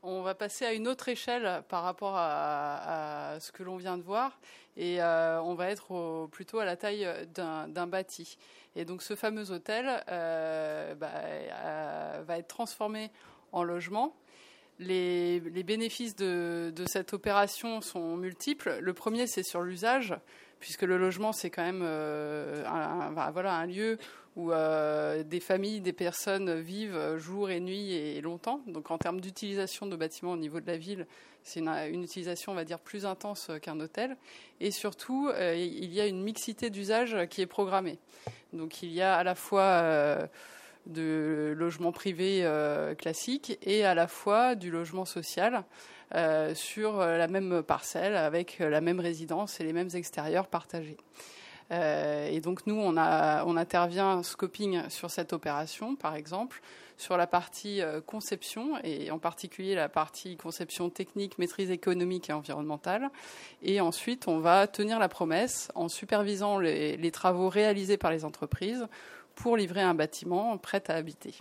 on 0.03 0.23
va 0.23 0.35
passer 0.35 0.65
à 0.65 0.73
une 0.73 0.89
autre 0.89 1.09
échelle 1.09 1.63
par 1.69 1.83
rapport 1.83 2.15
à, 2.17 3.37
ce 3.41 3.53
que 3.53 3.63
l'on 3.63 3.77
vient 3.77 3.99
de 3.99 4.03
voir 4.03 4.39
et 4.79 5.03
on 5.03 5.55
va 5.55 5.71
être 5.71 6.29
plutôt 6.31 6.61
à 6.61 6.65
la 6.65 6.77
taille 6.77 7.07
d'un 7.35 7.87
bâti. 7.87 8.39
Et 8.79 8.85
donc 8.85 9.03
ce 9.03 9.17
fameux 9.17 9.51
hôtel 9.51 10.05
euh, 10.09 10.95
bah, 10.95 11.11
euh, 11.15 12.23
va 12.25 12.39
être 12.39 12.47
transformé 12.47 13.11
en 13.51 13.65
logement. 13.65 14.15
Les, 14.79 15.41
bénéfices 15.41 16.15
de, 16.15 16.73
cette 16.87 17.13
opération 17.13 17.81
sont 17.81 18.17
multiples. 18.17 18.79
Le 18.81 18.95
premier, 18.95 19.27
c'est 19.27 19.43
sur 19.43 19.63
l'usage, 19.63 20.15
puisque 20.61 20.83
le 20.83 20.99
logement, 20.99 21.33
c'est 21.33 21.51
quand 21.51 21.63
même 21.63 21.83
euh, 21.83 22.65
un, 22.67 23.31
voilà, 23.31 23.55
un 23.55 23.67
lieu 23.67 23.99
où 24.37 24.53
des 24.53 25.41
familles, 25.41 25.81
des 25.81 25.93
personnes 25.93 26.61
vivent 26.61 27.17
jour 27.17 27.51
et 27.51 27.59
nuit 27.59 27.93
et, 27.93 28.21
longtemps. 28.21 28.61
Donc 28.69 28.93
en 28.93 28.97
termes 28.97 29.21
d'utilisation 29.21 29.87
de 29.87 29.97
bâtiments 29.97 30.31
au 30.31 30.37
niveau 30.37 30.61
de 30.61 30.67
la 30.69 30.77
ville, 30.77 31.09
c'est 31.43 31.59
une, 31.59 32.05
utilisation, 32.05 32.53
on 32.53 32.55
va 32.55 32.65
dire, 32.65 32.79
plus 32.79 33.05
intense 33.05 33.51
qu'un 33.61 33.81
hôtel. 33.81 34.17
Et 34.61 34.71
surtout, 34.71 35.29
il 35.37 35.93
y 35.93 36.01
a 36.01 36.07
une 36.07 36.23
mixité 36.23 36.71
d'usage 36.71 37.17
qui 37.31 37.41
est 37.41 37.47
programmée. 37.47 37.99
Donc 38.53 38.83
il 38.83 38.93
y 38.93 39.03
a 39.03 39.17
à 39.17 39.25
la 39.25 39.35
fois 39.35 39.63
euh, 39.63 40.27
de 40.87 41.55
logement 41.57 41.93
privé 41.93 42.41
euh, 42.43 42.95
classique 42.95 43.59
et 43.63 43.85
à 43.85 43.95
la 43.95 44.09
fois 44.09 44.55
du 44.55 44.71
logement 44.71 45.05
social 45.05 45.65
euh, 46.15 46.55
sur 46.55 46.99
la 46.99 47.29
même 47.29 47.63
parcelle 47.63 48.17
avec 48.17 48.59
la 48.59 48.81
même 48.81 49.01
résidence 49.01 49.61
et 49.61 49.65
les 49.65 49.73
mêmes 49.73 49.91
extérieurs 49.95 50.47
partagés. 50.47 50.97
et 51.71 52.41
donc 52.41 52.67
nous, 52.67 52.77
on, 52.77 52.97
intervient 53.57 54.23
scoping 54.23 54.89
sur 54.89 55.11
cette 55.11 55.33
opération, 55.33 55.97
par 55.97 56.15
exemple, 56.15 56.63
sur 56.97 57.17
la 57.17 57.27
partie 57.27 57.83
conception 58.07 58.79
et 58.83 59.11
en 59.11 59.19
particulier 59.19 59.75
la 59.75 59.91
partie 59.91 60.37
conception 60.37 60.89
technique, 60.89 61.39
maîtrise 61.39 61.71
économique 61.71 62.31
et 62.31 62.33
environnementale. 62.33 63.11
Et 63.63 63.81
ensuite, 63.83 64.29
on 64.29 64.39
va 64.39 64.67
tenir 64.67 64.99
la 64.99 65.09
promesse 65.09 65.71
en 65.75 65.89
supervisant 65.89 66.59
les 66.59 67.11
travaux 67.11 67.51
réalisés 67.51 67.99
par 67.99 68.11
les 68.11 68.25
entreprises 68.25 68.89
pour 69.39 69.57
livrer 69.57 69.83
un 69.83 69.95
bâtiment 69.95 70.59
prêt 70.59 70.83
à 70.89 70.95
habiter. 70.95 71.35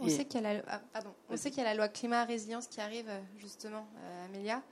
On, 0.00 0.08
sait 0.08 0.24
qu'il 0.24 0.42
y, 0.42 0.46
a 0.46 0.54
la, 0.54 0.62
ah, 0.68 1.00
on 1.30 1.36
sait 1.36 1.50
qu'il 1.50 1.62
y 1.62 1.66
a 1.66 1.68
la 1.68 1.74
loi 1.74 1.88
climat 1.88 2.24
résilience 2.24 2.66
qui 2.66 2.80
arrive 2.80 3.08
euh, 3.08 3.20
justement, 3.38 3.86
euh, 3.98 4.26
Amélia. 4.26 4.62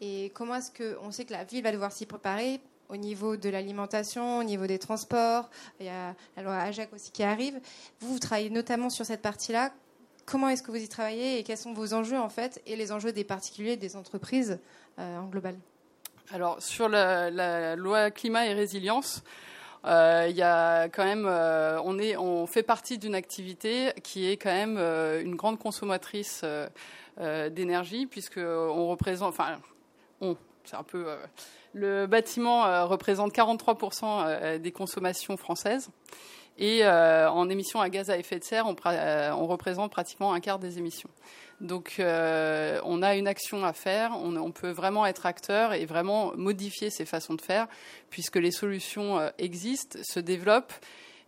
Et 0.00 0.30
comment 0.34 0.56
est-ce 0.56 0.70
que 0.70 0.96
on 1.02 1.10
sait 1.10 1.24
que 1.24 1.32
la 1.32 1.44
ville 1.44 1.62
va 1.62 1.72
devoir 1.72 1.92
s'y 1.92 2.06
préparer 2.06 2.60
au 2.88 2.96
niveau 2.96 3.36
de 3.36 3.48
l'alimentation, 3.48 4.38
au 4.38 4.44
niveau 4.44 4.66
des 4.66 4.78
transports? 4.78 5.50
Il 5.80 5.86
y 5.86 5.90
a 5.90 6.14
la 6.36 6.42
loi 6.42 6.56
AJAC 6.56 6.92
aussi 6.92 7.10
qui 7.10 7.22
arrive. 7.22 7.60
Vous, 8.00 8.12
vous 8.12 8.18
travaillez 8.18 8.50
notamment 8.50 8.90
sur 8.90 9.04
cette 9.04 9.22
partie-là. 9.22 9.72
Comment 10.26 10.48
est-ce 10.48 10.62
que 10.62 10.70
vous 10.70 10.82
y 10.82 10.88
travaillez 10.88 11.38
et 11.38 11.42
quels 11.42 11.56
sont 11.56 11.72
vos 11.72 11.94
enjeux 11.94 12.18
en 12.18 12.28
fait 12.28 12.60
et 12.66 12.76
les 12.76 12.92
enjeux 12.92 13.12
des 13.12 13.24
particuliers, 13.24 13.76
des 13.76 13.96
entreprises 13.96 14.58
euh, 14.98 15.18
en 15.18 15.26
global? 15.26 15.56
Alors 16.30 16.62
sur 16.62 16.88
la, 16.88 17.30
la, 17.30 17.76
loi 17.76 18.10
climat 18.10 18.46
et 18.46 18.52
résilience, 18.52 19.22
euh, 19.22 19.47
il 19.84 20.36
y 20.36 20.42
a 20.42 20.88
quand 20.88 21.04
même, 21.04 21.26
euh, 21.26 21.80
on, 21.84 21.98
est, 21.98 22.16
on 22.16 22.46
fait 22.46 22.62
partie 22.62 22.98
d'une 22.98 23.14
activité 23.14 23.92
qui 24.02 24.30
est 24.30 24.36
quand 24.36 24.52
même 24.52 24.76
euh, 24.78 25.22
une 25.22 25.36
grande 25.36 25.58
consommatrice 25.58 26.44
d'énergie, 27.50 28.06
puisque 28.06 28.38
on 28.38 28.88
représente, 28.88 29.30
enfin, 29.30 29.58
on, 30.20 30.36
c'est 30.64 30.76
un 30.76 30.84
peu, 30.84 31.06
le 31.72 32.06
bâtiment 32.06 32.86
représente 32.86 33.34
43% 33.34 34.58
des 34.58 34.70
consommations 34.70 35.36
françaises. 35.36 35.90
Et 36.58 36.84
en 36.86 37.48
émissions 37.48 37.80
à 37.80 37.88
gaz 37.88 38.10
à 38.10 38.18
effet 38.18 38.38
de 38.38 38.44
serre, 38.44 38.66
on, 38.66 38.74
on 38.84 39.46
représente 39.46 39.92
pratiquement 39.92 40.32
un 40.32 40.40
quart 40.40 40.58
des 40.58 40.78
émissions. 40.78 41.10
Donc 41.60 41.96
euh, 41.98 42.80
on 42.84 43.02
a 43.02 43.16
une 43.16 43.26
action 43.26 43.64
à 43.64 43.72
faire, 43.72 44.12
on, 44.16 44.52
peut 44.52 44.70
vraiment 44.70 45.06
être 45.06 45.26
acteur 45.26 45.72
et 45.72 45.86
vraiment 45.86 46.32
modifier 46.36 46.88
ces 46.90 47.04
façons 47.04 47.34
de 47.34 47.40
faire, 47.40 47.66
puisque 48.10 48.36
les 48.36 48.52
solutions 48.52 49.18
euh, 49.18 49.30
existent, 49.38 49.98
se 50.02 50.20
développent. 50.20 50.72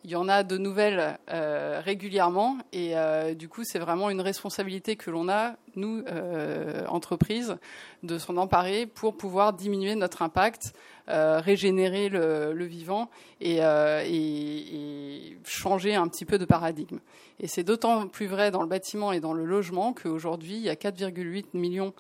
Il 0.05 0.11
y 0.11 0.17
en 0.17 0.29
a 0.29 0.43
de 0.43 0.57
nouvelles 0.57 1.19
euh, 1.31 1.81
régulièrement 1.85 2.59
et 2.73 2.97
euh, 2.97 3.35
du 3.35 3.49
coup 3.49 3.65
c'est 3.65 3.79
vraiment 3.79 4.09
une 4.09 4.21
responsabilité 4.21 4.97
que 4.97 5.11
l'on 5.11 5.29
a 5.29 5.57
nous 5.77 6.03
euh, 6.09 6.87
entreprises 6.87 7.57
de 8.03 8.17
s'en 8.19 8.37
emparer 8.39 8.87
pour 8.87 9.17
pouvoir 9.17 9.53
diminuer 9.53 9.95
notre 9.95 10.23
impact, 10.23 10.73
régénérer 11.07 12.09
le, 12.09 12.65
vivant 12.65 13.11
et, 13.41 13.57
et, 13.59 15.39
changer 15.45 15.97
un 15.97 16.07
petit 16.07 16.25
peu 16.25 16.39
de 16.39 16.45
paradigme. 16.45 16.99
Et 17.41 17.49
c'est 17.49 17.65
d'autant 17.65 18.07
plus 18.07 18.27
vrai 18.27 18.53
dans 18.53 18.63
le 18.63 18.69
bâtiment 18.69 19.11
et 19.11 19.19
dans 19.19 19.33
le 19.33 19.45
logement 19.45 19.93
qu'aujourd'hui 19.93 20.55
il 20.55 20.63
y 20.63 20.71
a 20.71 20.77
4,8 20.77 21.47
millions 21.55 21.93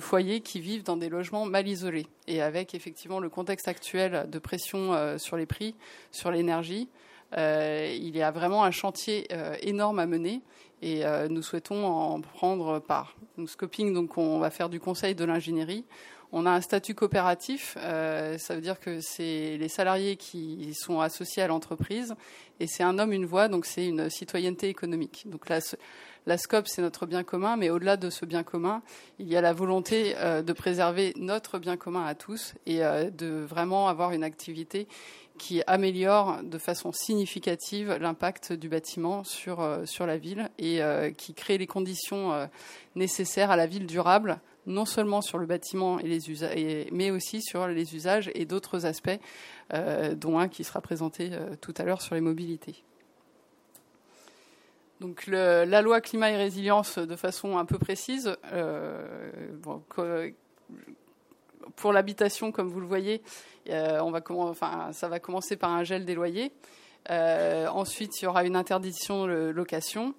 foyers 0.00 0.40
qui 0.40 0.60
vivent 0.60 0.84
dans 0.84 0.96
des 0.96 1.08
logements 1.08 1.44
mal 1.44 1.66
isolés. 1.66 2.06
Et 2.28 2.40
avec 2.40 2.74
effectivement 2.74 3.20
le 3.20 3.28
contexte 3.28 3.68
actuel 3.68 4.28
de 4.30 4.38
pression 4.38 5.18
sur 5.18 5.36
les 5.36 5.46
prix, 5.46 5.74
sur 6.12 6.30
l'énergie, 6.30 6.88
euh, 7.36 7.94
il 7.96 8.16
y 8.16 8.22
a 8.22 8.30
vraiment 8.30 8.64
un 8.64 8.70
chantier 8.70 9.28
euh, 9.32 9.56
énorme 9.62 9.98
à 10.00 10.06
mener 10.06 10.42
et 10.82 11.04
euh, 11.04 11.28
nous 11.28 11.42
souhaitons 11.42 11.86
en 11.86 12.20
prendre 12.20 12.78
part. 12.80 13.16
Donc, 13.38 13.50
Scoping, 13.50 13.92
donc, 13.92 14.18
on 14.18 14.38
va 14.38 14.50
faire 14.50 14.68
du 14.68 14.80
conseil 14.80 15.14
de 15.14 15.24
l'ingénierie. 15.24 15.84
On 16.32 16.46
a 16.46 16.50
un 16.50 16.60
statut 16.60 16.94
coopératif, 16.94 17.76
ça 17.76 18.54
veut 18.54 18.60
dire 18.60 18.78
que 18.78 19.00
c'est 19.00 19.56
les 19.56 19.68
salariés 19.68 20.14
qui 20.14 20.74
sont 20.74 21.00
associés 21.00 21.42
à 21.42 21.48
l'entreprise 21.48 22.14
et 22.60 22.68
c'est 22.68 22.84
un 22.84 23.00
homme, 23.00 23.12
une 23.12 23.26
voix, 23.26 23.48
donc 23.48 23.66
c'est 23.66 23.84
une 23.84 24.08
citoyenneté 24.08 24.68
économique. 24.68 25.24
Donc 25.26 25.48
la, 25.48 25.58
la 26.26 26.38
SCOP, 26.38 26.68
c'est 26.68 26.82
notre 26.82 27.06
bien 27.06 27.24
commun, 27.24 27.56
mais 27.56 27.70
au-delà 27.70 27.96
de 27.96 28.10
ce 28.10 28.24
bien 28.24 28.42
commun, 28.42 28.82
il 29.18 29.28
y 29.28 29.36
a 29.36 29.40
la 29.40 29.52
volonté 29.52 30.14
de 30.14 30.52
préserver 30.52 31.12
notre 31.16 31.58
bien 31.58 31.76
commun 31.76 32.04
à 32.04 32.14
tous 32.14 32.54
et 32.66 32.80
de 32.80 33.44
vraiment 33.44 33.88
avoir 33.88 34.12
une 34.12 34.22
activité 34.22 34.86
qui 35.40 35.62
améliore 35.66 36.42
de 36.42 36.58
façon 36.58 36.92
significative 36.92 37.96
l'impact 37.98 38.52
du 38.52 38.68
bâtiment 38.68 39.24
sur, 39.24 39.60
euh, 39.60 39.84
la 40.00 40.18
ville 40.18 40.50
et 40.58 40.82
euh, 40.82 41.10
qui 41.10 41.32
crée 41.32 41.56
les 41.56 41.66
conditions 41.66 42.32
euh, 42.32 42.46
nécessaires 42.94 43.50
à 43.50 43.56
la 43.56 43.66
ville 43.66 43.86
durable, 43.86 44.38
non 44.66 44.84
seulement 44.84 45.22
sur 45.22 45.38
le 45.38 45.46
bâtiment 45.46 45.98
mais 46.92 47.10
aussi 47.10 47.40
sur 47.40 47.66
les 47.66 47.94
usages 47.94 48.30
et 48.34 48.44
d'autres 48.44 48.84
aspects, 48.84 49.18
dont 50.16 50.38
un 50.38 50.48
qui 50.48 50.62
sera 50.62 50.82
présenté 50.82 51.30
tout 51.62 51.72
à 51.78 51.84
l'heure 51.84 52.02
sur 52.02 52.14
les 52.14 52.20
mobilités. 52.20 52.84
Donc 55.00 55.26
la 55.26 55.82
loi 55.82 56.00
climat 56.00 56.30
et 56.30 56.36
résilience, 56.36 56.98
de 56.98 57.16
façon 57.16 57.56
un 57.56 57.64
peu 57.64 57.78
précise, 57.78 58.36
pour 61.76 61.92
l'habitation, 61.92 62.52
comme 62.52 62.68
vous 62.68 62.80
le 62.80 62.86
voyez, 62.86 63.22
euh, 63.68 64.00
ça 64.92 65.08
va 65.08 65.20
commencer 65.20 65.56
par 65.56 65.70
un 65.70 65.84
gel 65.84 66.04
des 66.04 66.14
loyers. 66.14 66.52
Euh, 67.10 67.66
ensuite, 67.68 68.20
il 68.20 68.24
y 68.24 68.28
aura 68.28 68.44
une 68.44 68.56
interdiction 68.56 69.26
de 69.26 69.50
location. 69.54 70.14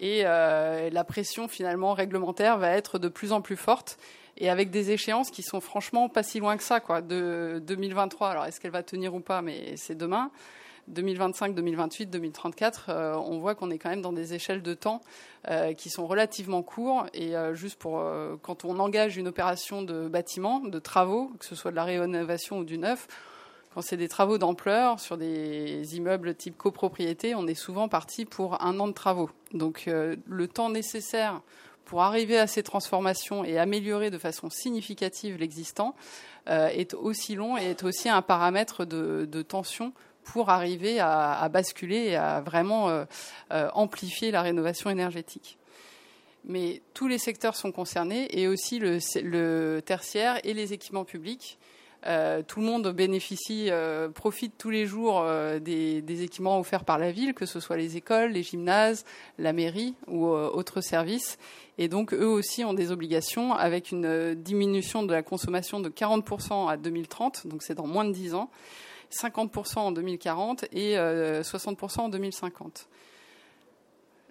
Et 0.00 0.22
euh, 0.24 0.90
la 0.90 1.04
pression 1.04 1.46
finalement 1.46 1.94
réglementaire 1.94 2.58
va 2.58 2.70
être 2.70 2.98
de 2.98 3.08
plus 3.08 3.32
en 3.32 3.40
plus 3.40 3.56
forte 3.56 3.96
et 4.36 4.50
avec 4.50 4.70
des 4.70 4.90
échéances 4.90 5.30
qui 5.30 5.44
sont 5.44 5.60
franchement 5.60 6.08
pas 6.08 6.24
si 6.24 6.40
loin 6.40 6.56
que 6.56 6.64
ça, 6.64 6.80
quoi. 6.80 7.00
De 7.00 7.62
2023. 7.64 8.28
Alors, 8.28 8.44
est-ce 8.46 8.60
qu'elle 8.60 8.72
va 8.72 8.82
tenir 8.82 9.14
ou 9.14 9.20
pas 9.20 9.40
Mais 9.40 9.76
c'est 9.76 9.94
demain. 9.94 10.32
2025, 10.88 11.54
2028, 11.54 12.06
2034, 12.06 12.90
on 13.26 13.38
voit 13.38 13.54
qu'on 13.54 13.70
est 13.70 13.78
quand 13.78 13.90
même 13.90 14.02
dans 14.02 14.12
des 14.12 14.34
échelles 14.34 14.62
de 14.62 14.74
temps 14.74 15.00
euh, 15.50 15.74
qui 15.74 15.90
sont 15.90 16.06
relativement 16.06 16.62
courts. 16.62 17.04
Et 17.12 17.36
euh, 17.36 17.54
juste 17.54 17.78
pour 17.78 17.98
euh, 17.98 18.36
quand 18.40 18.64
on 18.64 18.78
engage 18.78 19.18
une 19.18 19.28
opération 19.28 19.82
de 19.82 20.08
bâtiment, 20.08 20.60
de 20.60 20.78
travaux, 20.78 21.32
que 21.38 21.44
ce 21.44 21.54
soit 21.54 21.70
de 21.70 21.76
la 21.76 21.84
rénovation 21.84 22.60
ou 22.60 22.64
du 22.64 22.78
neuf, 22.78 23.08
quand 23.74 23.82
c'est 23.82 23.98
des 23.98 24.08
travaux 24.08 24.38
d'ampleur 24.38 25.00
sur 25.00 25.18
des 25.18 25.96
immeubles 25.96 26.34
type 26.34 26.56
copropriété, 26.56 27.34
on 27.34 27.46
est 27.46 27.54
souvent 27.54 27.88
parti 27.88 28.24
pour 28.24 28.62
un 28.62 28.80
an 28.80 28.88
de 28.88 28.94
travaux. 28.94 29.28
Donc 29.52 29.86
le 29.86 30.48
temps 30.48 30.70
nécessaire 30.70 31.42
pour 31.84 32.02
arriver 32.02 32.38
à 32.38 32.46
ces 32.46 32.62
transformations 32.62 33.44
et 33.44 33.58
améliorer 33.58 34.10
de 34.10 34.18
façon 34.18 34.48
significative 34.48 35.38
l'existant 35.38 35.96
est 36.46 36.94
aussi 36.94 37.34
long 37.34 37.58
et 37.58 37.70
est 37.70 37.82
aussi 37.82 38.08
un 38.08 38.22
paramètre 38.22 38.84
de, 38.84 39.26
de 39.28 39.42
tension 39.42 39.92
pour 40.24 40.50
arriver 40.50 40.98
à, 41.00 41.48
basculer 41.52 42.08
et 42.08 42.16
à 42.16 42.40
vraiment 42.40 42.88
euh, 42.88 43.04
euh, 43.52 43.68
amplifier 43.74 44.30
la 44.30 44.42
rénovation 44.42 44.90
énergétique. 44.90 45.58
Mais 46.46 46.82
tous 46.92 47.08
les 47.08 47.18
secteurs 47.18 47.56
sont 47.56 47.72
concernés 47.72 48.26
et 48.30 48.48
aussi 48.48 48.78
le, 48.78 49.80
tertiaire 49.80 50.40
et 50.44 50.52
les 50.52 50.72
équipements 50.72 51.04
publics. 51.04 51.58
Euh, 52.06 52.42
tout 52.42 52.60
le 52.60 52.66
monde 52.66 52.86
bénéficie, 52.92 53.70
profite 54.14 54.58
tous 54.58 54.68
les 54.68 54.84
jours 54.84 55.24
des, 55.60 56.02
des, 56.02 56.22
équipements 56.22 56.58
offerts 56.58 56.84
par 56.84 56.98
la 56.98 57.12
ville, 57.12 57.32
que 57.32 57.46
ce 57.46 57.60
soit 57.60 57.78
les 57.78 57.96
écoles, 57.96 58.32
les 58.32 58.42
gymnases, 58.42 59.06
la 59.38 59.54
mairie 59.54 59.94
ou 60.06 60.26
autres 60.26 60.82
services. 60.82 61.38
Et 61.78 61.88
donc, 61.88 62.12
eux 62.12 62.28
aussi 62.28 62.62
ont 62.62 62.74
des 62.74 62.92
obligations 62.92 63.54
avec 63.54 63.90
une 63.90 64.34
diminution 64.34 65.02
de 65.02 65.12
la 65.12 65.22
consommation 65.22 65.80
de 65.80 65.88
40% 65.88 66.68
à 66.70 66.76
2030, 66.76 67.46
donc 67.46 67.62
c'est 67.62 67.74
dans 67.74 67.86
moins 67.86 68.04
de 68.04 68.12
10 68.12 68.34
ans. 68.34 68.50
50% 69.10 69.78
en 69.78 69.92
2040 69.92 70.64
et 70.72 70.94
60% 70.96 70.96
euh, 70.96 72.02
en 72.02 72.08
2050. 72.08 72.88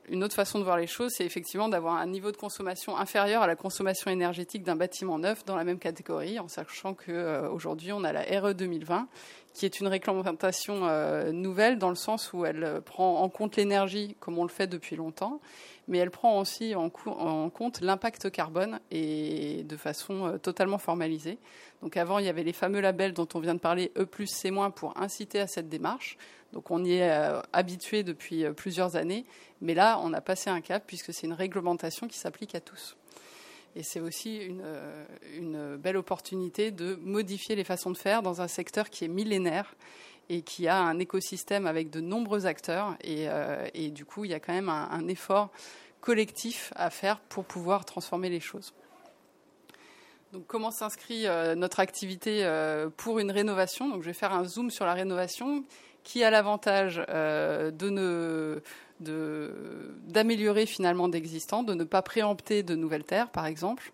Une 0.10 0.24
autre 0.24 0.36
façon 0.36 0.60
de 0.60 0.66
voir 0.66 0.78
les 0.78 0.88
choses, 0.88 1.13
c'est 1.16 1.26
effectivement 1.26 1.70
d'avoir 1.70 1.96
un 1.96 2.06
niveau 2.06 2.32
de 2.32 2.38
consommation 2.38 2.98
inférieur 2.98 3.42
à 3.42 3.48
la 3.48 3.56
consommation 3.56 4.12
énergétique 4.12 4.63
d'un 4.63 4.76
bâtiment 4.76 5.18
neuf 5.18 5.46
dans 5.46 5.56
la 5.56 5.63
même 5.63 5.80
catégorie, 5.80 6.39
en 6.39 6.50
sachant 6.50 6.94
qu'aujourd'hui, 6.94 7.92
euh, 7.92 7.96
on 7.96 8.04
a 8.04 8.12
la 8.12 8.24
RE 8.42 8.54
2020, 8.54 9.08
qui 9.54 9.66
est 9.66 9.80
une 9.80 9.88
réglementation 9.88 10.88
euh, 10.88 11.32
nouvelle 11.32 11.78
dans 11.78 11.88
le 11.89 11.96
sens 11.96 12.34
où 12.34 12.44
elle 12.44 12.82
prend 12.86 13.22
en 13.22 13.30
compte 13.30 13.56
l'énergie 13.56 14.18
comme 14.20 14.38
on 14.38 14.44
le 14.44 14.50
fait 14.50 14.68
depuis 14.68 14.98
longtemps, 14.98 15.39
mais 15.88 16.00
elle 16.00 16.12
prend 16.12 16.38
aussi 16.39 16.76
en, 16.76 16.89
compte 16.89 17.80
l'impact 17.80 18.30
carbone 18.30 18.82
et 18.92 19.63
de 19.63 19.78
façon 19.78 20.38
totalement 20.42 20.78
formalisée. 20.80 21.38
Donc 21.82 21.98
avant, 21.98 22.20
il 22.20 22.26
y 22.26 22.30
avait 22.30 22.44
les 22.44 22.54
fameux 22.54 22.80
labels 22.82 23.13
dont 23.13 23.28
on 23.34 23.39
vient 23.39 23.54
de 23.54 23.60
parler, 23.60 23.92
E+, 23.98 24.06
C-, 24.26 24.52
pour 24.76 24.98
inciter 24.98 25.39
à 25.39 25.48
cette 25.48 25.70
démarche. 25.70 26.18
Donc 26.54 26.70
on 26.70 26.86
y 26.86 26.94
est 26.94 27.12
euh, 27.12 27.42
habitué 27.52 28.04
depuis 28.04 28.46
euh, 28.46 28.54
plusieurs 28.54 28.96
années, 28.96 29.26
mais 29.60 29.74
là, 29.74 30.00
on 30.04 30.13
a 30.13 30.22
passé 30.22 30.52
un 30.52 30.62
cap 30.62 30.84
puisque 30.86 31.12
c'est 31.12 31.26
une 31.26 31.34
réglementation 31.34 32.08
qui 32.08 32.18
s'applique 32.18 32.54
à 32.54 32.62
tous. 32.62 32.96
Et 33.76 33.82
c'est 33.82 34.00
aussi 34.00 34.38
une, 34.38 34.62
euh, 34.63 35.06
une, 35.36 35.78
belle 35.78 35.98
opportunité 35.98 36.70
de 36.70 36.94
modifier 37.02 37.56
les 37.56 37.63
façons 37.63 37.89
de 37.89 37.98
faire 37.98 38.22
dans 38.22 38.39
un 38.39 38.48
secteur 38.48 38.92
qui 38.92 39.04
est 39.04 39.08
millénaire 39.08 39.76
et 40.30 40.44
qui 40.44 40.68
a 40.68 40.78
un 40.78 41.00
écosystème 41.00 41.66
avec 41.66 41.89
de 41.89 42.00
nombreux 42.00 42.46
acteurs. 42.46 42.96
Et, 43.04 43.89
du 43.89 44.06
coup, 44.06 44.24
il 44.24 44.32
y 44.32 44.34
a 44.34 44.39
quand 44.39 44.54
même 44.54 44.70
un, 44.70 45.08
effort 45.10 45.50
collectif 46.00 46.72
à 46.78 46.89
faire 46.89 47.20
pour 47.20 47.44
pouvoir 47.44 47.84
transformer 47.84 48.30
les 48.30 48.39
choses. 48.39 48.74
Donc, 50.32 50.48
comment 50.48 50.72
s'inscrit 50.72 51.26
notre 51.58 51.82
activité 51.82 52.48
pour 52.96 53.20
une 53.20 53.32
rénovation? 53.32 53.89
Donc, 53.89 54.02
je 54.02 54.08
vais 54.08 54.13
faire 54.13 54.34
un 54.34 54.46
zoom 54.46 54.72
sur 54.72 54.86
la 54.86 54.94
rénovation 54.94 55.66
qui 56.04 56.24
a 56.24 56.30
l'avantage 56.30 57.04
euh, 57.10 57.72
d'améliorer 60.08 60.66
finalement 60.66 61.08
d'existant, 61.08 61.63
de 61.63 61.74
ne 61.74 61.84
pas 61.84 62.02
préempter 62.02 62.63
de 62.63 62.76
nouvelles 62.76 63.04
terres, 63.04 63.30
par 63.30 63.46
exemple. 63.46 63.92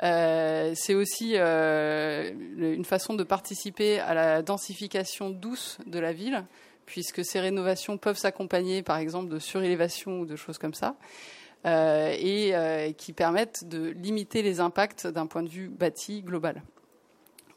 c'est 0.00 0.94
aussi 0.94 1.36
une 1.36 2.84
façon 2.84 3.14
de 3.14 3.22
participer 3.22 4.00
à 4.00 4.14
la 4.14 4.42
densification 4.42 5.30
douce 5.30 5.78
de 5.86 5.98
la 5.98 6.12
ville, 6.12 6.44
puisque 6.86 7.24
ces 7.24 7.40
rénovations 7.40 7.96
peuvent 7.98 8.18
s'accompagner, 8.18 8.82
par 8.82 8.98
exemple, 8.98 9.28
de 9.28 9.38
surélévation 9.38 10.20
ou 10.20 10.26
de 10.26 10.36
choses 10.36 10.58
comme 10.58 10.74
ça. 10.74 10.96
Euh, 11.64 12.12
et 12.18 12.56
euh, 12.56 12.90
qui 12.90 13.12
permettent 13.12 13.68
de 13.68 13.90
limiter 13.90 14.42
les 14.42 14.58
impacts 14.58 15.06
d'un 15.06 15.28
point 15.28 15.44
de 15.44 15.48
vue 15.48 15.68
bâti 15.68 16.20
global. 16.22 16.60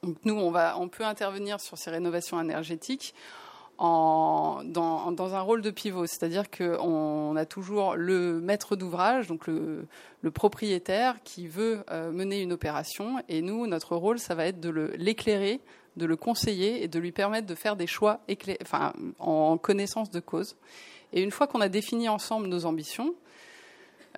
Donc 0.03 0.17
nous, 0.25 0.35
on 0.35 0.89
peut 0.89 1.03
intervenir 1.03 1.59
sur 1.59 1.79
ces 1.79 1.89
rénovations 1.89 2.39
énergétiques 2.39 3.15
en, 3.77 4.61
dans, 4.63 5.11
dans, 5.11 5.35
un 5.35 5.41
rôle 5.41 5.61
de 5.61 5.69
pivot, 5.69 6.07
c'est-à-dire 6.07 6.49
qu'on 6.49 7.35
a 7.35 7.45
toujours 7.45 7.95
le 7.95 8.39
maître 8.39 8.75
d'ouvrage, 8.75 9.27
donc 9.27 9.47
le, 9.47 9.85
le, 10.21 10.31
propriétaire 10.31 11.17
qui 11.23 11.47
veut 11.47 11.83
euh, 11.91 12.11
mener 12.11 12.41
une 12.41 12.53
opération, 12.53 13.21
et 13.27 13.41
nous, 13.41 13.67
notre 13.67 13.95
rôle, 13.95 14.19
ça 14.19 14.35
va 14.35 14.45
être 14.45 14.59
de 14.59 14.69
l'éclairer, 14.97 15.59
de 15.97 16.05
le 16.05 16.15
conseiller 16.15 16.83
et 16.83 16.87
de 16.87 16.99
lui 16.99 17.11
permettre 17.11 17.47
de 17.47 17.55
faire 17.55 17.75
des 17.75 17.87
choix 17.87 18.19
enfin, 18.61 18.93
en 19.19 19.57
connaissance 19.57 20.09
de 20.09 20.19
cause. 20.19 20.55
Et 21.13 21.21
une 21.21 21.31
fois 21.31 21.47
qu'on 21.47 21.61
a 21.61 21.69
défini 21.69 22.09
ensemble 22.09 22.47
nos 22.47 22.65
ambitions, 22.65 23.15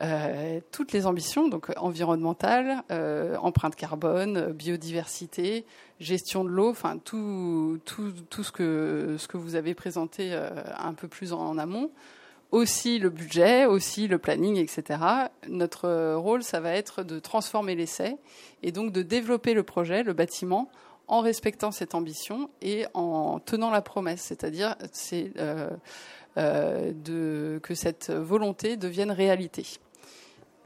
euh, 0.01 0.59
toutes 0.71 0.91
les 0.91 1.07
ambitions, 1.07 1.47
donc 1.47 1.71
environnementales, 1.77 2.83
euh, 2.91 3.35
empreinte 3.37 3.75
carbone, 3.75 4.51
biodiversité, 4.51 5.65
gestion 5.99 6.43
de 6.43 6.49
l'eau, 6.49 6.69
enfin 6.69 6.99
tout, 7.03 7.79
ce, 7.87 8.51
que, 8.51 9.15
ce 9.17 9.27
que 9.27 9.37
vous 9.37 9.55
avez 9.55 9.73
présenté 9.73 10.33
euh, 10.33 10.49
un 10.77 10.93
peu 10.93 11.07
plus 11.07 11.33
en, 11.33 11.57
amont. 11.57 11.89
Aussi 12.51 12.99
le 12.99 13.09
budget, 13.09 13.65
aussi 13.65 14.07
le 14.07 14.19
planning, 14.19 14.57
etc. 14.57 14.99
Notre 15.49 16.13
rôle, 16.13 16.43
ça 16.43 16.59
va 16.59 16.71
être 16.73 17.03
de 17.03 17.19
transformer 17.19 17.75
l'essai 17.75 18.17
et 18.63 18.71
donc 18.71 18.93
de 18.93 19.01
développer 19.01 19.53
le 19.53 19.63
projet, 19.63 20.03
le 20.03 20.13
bâtiment, 20.13 20.69
en 21.07 21.19
respectant 21.21 21.71
cette 21.71 21.95
ambition 21.95 22.49
et 22.61 22.85
en 22.93 23.39
tenant 23.39 23.71
la 23.71 23.81
promesse, 23.81 24.21
c'est-à-dire 24.21 24.75
c'est 24.93 25.33
que 26.35 27.73
cette 27.73 28.11
volonté 28.11 28.77
devienne 28.77 29.11
réalité 29.11 29.79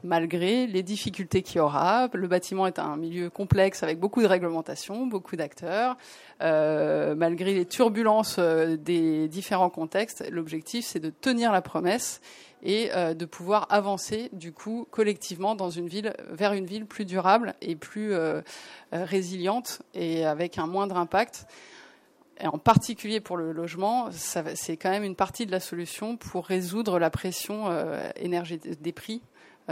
malgré 0.04 0.66
les 0.66 0.82
difficultés 0.82 1.42
qu'il 1.42 1.56
y 1.56 1.60
aura. 1.60 2.08
Le 2.12 2.26
bâtiment 2.26 2.66
est 2.66 2.78
un 2.78 2.96
milieu 2.96 3.30
complexe 3.30 3.82
avec 3.82 3.98
beaucoup 3.98 4.22
de 4.22 4.26
réglementations, 4.26 5.06
beaucoup 5.06 5.36
d'acteurs. 5.36 5.96
Euh, 6.42 7.14
malgré 7.14 7.54
les 7.54 7.66
turbulences 7.66 8.36
euh, 8.38 8.76
des 8.76 9.28
différents 9.28 9.70
contextes, 9.70 10.24
l'objectif 10.30 10.84
c'est 10.84 10.98
de 10.98 11.10
tenir 11.10 11.52
la 11.52 11.62
promesse 11.62 12.20
et 12.64 12.90
euh, 12.94 13.14
de 13.14 13.24
pouvoir 13.24 13.66
avancer 13.70 14.28
du 14.32 14.52
coup 14.52 14.86
collectivement 14.90 15.54
dans 15.54 15.70
une 15.70 15.86
ville 15.86 16.14
vers 16.30 16.52
une 16.52 16.66
ville 16.66 16.86
plus 16.86 17.04
durable 17.04 17.54
et 17.60 17.76
plus 17.76 18.14
résiliente 18.92 19.82
et 19.94 20.24
avec 20.24 20.58
un 20.58 20.66
moindre 20.66 20.96
impact. 20.96 21.46
Et 22.40 22.46
en 22.46 22.58
particulier 22.58 23.20
pour 23.20 23.36
le 23.36 23.52
logement, 23.52 24.08
c'est 24.10 24.76
quand 24.76 24.90
même 24.90 25.04
une 25.04 25.14
partie 25.14 25.46
de 25.46 25.52
la 25.52 25.60
solution 25.60 26.16
pour 26.16 26.46
résoudre 26.46 26.98
la 26.98 27.10
pression 27.10 27.66
énergétique 28.16 28.80
des 28.80 28.92
prix 28.92 29.22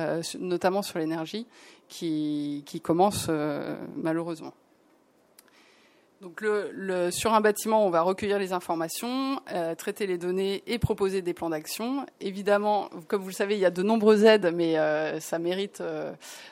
euh, 0.01 0.23
notamment 0.39 0.83
sur 0.83 0.99
l'énergie, 0.99 1.47
qui, 1.89 2.65
commence 2.83 3.27
euh, 3.29 3.77
malheureusement. 3.97 4.55
Donc 6.21 6.45
sur 7.13 7.33
un 7.33 7.41
bâtiment, 7.41 7.87
on 7.87 7.89
va 7.89 8.03
recueillir 8.03 8.39
les 8.39 8.53
informations, 8.53 9.41
euh, 9.53 9.75
traiter 9.75 10.07
les 10.07 10.19
données 10.19 10.63
et 10.67 10.79
proposer 10.79 11.23
des 11.23 11.33
plans 11.33 11.49
d'action. 11.49 12.05
Évidemment, 12.21 12.91
comme 13.09 13.23
vous 13.23 13.29
le 13.29 13.35
savez, 13.35 13.55
il 13.55 13.61
y 13.61 13.65
a 13.65 13.71
de 13.71 13.83
nombreuses 13.83 14.25
aides, 14.25 14.53
mais 14.55 14.77
ça 15.21 15.39
mérite 15.39 15.83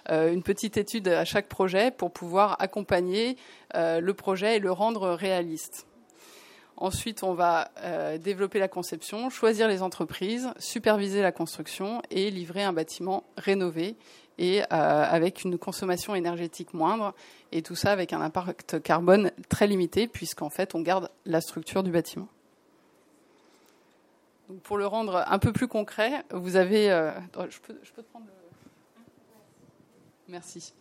une 0.09 0.43
petite 0.43 0.79
étude 0.79 1.09
à 1.09 1.27
chaque 1.27 1.49
projet 1.49 1.91
pour 1.91 2.13
pouvoir 2.13 2.57
accompagner 2.61 3.37
le 3.75 4.13
projet 4.13 4.57
et 4.57 4.59
le 4.59 4.73
rendre 4.73 5.11
réaliste. 5.11 5.88
Ensuite, 6.81 7.25
on 7.25 7.35
va 7.35 7.73
euh, 7.79 8.19
développer 8.19 8.61
la 8.61 8.69
conception, 8.69 9.31
choisir 9.31 9.67
les 9.67 9.83
entreprises, 9.83 10.49
superviser 10.61 11.23
la 11.23 11.33
construction 11.33 12.01
et 12.09 12.31
livrer 12.31 12.63
un 12.63 12.73
bâtiment 12.73 13.25
rénové 13.37 13.97
et 14.39 14.63
euh, 14.63 14.65
avec 14.71 15.43
une 15.43 15.59
consommation 15.59 16.15
énergétique 16.15 16.75
moindre. 16.75 17.15
Et 17.51 17.63
tout 17.63 17.75
ça 17.75 17.91
avec 17.91 18.13
un 18.13 18.21
impact 18.21 18.81
carbone 18.81 19.33
très 19.49 19.67
limité, 19.67 20.07
puisqu'en 20.07 20.51
fait, 20.51 20.77
on 20.77 20.81
garde 20.81 21.11
la 21.27 21.41
structure 21.41 21.83
du 21.83 21.91
bâtiment. 21.91 22.29
pour 24.63 24.79
le 24.79 24.87
rendre 24.87 25.25
un 25.27 25.39
peu 25.41 25.53
plus 25.53 25.67
concret, 25.67 26.25
vous 26.31 26.55
avez. 26.55 26.93
Euh, 26.93 27.11
je, 27.51 27.59
peux, 27.59 27.77
je 27.83 27.91
peux 27.91 28.05
te 28.05 28.11
prendre 28.11 28.27
le. 28.27 28.33
Merci 30.29 30.73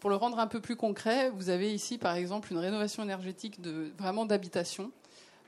pour 0.00 0.10
le 0.10 0.16
rendre 0.16 0.38
un 0.38 0.46
peu 0.46 0.60
plus 0.60 0.76
concret, 0.76 1.30
vous 1.30 1.50
avez 1.50 1.74
ici 1.74 1.98
par 1.98 2.14
exemple 2.14 2.52
une 2.52 2.58
rénovation 2.58 3.02
énergétique 3.02 3.60
de 3.60 3.90
vraiment 3.98 4.26
d'habitation 4.26 4.92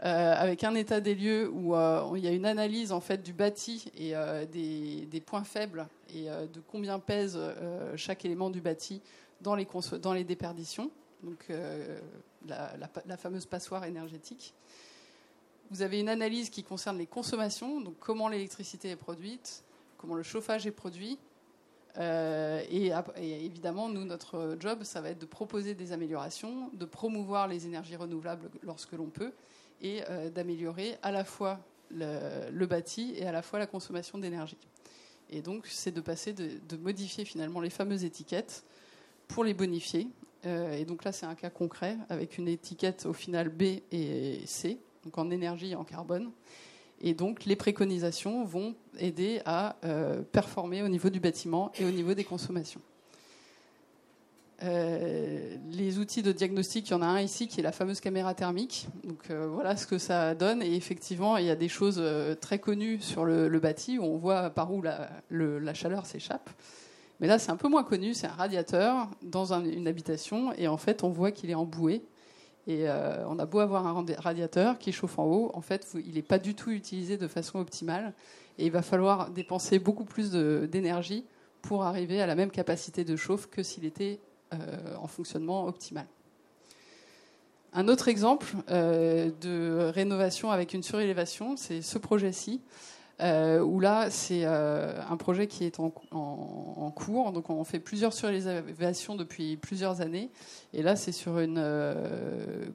euh, 0.02 0.34
avec 0.34 0.64
un 0.64 0.74
état 0.74 1.00
des 1.00 1.14
lieux 1.14 1.50
où 1.50 1.74
euh, 1.74 2.10
il 2.16 2.24
y 2.24 2.26
a 2.26 2.30
une 2.30 2.46
analyse 2.46 2.90
en 2.90 3.02
fait 3.02 3.22
du 3.22 3.34
bâti 3.34 3.84
et 3.94 4.16
euh, 4.16 4.46
des, 4.46 5.22
points 5.26 5.44
faibles 5.44 5.86
et 6.14 6.24
de 6.24 6.60
combien 6.66 6.98
pèse 6.98 7.38
chaque 7.96 8.24
élément 8.24 8.48
du 8.48 8.62
bâti 8.62 9.02
dans 9.42 9.54
les, 9.54 9.66
dans 10.00 10.14
les 10.14 10.24
déperditions, 10.24 10.90
donc 11.22 11.46
la, 12.48 13.16
fameuse 13.16 13.46
passoire 13.46 13.84
énergétique. 13.84 14.54
Vous 15.70 15.82
avez 15.82 16.00
une 16.00 16.08
analyse 16.08 16.50
qui 16.50 16.64
concerne 16.64 16.98
les 16.98 17.06
consommations, 17.06 17.80
donc 17.80 17.94
comment 18.00 18.28
l'électricité 18.28 18.90
est 18.90 18.96
produite, 18.96 19.62
comment 19.98 20.14
le 20.14 20.24
chauffage 20.24 20.66
est 20.66 20.72
produit, 20.72 21.18
et, 21.98 22.92
évidemment, 23.44 23.88
nous, 23.88 24.04
notre 24.04 24.56
job, 24.58 24.84
ça 24.84 25.00
va 25.00 25.10
être 25.10 25.20
de 25.20 25.26
proposer 25.26 25.74
des 25.74 25.92
améliorations, 25.92 26.70
de 26.72 26.84
promouvoir 26.84 27.48
les 27.48 27.66
énergies 27.66 27.96
renouvelables 27.96 28.50
lorsque 28.62 28.92
l'on 28.92 29.10
peut, 29.10 29.32
et 29.82 30.02
euh, 30.08 30.30
d'améliorer 30.30 30.96
à 31.02 31.10
la 31.10 31.24
fois 31.24 31.60
le, 31.90 32.66
bâti 32.66 33.14
et 33.16 33.26
à 33.26 33.32
la 33.32 33.42
fois 33.42 33.58
la 33.58 33.66
consommation 33.66 34.18
d'énergie. 34.18 34.58
Et 35.30 35.42
donc, 35.42 35.66
c'est 35.66 35.92
de 35.92 36.00
passer, 36.00 36.32
de, 36.32 36.76
modifier 36.76 37.24
finalement 37.24 37.60
les 37.60 37.70
fameuses 37.70 38.04
étiquettes 38.04 38.64
pour 39.28 39.44
les 39.44 39.54
bonifier. 39.54 40.08
Euh, 40.46 40.72
et 40.72 40.84
donc 40.84 41.04
là, 41.04 41.12
c'est 41.12 41.26
un 41.26 41.34
cas 41.34 41.50
concret 41.50 41.96
avec 42.08 42.38
une 42.38 42.48
étiquette 42.48 43.06
au 43.06 43.12
final 43.12 43.48
B 43.48 43.80
et 43.92 44.40
C, 44.46 44.80
donc 45.04 45.18
en 45.18 45.30
énergie 45.30 45.72
et 45.72 45.76
en 45.76 45.84
carbone. 45.84 46.30
Et 47.00 47.14
donc, 47.14 47.44
les 47.46 47.56
préconisations 47.56 48.44
vont 48.44 48.74
aider 48.98 49.40
à 49.46 49.76
euh, 49.84 50.22
performer 50.22 50.82
au 50.82 50.88
niveau 50.88 51.08
du 51.08 51.20
bâtiment 51.20 51.72
et 51.78 51.84
au 51.84 51.90
niveau 51.90 52.12
des 52.12 52.24
consommations. 52.24 52.80
Euh, 54.62 55.56
les 55.70 55.98
outils 55.98 56.22
de 56.22 56.32
diagnostic, 56.32 56.88
il 56.88 56.90
y 56.90 56.94
en 56.94 57.00
a 57.00 57.06
un 57.06 57.22
ici 57.22 57.48
qui 57.48 57.60
est 57.60 57.62
la 57.62 57.72
fameuse 57.72 58.00
caméra 58.00 58.34
thermique. 58.34 58.88
Donc 59.04 59.30
euh, 59.30 59.48
voilà 59.50 59.76
ce 59.76 59.86
que 59.86 59.96
ça 59.96 60.34
donne. 60.34 60.62
Et 60.62 60.74
effectivement, 60.74 61.38
il 61.38 61.46
y 61.46 61.50
a 61.50 61.56
des 61.56 61.68
choses 61.68 62.02
très 62.42 62.58
connues 62.58 63.00
sur 63.00 63.24
le, 63.24 63.48
bâti 63.58 63.98
où 63.98 64.04
on 64.04 64.18
voit 64.18 64.50
par 64.50 64.70
où 64.70 64.82
la, 64.82 65.74
chaleur 65.74 66.04
s'échappe. 66.04 66.50
Mais 67.20 67.26
là, 67.26 67.38
c'est 67.38 67.50
un 67.50 67.56
peu 67.56 67.68
moins 67.68 67.84
connu. 67.84 68.12
C'est 68.12 68.26
un 68.26 68.32
radiateur 68.32 69.08
dans 69.22 69.54
une 69.54 69.88
habitation 69.88 70.52
et 70.52 70.68
en 70.68 70.76
fait, 70.76 71.02
on 71.02 71.08
voit 71.08 71.30
qu'il 71.30 71.48
est 71.48 71.54
emboué. 71.54 72.02
Et 72.66 72.86
on 73.26 73.38
a 73.38 73.46
beau 73.46 73.58
avoir 73.60 73.86
un 73.86 74.04
radiateur 74.18 74.78
qui 74.78 74.92
chauffe 74.92 75.18
en 75.18 75.24
haut, 75.24 75.50
en 75.54 75.60
fait, 75.60 75.88
il 75.94 76.14
n'est 76.14 76.22
pas 76.22 76.38
du 76.38 76.54
tout 76.54 76.70
utilisé 76.70 77.16
de 77.16 77.26
façon 77.26 77.58
optimale. 77.58 78.12
Et 78.58 78.66
il 78.66 78.72
va 78.72 78.82
falloir 78.82 79.30
dépenser 79.30 79.78
beaucoup 79.78 80.04
plus 80.04 80.30
d'énergie 80.30 81.24
pour 81.62 81.84
arriver 81.84 82.20
à 82.20 82.26
la 82.26 82.34
même 82.34 82.50
capacité 82.50 83.04
de 83.04 83.16
chauffe 83.16 83.48
que 83.48 83.62
s'il 83.62 83.84
était 83.84 84.20
euh, 84.52 84.56
en 85.00 85.06
fonctionnement 85.06 85.66
optimal. 85.66 86.06
Un 87.72 87.86
autre 87.86 88.08
exemple 88.08 88.48
euh, 88.70 89.30
de 89.40 89.90
rénovation 89.94 90.50
avec 90.50 90.74
une 90.74 90.82
surélévation, 90.82 91.56
c'est 91.56 91.82
ce 91.82 91.98
projet-ci, 91.98 92.60
euh, 93.20 93.60
où 93.60 93.80
là, 93.80 94.10
c'est 94.10 94.44
un 94.44 95.16
projet 95.16 95.46
qui 95.46 95.64
est 95.64 95.78
en, 95.80 95.90
cours. 96.90 97.32
Donc, 97.32 97.50
on 97.50 97.64
fait 97.64 97.80
plusieurs 97.80 98.12
surélévations 98.12 99.14
depuis 99.16 99.56
plusieurs 99.56 100.00
années. 100.00 100.30
Et 100.72 100.82
là, 100.82 100.96
c'est 100.96 101.12
sur 101.12 101.38
une 101.38 101.62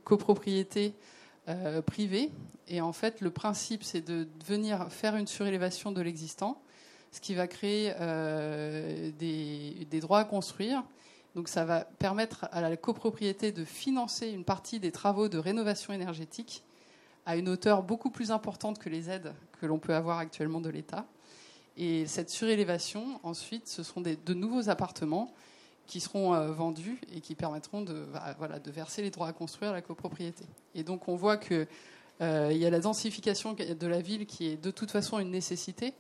copropriété 0.04 0.94
privée. 1.86 2.32
Et 2.68 2.82
en 2.82 2.94
fait, 2.94 3.22
le 3.22 3.30
principe, 3.30 3.84
c'est 3.84 4.02
de 4.02 4.28
venir 4.46 4.92
faire 4.92 5.16
une 5.16 5.28
surélévation 5.28 5.92
de 5.92 6.02
l'existant, 6.02 6.62
ce 7.12 7.22
qui 7.22 7.36
va 7.36 7.48
créer 7.48 7.94
des, 9.20 10.00
droits 10.00 10.20
à 10.20 10.26
construire 10.26 10.84
donc 11.36 11.50
ça 11.50 11.66
va 11.66 11.82
permettre 11.82 12.48
à 12.52 12.62
la 12.62 12.76
copropriété 12.78 13.52
de 13.52 13.66
financer 13.66 14.30
une 14.30 14.46
partie 14.46 14.80
des 14.80 14.92
travaux 14.92 15.28
de 15.28 15.38
rénovation 15.38 15.94
énergétique 15.94 16.64
à 17.26 17.36
une 17.36 17.50
hauteur 17.50 17.84
beaucoup 17.84 18.10
plus 18.10 18.32
importante 18.32 18.80
que 18.80 18.90
les 18.90 19.10
aides 19.10 19.34
que 19.60 19.66
l'on 19.66 19.80
peut 19.80 19.96
avoir 19.96 20.20
actuellement 20.20 20.62
de 20.62 20.70
l'État. 20.70 21.06
Et 21.78 22.06
cette 22.08 22.30
surélévation, 22.30 23.20
ensuite, 23.24 23.68
ce 23.68 23.84
seront 23.84 24.02
de 24.02 24.34
nouveaux 24.34 24.70
appartements 24.70 25.34
qui 25.88 26.00
seront 26.00 26.34
euh, 26.34 26.52
vendus 26.52 27.00
et 27.16 27.22
qui 27.22 27.36
permettront 27.36 27.82
de, 27.82 28.06
bah, 28.14 28.36
voilà, 28.38 28.60
de 28.60 28.72
verser 28.72 29.02
les 29.02 29.12
droits 29.12 29.28
à 29.28 29.34
construire 29.34 29.72
à 29.72 29.74
la 29.74 29.82
copropriété. 29.82 30.46
Et 30.74 30.84
donc 30.84 31.08
on 31.08 31.16
voit 31.16 31.38
qu'il 31.38 31.68
euh, 32.22 32.52
y 32.54 32.66
a 32.66 32.70
la 32.70 32.80
densification 32.80 33.54
de 33.54 33.88
la 33.88 34.02
ville 34.02 34.26
qui 34.26 34.48
est 34.48 34.62
de 34.62 34.72
toute 34.72 34.92
façon 34.92 35.20
une 35.20 35.32
nécessité. 35.32 35.94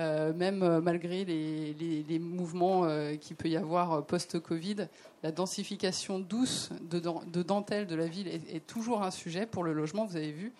Euh, 0.00 0.32
même 0.32 0.64
euh, 0.64 0.80
malgré 0.80 1.24
les, 1.24 2.18
mouvements 2.18 2.84
euh, 2.84 3.14
qu'il 3.14 3.36
peut 3.36 3.48
y 3.48 3.56
avoir 3.56 4.04
post-Covid, 4.04 4.88
la 5.22 5.30
densification 5.30 6.18
douce 6.18 6.70
de, 6.82 6.98
de, 6.98 7.42
dentelle 7.44 7.86
de 7.86 7.94
la 7.94 8.06
ville 8.06 8.26
est, 8.26 8.66
toujours 8.66 9.04
un 9.04 9.12
sujet 9.12 9.46
pour 9.46 9.62
le 9.62 9.72
logement, 9.72 10.04
vous 10.04 10.16
avez 10.16 10.32
vu. 10.32 10.52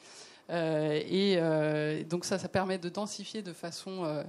et 0.51 2.05
donc 2.09 2.25
ça, 2.25 2.39
ça 2.39 2.49
permet 2.49 2.79
de 2.79 2.89
densifier 2.89 3.43
de 3.43 3.53
façon 3.53 4.25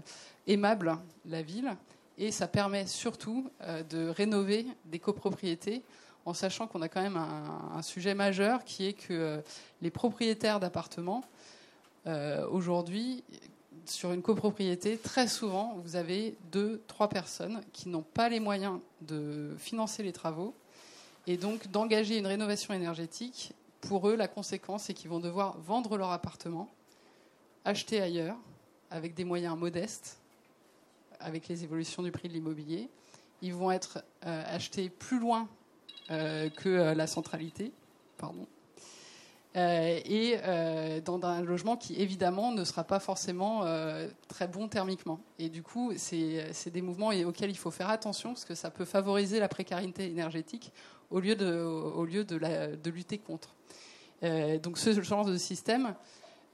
aimable 0.48 0.98
la 1.26 1.42
ville. 1.42 1.76
Et 2.18 2.32
ça 2.32 2.48
permet 2.48 2.88
surtout 2.88 3.50
de 3.90 4.08
rénover 4.08 4.66
des 4.86 5.00
copropriétés 5.00 5.84
en 6.26 6.34
sachant 6.34 6.66
qu'on 6.66 6.82
a 6.82 6.90
quand 6.90 7.02
même 7.02 7.18
un, 7.18 7.82
sujet 7.82 8.16
majeur 8.16 8.64
qui 8.64 8.88
est 8.88 8.94
que 8.94 9.42
les 9.82 9.92
propriétaires 9.92 10.60
d'appartements, 10.60 11.24
aujourd'hui, 12.50 13.24
sur 13.90 14.12
une 14.12 14.22
copropriété, 14.22 14.98
très 14.98 15.28
souvent, 15.28 15.76
vous 15.84 15.96
avez 15.96 16.36
deux, 16.52 16.82
trois 16.88 17.10
personnes 17.10 17.62
qui 17.74 17.90
n'ont 17.90 18.04
pas 18.04 18.30
les 18.30 18.40
moyens 18.40 18.80
de 19.02 19.56
financer 19.58 20.04
les 20.04 20.14
travaux 20.14 20.54
et 21.28 21.38
donc 21.38 21.68
d'engager 21.68 22.18
une 22.18 22.28
rénovation 22.28 22.74
énergétique. 22.74 23.54
Pour 23.82 24.10
eux, 24.10 24.16
la 24.16 24.28
conséquence, 24.28 24.84
c'est 24.84 24.94
qu'ils 24.94 25.10
vont 25.10 25.20
devoir 25.20 25.58
vendre 25.60 25.98
leur 25.98 26.12
appartement, 26.12 26.70
acheter 27.64 28.02
ailleurs, 28.02 28.38
avec 28.92 29.14
des 29.14 29.24
moyens 29.24 29.58
modestes, 29.58 30.18
avec 31.20 31.48
les 31.48 31.64
évolutions 31.64 32.04
du 32.04 32.12
prix 32.12 32.28
de 32.28 32.34
l'immobilier. 32.34 32.90
Ils 33.42 33.54
vont 33.54 33.72
être 33.72 34.04
euh, 34.26 34.44
achetés 34.48 34.90
plus 34.90 35.20
loin 35.20 35.48
euh, 36.12 36.50
que 36.50 36.70
euh, 36.70 36.94
la 36.94 37.08
centralité. 37.08 37.72
Pardon. 38.18 38.48
Euh, 39.56 40.00
et 40.04 40.38
euh, 40.44 41.00
dans 41.00 41.24
un 41.24 41.42
logement 41.42 41.78
qui 41.78 41.96
évidemment 42.02 42.52
ne 42.52 42.66
sera 42.66 42.84
pas 42.84 43.00
forcément 43.00 43.64
euh, 43.64 44.10
très 44.28 44.48
bon 44.48 44.68
thermiquement. 44.68 45.22
Et 45.40 45.48
du 45.50 45.64
coup, 45.64 45.94
c'est 45.96 46.70
des 46.72 46.82
mouvements 46.82 47.12
auxquels 47.26 47.52
il 47.52 47.58
faut 47.58 47.72
faire 47.72 47.90
attention 47.90 48.34
parce 48.34 48.44
que 48.44 48.56
ça 48.56 48.70
peut 48.70 48.86
favoriser 48.86 49.40
la 49.40 49.48
précarité 49.48 50.06
énergétique 50.06 50.74
au 51.10 51.20
lieu 51.20 51.36
de, 51.36 52.90
lutter 52.90 53.18
contre. 53.18 53.56
donc 54.22 54.78
ce 54.78 55.02
genre 55.02 55.24
de 55.24 55.38
système 55.38 55.96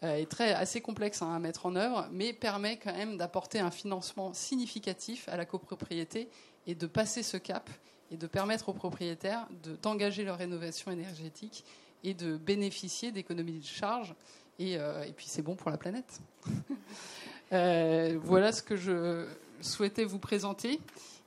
est 0.01 0.41
assez 0.41 0.81
complexe 0.81 1.21
hein, 1.21 1.33
à 1.33 1.39
mettre 1.39 1.65
en 1.65 1.75
œuvre, 1.75 2.07
mais 2.11 2.33
permet 2.33 2.77
quand 2.77 2.93
même 2.93 3.17
d'apporter 3.17 3.59
un 3.59 3.71
financement 3.71 4.33
significatif 4.33 5.27
à 5.29 5.37
la 5.37 5.45
copropriété 5.45 6.29
et 6.67 6.75
de 6.75 6.85
passer 6.85 7.23
ce 7.23 7.37
cap 7.37 7.69
et 8.11 8.17
de 8.17 8.27
permettre 8.27 8.69
aux 8.69 8.73
propriétaires 8.73 9.47
d'engager 9.81 10.23
leur 10.23 10.37
rénovation 10.37 10.91
énergétique 10.91 11.63
et 12.03 12.13
de 12.13 12.37
bénéficier 12.37 13.11
d'économies 13.11 13.59
de 13.59 13.65
charge. 13.65 14.13
Et, 14.59 14.77
euh, 14.77 15.03
et 15.03 15.11
puis 15.11 15.25
c'est 15.27 15.41
bon 15.41 15.55
pour 15.55 15.71
la 15.71 15.77
planète. 15.77 16.19
euh, 17.53 18.17
voilà 18.23 18.51
ce 18.51 18.61
que 18.61 18.75
je 18.75 19.25
souhaitais 19.61 20.03
vous 20.03 20.19
présenter. 20.19 20.79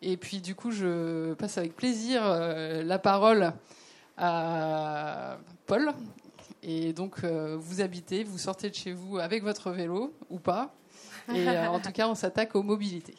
Et 0.03 0.17
puis 0.17 0.41
du 0.41 0.55
coup, 0.55 0.71
je 0.71 1.35
passe 1.35 1.59
avec 1.59 1.75
plaisir 1.75 2.23
euh, 2.25 2.83
la 2.83 2.99
parole 2.99 3.53
à 4.17 5.39
Paul. 5.67 5.93
Et 6.63 6.95
donc, 6.95 7.23
vous 7.23 7.83
habitez, 7.83 8.25
vous 8.25 8.39
sortez 8.39 8.71
de 8.71 8.75
chez 8.75 8.93
vous 8.93 9.19
avec 9.19 9.43
votre 9.43 9.71
vélo 9.71 10.15
ou 10.31 10.39
pas. 10.39 10.75
Et 11.35 11.47
en 11.47 11.79
tout 11.79 11.93
cas, 11.93 12.09
on 12.09 12.15
s'attaque 12.15 12.55
aux 12.55 12.63
mobilités. 12.63 13.17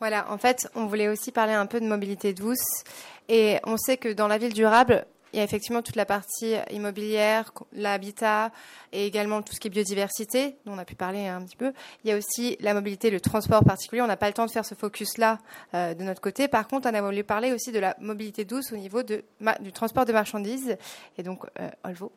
Voilà, 0.00 0.30
en 0.30 0.38
fait, 0.38 0.68
on 0.74 0.86
voulait 0.86 1.08
aussi 1.08 1.30
parler 1.30 1.52
un 1.52 1.66
peu 1.66 1.78
de 1.78 1.86
mobilité 1.86 2.32
douce. 2.32 2.84
Et 3.28 3.58
on 3.64 3.76
sait 3.76 3.96
que 3.96 4.12
dans 4.12 4.28
la 4.28 4.38
ville 4.38 4.52
durable, 4.52 5.06
il 5.34 5.38
y 5.38 5.40
a 5.40 5.44
effectivement 5.44 5.82
toute 5.82 5.96
la 5.96 6.06
partie 6.06 6.54
immobilière, 6.70 7.52
l'habitat 7.72 8.52
et 8.92 9.06
également 9.06 9.42
tout 9.42 9.52
ce 9.52 9.60
qui 9.60 9.68
est 9.68 9.70
biodiversité, 9.70 10.56
dont 10.64 10.72
on 10.72 10.78
a 10.78 10.84
pu 10.84 10.94
parler 10.94 11.26
un 11.26 11.42
petit 11.42 11.56
peu. 11.56 11.72
Il 12.04 12.10
y 12.10 12.12
a 12.12 12.16
aussi 12.16 12.56
la 12.60 12.72
mobilité, 12.72 13.10
le 13.10 13.20
transport 13.20 13.64
particulier. 13.64 14.00
On 14.00 14.06
n'a 14.06 14.16
pas 14.16 14.28
le 14.28 14.34
temps 14.34 14.46
de 14.46 14.50
faire 14.50 14.64
ce 14.64 14.74
focus-là 14.74 15.38
euh, 15.74 15.94
de 15.94 16.04
notre 16.04 16.20
côté. 16.20 16.46
Par 16.46 16.68
contre, 16.68 16.88
on 16.88 16.94
a 16.94 17.02
voulu 17.02 17.24
parler 17.24 17.52
aussi 17.52 17.72
de 17.72 17.80
la 17.80 17.96
mobilité 18.00 18.44
douce 18.44 18.72
au 18.72 18.76
niveau 18.76 19.02
du 19.02 19.72
transport 19.72 20.04
de 20.04 20.12
marchandises. 20.12 20.76
Et 21.18 21.22
donc, 21.22 21.44
euh, 21.60 21.68
Olvo, 21.82 22.12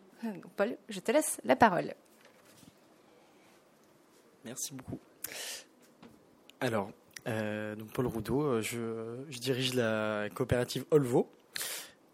Paul, 0.55 0.77
je 0.87 0.99
te 0.99 1.11
laisse 1.11 1.39
la 1.43 1.55
parole. 1.55 1.93
Merci 4.45 4.73
beaucoup. 4.73 4.99
Alors, 6.59 6.91
euh, 7.27 7.75
donc 7.75 7.91
Paul 7.91 8.07
Roudot, 8.07 8.41
euh, 8.41 8.61
je, 8.61 9.39
dirige 9.39 9.73
la 9.73 10.29
coopérative 10.33 10.85
Olvo. 10.91 11.29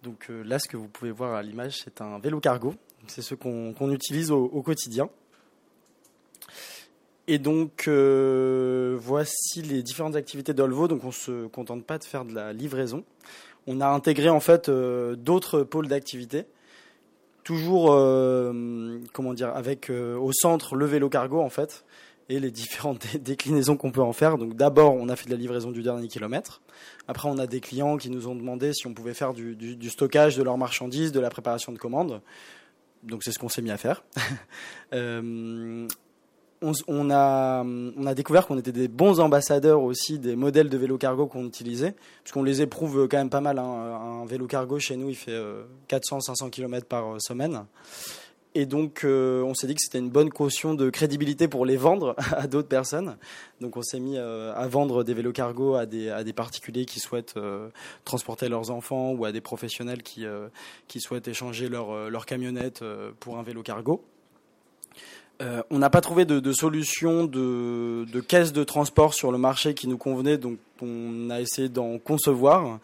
Donc 0.03 0.27
euh, 0.29 0.43
là, 0.43 0.59
ce 0.59 0.67
que 0.67 0.75
vous 0.75 0.89
pouvez 0.89 1.11
voir 1.11 1.33
à 1.33 1.41
l'image, 1.41 1.81
c'est 1.83 2.01
un 2.01 2.19
vélo 2.19 2.41
cargo. 2.41 2.75
C'est 3.07 3.21
ce 3.21 3.35
qu'on 3.35 3.73
qu 3.73 3.93
utilise 3.93 4.31
au, 4.31 4.61
quotidien. 4.61 5.09
Et 7.27 7.39
donc 7.39 7.85
euh, 7.87 8.97
voici 8.99 9.61
les 9.61 9.81
différentes 9.81 10.17
activités 10.17 10.53
d'Olvo. 10.53 10.89
Donc 10.89 11.05
on 11.05 11.11
se 11.11 11.47
contente 11.47 11.85
pas 11.85 11.97
de 11.97 12.03
faire 12.03 12.25
de 12.25 12.33
la 12.33 12.51
livraison. 12.51 13.05
On 13.65 13.79
a 13.79 13.87
intégré 13.87 14.29
en 14.29 14.41
fait 14.41 14.67
euh, 14.67 15.15
d'autres 15.15 15.63
pôles 15.63 15.87
d'activité. 15.87 16.45
Toujours, 17.45 17.87
comment 19.11 19.33
dire, 19.33 19.49
avec 19.49 19.89
au 19.89 20.31
centre 20.31 20.77
le 20.77 20.85
vélo 20.85 21.09
cargo 21.09 21.41
en 21.41 21.49
fait 21.49 21.83
et 22.29 22.39
les 22.39 22.51
différentes 22.51 23.17
déclinaisons 23.17 23.77
qu'on 23.77 23.91
peut 23.91 24.01
en 24.01 24.13
faire. 24.13 24.37
Donc 24.37 24.55
d'abord, 24.55 24.93
on 24.93 25.09
a 25.09 25.15
fait 25.15 25.25
de 25.25 25.31
la 25.31 25.37
livraison 25.37 25.71
du 25.71 25.83
dernier 25.83 26.07
kilomètre. 26.07 26.61
Après, 27.07 27.29
on 27.29 27.37
a 27.37 27.47
des 27.47 27.59
clients 27.59 27.97
qui 27.97 28.09
nous 28.09 28.27
ont 28.27 28.35
demandé 28.35 28.73
si 28.73 28.87
on 28.87 28.93
pouvait 28.93 29.13
faire 29.13 29.33
du, 29.33 29.89
stockage 29.89 30.37
de 30.37 30.43
leurs 30.43 30.57
marchandises, 30.57 31.11
de 31.11 31.19
la 31.19 31.29
préparation 31.29 31.71
de 31.71 31.77
commandes. 31.77 32.21
Donc 33.03 33.23
c'est 33.23 33.31
ce 33.31 33.39
qu'on 33.39 33.49
s'est 33.49 33.61
mis 33.61 33.71
à 33.71 33.77
faire. 33.77 34.03
euh, 34.93 35.85
on, 36.61 37.11
a, 37.11 38.13
découvert 38.15 38.47
qu'on 38.47 38.57
était 38.57 38.71
des 38.71 38.87
bons 38.87 39.19
ambassadeurs 39.19 39.81
aussi 39.81 40.19
des 40.19 40.37
modèles 40.37 40.69
de 40.69 40.77
vélo 40.77 40.97
cargo 40.97 41.27
qu'on 41.27 41.45
utilisait, 41.45 41.93
puisqu'on 42.23 42.43
les 42.43 42.61
éprouve 42.61 43.09
quand 43.09 43.17
même 43.17 43.29
pas 43.29 43.41
mal. 43.41 43.59
Hein. 43.59 44.21
Un 44.21 44.25
vélo 44.25 44.47
cargo 44.47 44.79
chez 44.79 44.95
nous, 44.95 45.09
il 45.09 45.15
fait 45.15 45.37
400-500 45.89 46.49
km 46.49 46.87
par 46.87 47.21
semaine. 47.21 47.65
Et 48.55 48.67
donc, 48.67 49.01
euh, 49.03 49.41
on 49.41 49.55
s'est 49.55 49.65
dit 49.65 49.73
que 49.73 49.81
c'était 49.81 49.97
une 49.97 50.11
bonne 50.11 50.29
caution 50.29 50.75
de 50.75 50.91
crédibilité 50.91 51.47
pour 51.47 51.65
les 51.65 51.75
vendre 51.75 52.15
à 52.35 52.45
d'autres 52.45 52.67
personnes. 52.67 53.17
Donc, 53.61 53.77
on 53.77 53.81
s'est 53.81 53.99
mis 53.99 54.17
euh, 54.17 54.53
à 54.53 54.67
vendre 54.67 55.03
des 55.03 55.13
vélos 55.15 55.31
cargo 55.31 55.75
à 55.75 55.87
des, 55.87 56.09
à 56.09 56.23
des 56.23 56.33
particuliers 56.33 56.85
qui 56.85 56.99
souhaitent 56.99 57.35
euh, 57.37 57.69
transporter 58.05 58.49
leurs 58.49 58.69
enfants 58.69 59.11
ou 59.11 59.25
à 59.25 59.31
des 59.31 59.41
professionnels 59.41 60.03
qui, 60.03 60.25
euh, 60.25 60.49
qui 60.87 60.99
souhaitent 60.99 61.27
échanger 61.27 61.67
leur, 61.67 62.09
leur 62.11 62.25
camionnette 62.27 62.83
pour 63.19 63.39
un 63.39 63.43
vélo 63.43 63.63
cargo. 63.63 64.03
on 65.39 65.79
n'a 65.79 65.89
pas 65.89 66.01
trouvé 66.01 66.25
de, 66.25 66.39
de 66.39 66.53
solution 66.53 67.25
de, 67.25 68.05
de, 68.05 68.21
caisse 68.21 68.53
de 68.53 68.63
transport 68.63 69.13
sur 69.13 69.31
le 69.31 69.37
marché 69.37 69.73
qui 69.73 69.87
nous 69.87 69.97
convenait, 69.97 70.37
donc 70.37 70.59
on 70.81 71.29
a 71.29 71.41
essayé 71.41 71.69
d'en 71.69 71.97
concevoir. 71.97 72.79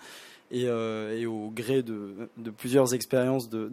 Et, 0.52 0.66
euh, 0.68 1.16
et, 1.16 1.28
au 1.28 1.52
gré 1.52 1.84
de, 1.84 2.30
plusieurs 2.58 2.96
expériences 2.96 3.50
de, 3.50 3.70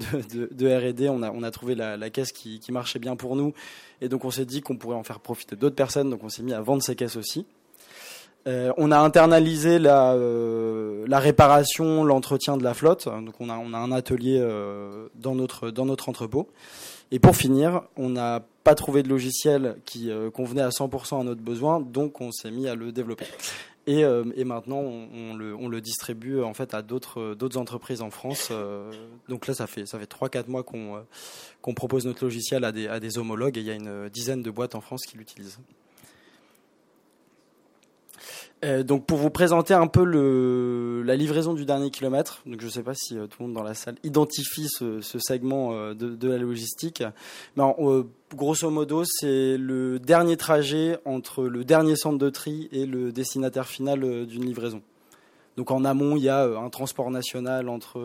R&D, 0.61 1.09
on 1.09 1.43
a, 1.43 1.51
trouvé 1.51 1.75
la, 1.75 2.11
caisse 2.11 2.33
qui, 2.33 2.61
marchait 2.71 2.99
bien 2.99 3.17
pour 3.17 3.35
nous. 3.37 3.55
Et 4.03 4.09
donc 4.09 4.25
on 4.25 4.31
s'est 4.31 4.45
dit 4.45 4.61
qu'on 4.61 4.77
pourrait 4.77 4.97
en 4.97 5.03
faire 5.03 5.21
profiter 5.21 5.57
d'autres 5.57 5.75
personnes, 5.75 6.11
donc 6.11 6.23
on 6.23 6.29
s'est 6.29 6.43
mis 6.43 6.53
à 6.53 6.61
vendre 6.61 6.83
ces 6.83 6.95
caisses 6.95 7.17
aussi. 7.17 7.47
Euh, 8.47 8.73
on 8.77 8.93
a 8.93 8.99
internalisé 8.99 9.79
la, 9.79 10.13
euh, 10.13 11.05
la 11.09 11.19
réparation, 11.19 12.05
l'entretien 12.05 12.57
de 12.57 12.63
la 12.63 12.75
flotte. 12.75 13.07
Donc 13.07 13.35
on 13.41 13.49
a, 13.49 13.55
un 13.55 13.93
atelier 13.93 14.39
dans, 15.15 15.35
notre, 15.35 15.71
dans 15.71 15.87
notre 15.87 16.11
entrepôt. 16.11 16.49
Et 17.11 17.19
pour 17.19 17.37
finir, 17.37 17.83
on 17.97 18.11
n'a 18.11 18.45
pas 18.65 18.75
trouvé 18.75 19.03
de 19.03 19.09
logiciel 19.09 19.77
qui 19.87 20.11
convenait 20.35 20.63
à 20.63 20.69
100% 20.69 21.21
à 21.21 21.25
notre 21.25 21.41
besoin, 21.41 21.81
donc 21.81 22.21
on 22.21 22.33
s'est 22.33 22.51
mis 22.51 22.69
à 22.69 22.75
le 22.75 22.93
développer. 22.93 23.27
Et, 23.89 24.05
euh, 24.05 24.25
et 24.35 24.45
maintenant, 24.45 24.81
on, 24.81 25.37
le, 25.37 25.81
distribue 25.81 26.43
en 26.43 26.55
fait 26.55 26.75
à 26.75 26.83
d'autres 26.83 27.35
d'autres 27.35 27.57
entreprises 27.57 28.03
en 28.03 28.11
France. 28.11 28.49
Euh, 28.51 28.91
donc 29.29 29.47
là, 29.47 29.55
ça 29.55 29.67
fait 29.69 29.87
ça 29.87 29.99
fait 29.99 30.07
trois 30.07 30.29
quatre 30.29 30.49
mois 30.49 30.65
qu'on 30.65 30.97
euh, 30.97 31.73
propose 31.75 32.05
notre 32.05 32.25
logiciel 32.25 32.65
à 32.65 32.73
des 32.73 33.19
homologues 33.19 33.57
et 33.59 33.61
il 33.61 33.67
y 33.67 33.71
a 33.71 33.75
une 33.75 34.09
dizaine 34.09 34.43
de 34.43 34.51
boîtes 34.51 34.75
en 34.75 34.81
France 34.81 35.03
qui 35.07 35.17
l'utilisent. 35.17 35.61
Euh, 38.67 38.83
donc 38.83 39.07
pour 39.07 39.19
vous 39.19 39.31
présenter 39.31 39.75
un 39.75 39.87
peu 39.87 40.05
la 41.05 41.17
livraison 41.17 41.55
du 41.55 41.65
dernier 41.65 41.91
kilomètre, 41.91 42.43
donc 42.47 42.61
je 42.61 42.67
ne 42.67 42.71
sais 42.71 42.83
pas 42.83 42.95
si 42.95 43.17
euh, 43.17 43.27
tout 43.27 43.37
le 43.41 43.47
monde 43.47 43.55
dans 43.55 43.63
la 43.63 43.75
salle 43.75 43.95
identifie 44.03 44.67
ce, 44.69 45.01
segment 45.19 45.73
euh, 45.73 45.95
de, 45.95 46.29
la 46.29 46.39
logistique, 46.39 47.05
mais 47.57 47.63
en, 47.63 47.77
grosso 48.35 48.69
modo 48.71 49.05
c'est 49.05 49.57
le 49.57 50.01
dernier 50.01 50.37
trajet 50.37 50.99
entre 51.05 51.45
le 51.45 51.65
dernier 51.65 51.95
centre 51.95 52.19
de 52.19 52.29
tri 52.29 52.69
et 52.73 52.87
le 52.87 53.13
destinataire 53.13 53.67
final 53.69 54.27
d'une 54.27 54.45
livraison. 54.45 54.83
Donc 55.57 55.71
en 55.71 55.85
amont, 55.85 56.17
il 56.17 56.23
y 56.23 56.29
a 56.29 56.45
un 56.45 56.69
transport 56.69 57.11
national 57.11 57.69
entre 57.69 57.99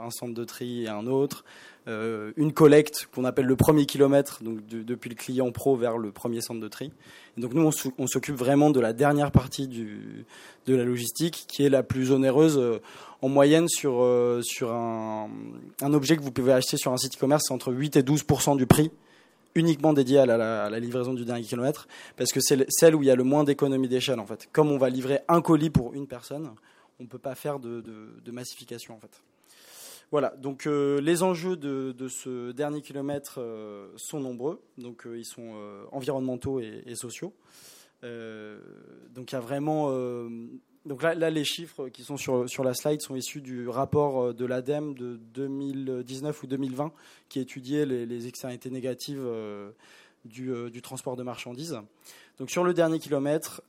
un 0.00 0.10
centre 0.10 0.34
de 0.34 0.44
tri 0.44 0.84
et 0.84 0.88
un 0.88 1.06
autre, 1.06 1.44
euh, 1.88 2.32
une 2.36 2.52
collecte 2.52 3.08
qu'on 3.14 3.24
appelle 3.24 3.46
le 3.46 3.56
premier 3.56 3.86
kilomètre, 3.86 4.42
donc 4.42 4.66
de, 4.66 4.82
depuis 4.82 5.08
le 5.08 5.14
client 5.14 5.50
pro 5.52 5.74
vers 5.74 5.96
le 5.96 6.10
premier 6.10 6.42
centre 6.42 6.60
de 6.60 6.68
tri. 6.68 6.92
Donc 7.38 7.54
nous, 7.54 7.70
on 7.98 8.06
s'occupe 8.06 8.34
vraiment 8.34 8.68
de 8.68 8.78
la 8.78 8.92
dernière 8.92 9.30
partie 9.30 9.68
de 9.68 10.76
la 10.76 10.84
logistique, 10.84 11.46
qui 11.48 11.64
est 11.64 11.70
la 11.70 11.82
plus 11.82 12.10
onéreuse 12.10 12.58
euh, 12.58 12.82
en 13.22 13.30
moyenne 13.30 13.68
sur, 13.68 14.02
euh, 14.02 14.42
sur 14.42 14.70
un, 14.70 15.30
un, 15.80 15.94
objet 15.94 16.18
que 16.18 16.22
vous 16.22 16.30
pouvez 16.30 16.52
acheter 16.52 16.76
sur 16.76 16.92
un 16.92 16.98
site 16.98 17.16
e-commerce, 17.16 17.44
c'est 17.48 17.54
entre 17.54 17.72
8 17.72 17.96
et 17.96 18.02
12% 18.02 18.58
du 18.58 18.66
prix 18.66 18.90
uniquement 19.54 19.94
dédié 19.94 20.18
à 20.18 20.26
la, 20.26 20.64
à 20.64 20.70
la, 20.70 20.78
livraison 20.78 21.14
du 21.14 21.24
dernier 21.24 21.42
kilomètre, 21.42 21.88
parce 22.16 22.32
que 22.32 22.40
c'est 22.40 22.66
celle 22.68 22.94
où 22.94 23.02
il 23.02 23.06
y 23.06 23.10
a 23.10 23.16
le 23.16 23.24
moins 23.24 23.44
d'économie 23.44 23.88
d'échelle 23.88 24.20
en 24.20 24.26
fait. 24.26 24.48
Comme 24.52 24.70
on 24.70 24.78
va 24.78 24.90
livrer 24.90 25.20
un 25.26 25.40
colis 25.40 25.70
pour 25.70 25.94
une 25.94 26.06
personne, 26.06 26.50
on 27.00 27.04
ne 27.04 27.08
peut 27.08 27.18
pas 27.18 27.34
faire 27.34 27.58
de, 27.58 28.30
massification 28.30 28.94
en 28.94 29.00
fait. 29.00 29.22
Voilà, 30.10 30.30
donc 30.36 30.66
euh, 30.66 31.00
les 31.02 31.22
enjeux 31.22 31.56
de, 31.56 32.08
ce 32.08 32.52
dernier 32.52 32.80
kilomètre 32.80 33.40
euh, 33.40 33.88
sont 33.96 34.20
nombreux, 34.20 34.62
donc 34.78 35.06
euh, 35.06 35.18
ils 35.18 35.26
sont 35.26 35.54
environnementaux 35.92 36.60
et, 36.60 36.94
sociaux. 36.94 37.34
Donc 38.02 39.32
il 39.32 39.32
y 39.32 39.36
a 39.36 39.40
vraiment, 39.40 39.90
donc 40.86 41.02
là, 41.02 41.14
les 41.14 41.44
chiffres 41.44 41.88
qui 41.88 42.04
sont 42.04 42.16
sur, 42.16 42.64
la 42.64 42.74
slide 42.74 43.02
sont 43.02 43.16
issus 43.16 43.40
du 43.40 43.68
rapport 43.68 44.32
de 44.32 44.44
l'ADEME 44.46 44.94
de 44.94 45.16
2019 45.34 46.42
ou 46.42 46.46
2020 46.46 46.92
qui 47.28 47.40
étudiait 47.40 47.84
les, 47.84 48.06
les 48.06 48.26
externalités 48.28 48.70
négatives 48.70 49.26
du, 50.24 50.80
transport 50.80 51.16
de 51.16 51.22
marchandises. 51.22 51.78
Donc 52.38 52.50
sur 52.50 52.62
le 52.62 52.72
dernier 52.72 52.98
kilomètre, 52.98 53.62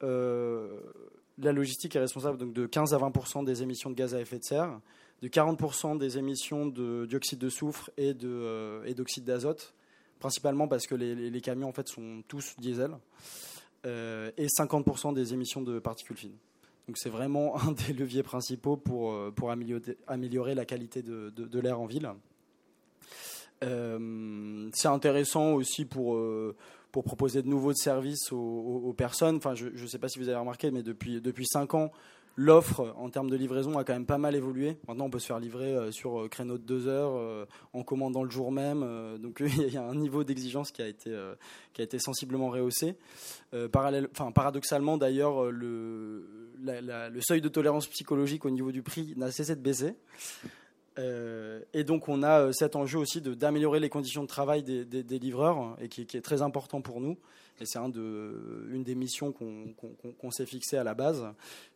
la 1.41 1.52
logistique 1.52 1.95
est 1.95 1.99
responsable 1.99 2.38
donc 2.38 2.54
de 2.54 2.65
15 2.65 2.94
à 2.94 2.98
20% 2.98 3.46
des 3.46 3.63
émissions 3.63 3.90
de 3.90 3.96
gaz 3.96 4.15
à 4.15 4.21
effet 4.21 4.40
de 4.40 4.44
serre 4.44 4.79
de 5.21 5.27
40% 5.27 5.98
des 5.98 6.17
émissions 6.17 6.65
de 6.65 7.06
dioxyde 7.06 7.40
de 7.40 7.50
soufre 7.50 7.90
et 7.98 8.13
d'oxyde 8.13 8.25
euh, 8.25 8.83
et 8.85 9.21
d'azote, 9.21 9.73
principalement 10.19 10.67
parce 10.67 10.87
que 10.87 10.96
les, 10.96 11.42
camions 11.42 11.69
en 11.69 11.73
fait 11.73 11.87
sont 11.87 12.23
tous 12.27 12.56
diesel, 12.58 12.92
euh, 13.85 14.31
et 14.37 14.48
50% 14.48 15.13
des 15.13 15.33
émissions 15.33 15.62
de 15.62 15.79
particules 15.79 16.17
fines. 16.17 16.37
C'est 16.96 17.10
vraiment 17.10 17.60
un 17.62 17.73
des 17.73 17.94
leviers 17.94 18.23
principaux 18.23 18.77
pour, 18.77 19.12
euh, 19.12 19.33
améliorer, 20.08 20.56
la 20.56 20.65
qualité 20.65 21.02
de, 21.02 21.60
l'air 21.60 21.79
en 21.79 21.85
ville. 21.85 22.10
C'est 23.62 24.87
intéressant 24.87 25.52
aussi 25.54 25.83
pour, 25.83 26.17
pour 26.92 27.04
proposer 27.04 27.42
de 27.42 27.48
nouveaux 27.48 27.73
services 27.73 28.31
aux, 28.31 28.94
personnes. 28.98 29.37
Enfin, 29.37 29.56
je 29.56 29.67
ne 29.69 29.87
sais 29.87 30.00
pas 30.00 30.10
si 30.10 30.19
vous 30.19 30.29
avez 30.29 30.37
remarqué, 30.37 30.71
mais 30.71 30.83
depuis, 30.83 31.21
depuis 31.21 31.46
5 31.46 31.73
ans, 31.75 31.92
l'offre 32.40 32.94
en 32.98 33.10
termes 33.10 33.29
de 33.29 33.35
livraison 33.35 33.77
a 33.77 33.83
quand 33.83 33.94
même 33.94 34.06
pas 34.06 34.17
mal 34.17 34.33
évolué. 34.33 34.77
Maintenant, 34.87 35.06
on 35.06 35.10
peut 35.10 35.19
se 35.19 35.25
faire 35.25 35.40
livrer 35.40 35.75
euh, 35.75 35.92
sur 35.92 36.21
euh, 36.21 36.27
créneau 36.29 36.58
de 36.58 36.63
deux 36.63 36.87
heures, 36.87 37.15
euh, 37.15 37.46
en 37.73 37.83
commandant 37.83 38.23
le 38.23 38.29
jour 38.29 38.52
même. 38.52 38.79
donc, 39.17 39.42
il 39.46 39.73
y 39.73 39.77
a 39.77 39.83
un 39.83 39.96
niveau 39.96 40.23
d'exigence 40.23 40.71
qui 40.71 40.81
a 40.81 40.87
été 40.87 41.15
qui 41.73 41.81
a 41.81 41.83
été 41.83 42.00
sensiblement 42.00 42.50
rehaussé. 42.50 42.96
parallèle, 43.71 44.08
enfin, 44.12 44.31
paradoxalement, 44.31 44.98
d'ailleurs, 44.98 45.52
le 45.52 46.25
le 46.62 47.21
seuil 47.21 47.42
de 47.42 47.50
tolérance 47.50 47.87
psychologique 47.87 48.46
au 48.46 48.50
niveau 48.50 48.71
du 48.71 48.83
prix 48.83 49.13
n'a 49.17 49.31
cessé 49.31 49.56
de 49.56 49.62
baisser. 49.62 49.96
Et 51.73 51.83
donc 51.83 52.10
on 52.10 52.23
a 52.23 52.52
cet 52.52 52.75
enjeu 52.75 53.00
aussi 53.00 53.21
d'améliorer 53.21 53.79
les 53.79 53.89
conditions 53.89 54.23
de 54.23 54.27
travail 54.27 54.63
des, 54.63 54.85
des, 54.85 55.19
livreurs 55.19 55.77
et 55.79 55.87
qui, 55.87 56.02
est 56.02 56.21
très 56.21 56.41
important 56.41 56.81
pour 56.81 57.00
nous. 57.00 57.17
Et 57.62 57.65
c'est 57.65 57.79
un 57.79 57.89
de, 57.89 58.67
une 58.71 58.83
des 58.83 58.95
missions 58.95 59.33
qu'on 59.33 60.31
s'est 60.31 60.45
fixées 60.45 60.77
à 60.77 60.83
la 60.83 60.93
base, 60.93 61.25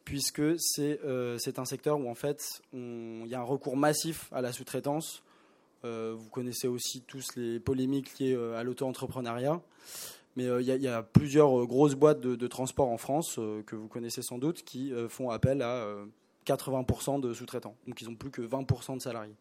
puisque 0.05 0.39
euh, 0.39 1.37
c'est 1.37 1.59
un 1.59 1.65
secteur 1.65 1.99
où 1.99 2.09
en 2.09 2.15
fait 2.15 2.61
il 2.73 3.27
y 3.27 3.35
a 3.35 3.39
un 3.39 3.43
recours 3.43 3.75
massif 3.75 4.29
à 4.31 4.41
la 4.41 4.53
sous-traitance. 4.53 5.23
Euh, 5.83 6.15
vous 6.17 6.29
connaissez 6.29 6.69
aussi 6.69 7.01
tous 7.01 7.35
les 7.35 7.59
polémiques 7.59 8.17
liées 8.19 8.33
euh, 8.33 8.57
à 8.57 8.63
l'auto-entrepreneuriat. 8.63 9.61
Mais 10.35 10.45
il 10.45 10.65
y, 10.65 10.87
a 10.87 11.03
plusieurs 11.03 11.67
grosses 11.67 11.93
boîtes 11.93 12.19
de, 12.19 12.47
transport 12.47 12.89
en 12.89 12.97
France 12.97 13.39
que 13.67 13.75
vous 13.75 13.87
connaissez 13.87 14.23
sans 14.23 14.39
doute 14.39 14.63
qui 14.63 14.91
font 15.07 15.29
appel 15.29 15.61
à 15.61 15.95
80% 16.45 17.19
de 17.19 17.33
sous-traitants. 17.33 17.75
Donc 17.87 18.01
ils 18.01 18.07
n'ont 18.07 18.15
plus 18.15 18.31
que 18.31 18.41
20% 18.41 18.97
de 18.97 19.01
salariés. 19.01 19.35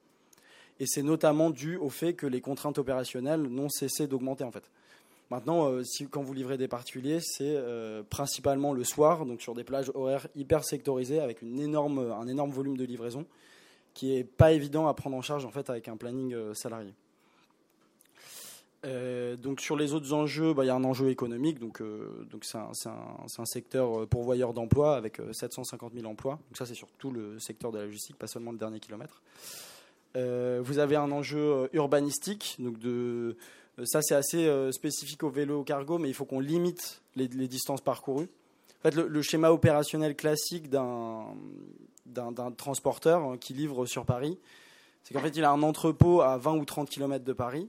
Et 0.80 0.86
c'est 0.86 1.02
notamment 1.02 1.50
dû 1.50 1.76
au 1.76 1.90
fait 1.90 2.14
que 2.14 2.26
les 2.26 2.40
contraintes 2.40 2.78
opérationnelles 2.78 3.42
n'ont 3.42 3.68
cessé 3.68 4.06
d'augmenter 4.06 4.44
en 4.44 4.50
fait. 4.50 4.64
Maintenant, 5.30 5.70
euh, 5.70 5.82
quand 6.10 6.22
vous 6.22 6.34
livrez 6.34 6.58
des 6.58 6.68
particuliers, 6.68 7.20
c'est 7.20 7.56
euh, 7.56 8.02
principalement 8.02 8.74
le 8.74 8.84
soir, 8.84 9.24
donc 9.24 9.40
sur 9.40 9.54
des 9.54 9.64
plages 9.64 9.90
horaires 9.94 10.26
hyper 10.36 10.62
sectorisées, 10.62 11.20
avec 11.20 11.42
un 11.42 11.56
énorme 11.56 12.50
volume 12.50 12.76
de 12.76 12.84
livraison, 12.84 13.24
qui 13.94 14.14
n'est 14.14 14.24
pas 14.24 14.52
évident 14.52 14.88
à 14.88 14.94
prendre 14.94 15.16
en 15.16 15.22
charge 15.22 15.46
en 15.46 15.50
fait 15.50 15.70
avec 15.70 15.88
un 15.88 15.96
planning 15.96 16.34
euh, 16.34 16.52
salarié. 16.52 16.92
Donc 18.84 19.60
sur 19.60 19.76
les 19.76 19.92
autres 19.92 20.12
enjeux, 20.12 20.54
bah, 20.54 20.64
il 20.64 20.66
y 20.66 20.70
a 20.70 20.74
un 20.74 20.84
enjeu 20.84 21.10
économique, 21.10 21.58
donc 21.58 21.82
donc 22.30 22.44
c'est 22.44 22.58
un, 22.58 23.44
secteur 23.44 24.06
pourvoyeur 24.08 24.52
d'emplois 24.52 24.96
avec 24.96 25.20
750 25.32 25.92
000 25.94 26.06
emplois. 26.06 26.40
Donc 26.48 26.56
ça 26.56 26.66
c'est 26.66 26.74
sur 26.74 26.88
tout 26.98 27.10
le 27.10 27.38
secteur 27.38 27.70
de 27.72 27.78
la 27.78 27.84
logistique, 27.84 28.16
pas 28.16 28.26
seulement 28.26 28.52
le 28.52 28.58
dernier 28.58 28.80
kilomètre. 28.80 29.22
vous 30.14 30.78
avez 30.78 30.96
un 30.96 31.12
enjeu 31.12 31.68
urbanistique, 31.72 32.56
donc 32.58 32.78
de 32.78 33.36
euh, 33.78 33.84
ça, 33.84 34.02
c'est 34.02 34.14
assez 34.14 34.46
euh, 34.46 34.72
spécifique 34.72 35.22
au 35.22 35.30
vélo 35.30 35.62
cargo, 35.64 35.98
mais 35.98 36.08
il 36.08 36.14
faut 36.14 36.24
qu'on 36.24 36.40
limite 36.40 37.02
les, 37.16 37.28
distances 37.28 37.80
parcourues. 37.80 38.28
En 38.80 38.90
fait, 38.90 38.94
le, 38.94 39.22
schéma 39.22 39.50
opérationnel 39.50 40.16
classique 40.16 40.68
d'un 40.68 41.34
transporteur 42.56 43.22
hein, 43.22 43.36
qui 43.38 43.54
livre 43.54 43.86
sur 43.86 44.04
Paris, 44.04 44.38
c'est 45.04 45.14
qu'en 45.14 45.20
fait, 45.20 45.36
il 45.36 45.44
a 45.44 45.50
un 45.50 45.62
entrepôt 45.62 46.20
à 46.20 46.36
20 46.36 46.56
ou 46.56 46.64
30 46.64 46.88
km 46.88 47.24
de 47.24 47.32
Paris. 47.32 47.68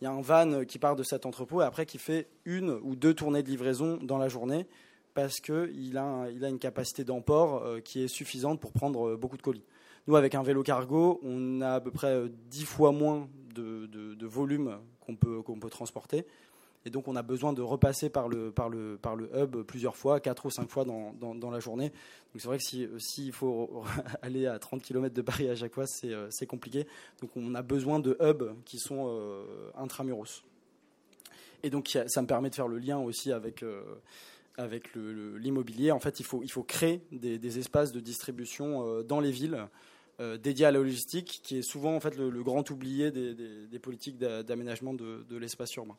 Il 0.00 0.04
y 0.04 0.06
a 0.06 0.10
un 0.10 0.20
van 0.20 0.64
qui 0.64 0.78
part 0.78 0.96
de 0.96 1.02
cet 1.02 1.26
entrepôt 1.26 1.62
et 1.62 1.64
après 1.64 1.86
qui 1.86 1.98
fait 1.98 2.28
une 2.44 2.70
ou 2.82 2.96
deux 2.96 3.14
tournées 3.14 3.42
de 3.42 3.48
livraison 3.48 3.98
dans 4.02 4.18
la 4.18 4.28
journée 4.28 4.66
parce 5.14 5.40
qu'il 5.40 5.96
a, 5.96 6.28
une 6.28 6.58
capacité 6.58 7.02
d'emport 7.02 7.62
euh, 7.62 7.80
qui 7.80 8.02
est 8.02 8.08
suffisante 8.08 8.60
pour 8.60 8.72
prendre 8.72 9.16
beaucoup 9.16 9.38
de 9.38 9.42
colis. 9.42 9.64
Nous, 10.06 10.14
avec 10.14 10.34
un 10.34 10.42
vélo 10.42 10.62
cargo, 10.62 11.20
on 11.22 11.62
a 11.62 11.74
à 11.74 11.80
peu 11.80 11.90
près 11.90 12.24
10 12.50 12.64
fois 12.64 12.92
moins 12.92 13.28
de, 13.54 14.26
volume 14.26 14.78
qu'on 15.00 15.16
peut 15.16 15.70
transporter. 15.70 16.26
Et 16.86 16.90
donc, 16.90 17.08
on 17.08 17.16
a 17.16 17.22
besoin 17.22 17.52
de 17.52 17.60
repasser 17.60 18.08
par 18.08 18.28
le, 18.28 18.50
par 18.50 18.70
le, 18.70 18.96
par 18.96 19.16
le 19.16 19.28
hub 19.36 19.62
plusieurs 19.64 19.96
fois, 19.96 20.20
quatre 20.20 20.46
ou 20.46 20.50
cinq 20.50 20.70
fois 20.70 20.84
dans, 20.84 21.12
dans, 21.12 21.50
la 21.50 21.60
journée. 21.60 21.90
Donc, 21.90 22.40
c'est 22.40 22.46
vrai 22.46 22.58
que 22.58 22.64
s'il 22.64 22.88
si, 22.98 23.32
faut 23.32 23.84
aller 24.22 24.46
à 24.46 24.58
30 24.58 24.82
km 24.82 25.14
de 25.14 25.22
Paris 25.22 25.48
à 25.50 25.56
chaque 25.56 25.74
fois, 25.74 25.86
c'est, 25.86 26.12
euh, 26.12 26.28
c'est 26.30 26.46
compliqué. 26.46 26.86
Donc, 27.20 27.30
on 27.36 27.54
a 27.54 27.62
besoin 27.62 27.98
de 27.98 28.16
hubs 28.20 28.54
qui 28.64 28.78
sont 28.78 29.06
euh, 29.08 29.70
intramuros. 29.76 30.44
Et 31.62 31.70
donc, 31.70 31.98
ça 32.06 32.22
me 32.22 32.26
permet 32.26 32.50
de 32.50 32.54
faire 32.54 32.68
le 32.68 32.78
lien 32.78 32.98
aussi 32.98 33.32
avec, 33.32 33.62
euh, 33.62 33.82
avec 34.56 34.94
l'immobilier. 34.94 35.90
En 35.90 36.00
fait, 36.00 36.20
il 36.20 36.24
faut, 36.24 36.42
il 36.42 36.50
faut 36.50 36.62
créer 36.62 37.02
des, 37.10 37.38
des 37.38 37.58
espaces 37.58 37.90
de 37.90 38.00
distribution 38.00 39.02
dans 39.02 39.18
les 39.18 39.32
villes 39.32 39.66
euh, 40.18 40.38
dédié 40.38 40.64
à 40.64 40.70
la 40.70 40.78
logistique, 40.78 41.40
qui 41.42 41.58
est 41.58 41.62
souvent 41.62 41.94
en 41.94 42.00
fait 42.00 42.16
le, 42.16 42.42
grand 42.42 42.70
oublié 42.70 43.10
des, 43.10 43.78
politiques 43.78 44.16
d'aménagement 44.16 44.94
de, 44.94 45.36
l'espace 45.36 45.74
urbain. 45.74 45.96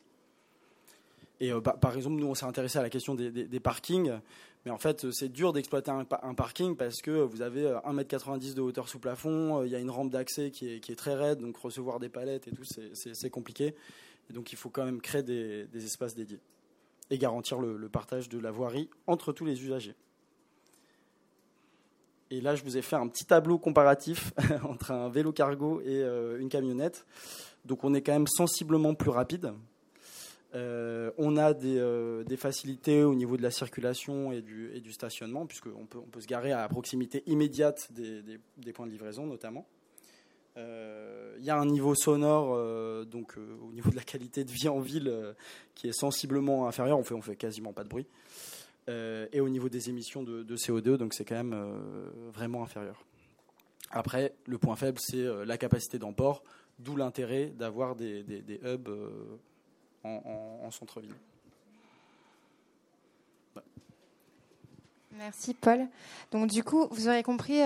Et 1.40 1.52
euh, 1.52 1.60
par 1.60 1.96
exemple, 1.96 2.16
nous, 2.16 2.26
on 2.26 2.34
s'est 2.34 2.46
intéressé 2.46 2.78
à 2.78 2.82
la 2.82 2.90
question 2.90 3.14
des, 3.14 3.60
parkings, 3.60 4.12
mais 4.64 4.70
en 4.70 4.78
fait, 4.78 5.10
c'est 5.12 5.28
dur 5.28 5.52
d'exploiter 5.52 5.90
un, 5.90 6.34
parking 6.34 6.76
parce 6.76 7.00
que 7.00 7.10
vous 7.10 7.42
avez 7.42 7.64
1m90 7.64 8.54
de 8.54 8.60
hauteur 8.60 8.88
sous 8.88 8.98
plafond, 8.98 9.62
il 9.62 9.70
y 9.70 9.76
a 9.76 9.78
une 9.78 9.90
rampe 9.90 10.10
d'accès 10.10 10.50
qui 10.50 10.68
est, 10.68 10.98
très 10.98 11.14
raide, 11.14 11.38
donc 11.38 11.56
recevoir 11.56 12.00
des 12.00 12.08
palettes 12.08 12.48
et 12.48 12.50
tout, 12.50 12.64
c'est 12.64 13.30
compliqué. 13.30 13.74
Et 14.30 14.32
donc, 14.32 14.52
il 14.52 14.56
faut 14.56 14.68
quand 14.68 14.84
même 14.84 15.00
créer 15.00 15.22
des, 15.22 15.68
espaces 15.74 16.14
dédiés 16.14 16.40
et 17.10 17.18
garantir 17.18 17.60
le 17.60 17.88
partage 17.88 18.28
de 18.28 18.38
la 18.38 18.50
voirie 18.50 18.90
entre 19.06 19.32
tous 19.32 19.44
les 19.44 19.62
usagers. 19.62 19.94
Et 22.30 22.40
là, 22.40 22.54
je 22.54 22.62
vous 22.62 22.76
ai 22.76 22.82
fait 22.82 22.96
un 22.96 23.08
petit 23.08 23.24
tableau 23.24 23.58
comparatif 23.58 24.32
entre 24.64 24.90
un 24.90 25.08
vélo 25.08 25.32
cargo 25.32 25.80
et 25.80 26.02
euh, 26.02 26.38
une 26.38 26.48
camionnette. 26.48 27.06
Donc, 27.64 27.84
on 27.84 27.94
est 27.94 28.02
quand 28.02 28.12
même 28.12 28.26
sensiblement 28.26 28.94
plus 28.94 29.10
rapide. 29.10 29.52
Euh, 30.54 31.10
on 31.18 31.36
a 31.36 31.52
euh, 31.52 32.24
des, 32.24 32.36
facilités 32.36 33.02
au 33.02 33.14
niveau 33.14 33.36
de 33.36 33.42
la 33.42 33.50
circulation 33.50 34.32
et 34.32 34.40
du, 34.40 34.92
stationnement, 34.92 35.46
puisqu'on 35.46 35.86
peut, 35.86 35.98
on 35.98 36.08
peut 36.08 36.20
se 36.20 36.26
garer 36.26 36.52
à 36.52 36.66
proximité 36.68 37.22
immédiate 37.26 37.90
des, 37.92 38.72
points 38.72 38.86
de 38.86 38.92
livraison, 38.92 39.26
notamment. 39.26 39.66
Il 40.56 41.44
y 41.44 41.50
a 41.50 41.56
un 41.56 41.66
niveau 41.66 41.94
sonore, 41.94 43.06
donc 43.06 43.36
au 43.36 43.72
niveau 43.72 43.90
de 43.90 43.96
la 43.96 44.02
qualité 44.02 44.42
de 44.42 44.50
vie 44.50 44.68
en 44.68 44.80
ville, 44.80 45.34
qui 45.76 45.86
est 45.86 45.92
sensiblement 45.92 46.66
inférieur. 46.66 46.98
On 46.98 47.04
fait, 47.04 47.20
fait 47.20 47.36
quasiment 47.36 47.72
pas 47.72 47.84
de 47.84 47.88
bruit. 47.88 48.06
Euh, 48.88 49.26
et 49.32 49.40
au 49.40 49.48
niveau 49.48 49.68
des 49.68 49.90
émissions 49.90 50.22
de, 50.22 50.56
CO2, 50.56 50.96
donc 50.96 51.12
c'est 51.12 51.24
quand 51.24 51.34
même 51.34 51.52
euh, 51.52 51.78
vraiment 52.32 52.62
inférieur. 52.62 53.04
Après, 53.90 54.34
le 54.46 54.58
point 54.58 54.76
faible, 54.76 54.98
c'est 55.00 55.24
euh, 55.24 55.44
la 55.44 55.58
capacité 55.58 55.98
d'emport, 55.98 56.42
d'où 56.78 56.96
l'intérêt 56.96 57.46
d'avoir 57.46 57.96
des, 57.96 58.24
hubs 58.64 58.88
en, 60.04 60.70
centre-ville. 60.70 61.14
Merci 65.12 65.54
Paul. 65.54 65.86
Donc 66.30 66.48
du 66.48 66.62
coup, 66.62 66.86
vous 66.92 67.08
aurez 67.08 67.22
compris, 67.22 67.60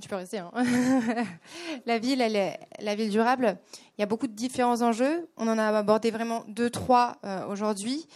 tu 0.00 0.08
peux 0.08 0.16
rester. 0.16 0.38
Hein. 0.38 0.52
la 1.86 1.98
ville, 1.98 2.20
elle 2.20 2.36
est 2.36 2.60
la 2.80 2.94
ville 2.94 3.08
durable. 3.08 3.56
Il 3.96 4.02
y 4.02 4.04
a 4.04 4.06
beaucoup 4.06 4.26
de 4.26 4.34
différents 4.34 4.82
enjeux. 4.82 5.26
On 5.38 5.48
en 5.48 5.58
a 5.58 5.68
abordé 5.68 6.10
vraiment 6.10 6.44
deux, 6.48 6.68
trois 6.68 7.16
aujourd'hui. 7.48 8.06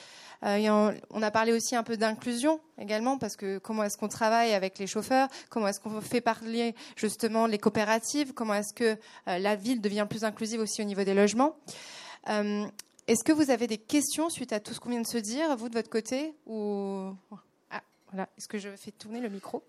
Euh, 0.45 0.93
on 1.11 1.23
a 1.23 1.31
parlé 1.31 1.53
aussi 1.53 1.77
un 1.77 1.83
peu 1.83 1.97
d'inclusion 1.97 2.61
également, 2.79 3.19
parce 3.19 3.37
que 3.37 3.59
comment 3.59 3.85
est-ce 3.85 3.97
qu'on 3.97 4.09
travaille 4.09 4.53
avec 4.53 4.79
les 4.79 4.87
chauffeurs, 4.87 5.29
comment 5.51 5.69
est-ce 5.69 5.81
qu'on 5.81 6.01
fait 6.01 6.21
parler 6.21 6.75
justement 6.97 7.47
les 7.47 7.59
coopératives, 7.59 8.33
comment 8.35 8.55
est-ce 8.55 8.75
que 8.75 8.97
euh, 9.29 9.39
la 9.39 9.57
ville 9.57 9.81
devient 9.81 10.07
plus 10.09 10.25
inclusive 10.25 10.61
aussi 10.61 10.83
au 10.83 10.85
niveau 10.85 11.05
des 11.05 11.15
logements? 11.15 11.57
Est-ce 13.09 13.23
que 13.23 13.33
vous 13.33 13.51
avez 13.51 13.69
des 13.69 13.79
questions 13.79 14.31
suite 14.31 14.53
à 14.53 14.59
tout 14.59 14.75
ce 14.75 14.81
qu'on 14.81 14.91
vient 14.91 15.01
de 15.01 15.07
se 15.07 15.19
dire, 15.19 15.57
vous 15.57 15.69
de 15.69 15.75
votre 15.75 15.91
côté 15.91 16.35
ou... 16.45 17.13
ah, 17.71 17.83
voilà. 18.09 18.29
Est-ce 18.37 18.49
que 18.49 18.59
je 18.59 18.69
fais 18.77 18.91
tourner 18.91 19.21
le 19.21 19.29
micro? 19.29 19.63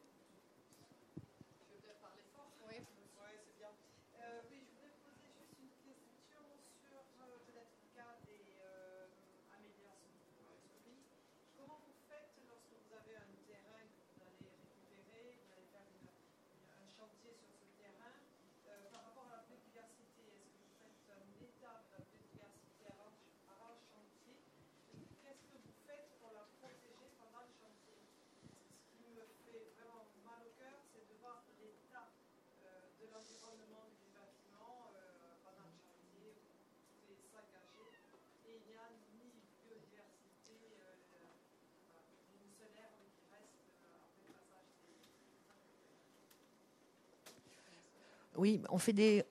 Oui, 48.38 48.61
on 48.69 48.77
fait, 48.77 49.23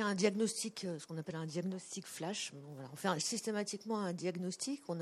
un 0.00 0.14
diagnostic, 0.14 0.84
euh, 0.84 0.98
ce 0.98 1.06
qu'on 1.06 1.16
appelle 1.16 1.36
un 1.36 1.46
diagnostic 1.46 2.04
flash. 2.04 2.52
on 2.92 2.96
fait 2.96 3.20
systématiquement 3.20 3.98
un 3.98 4.12
diagnostic. 4.12 4.82
On 4.88 4.98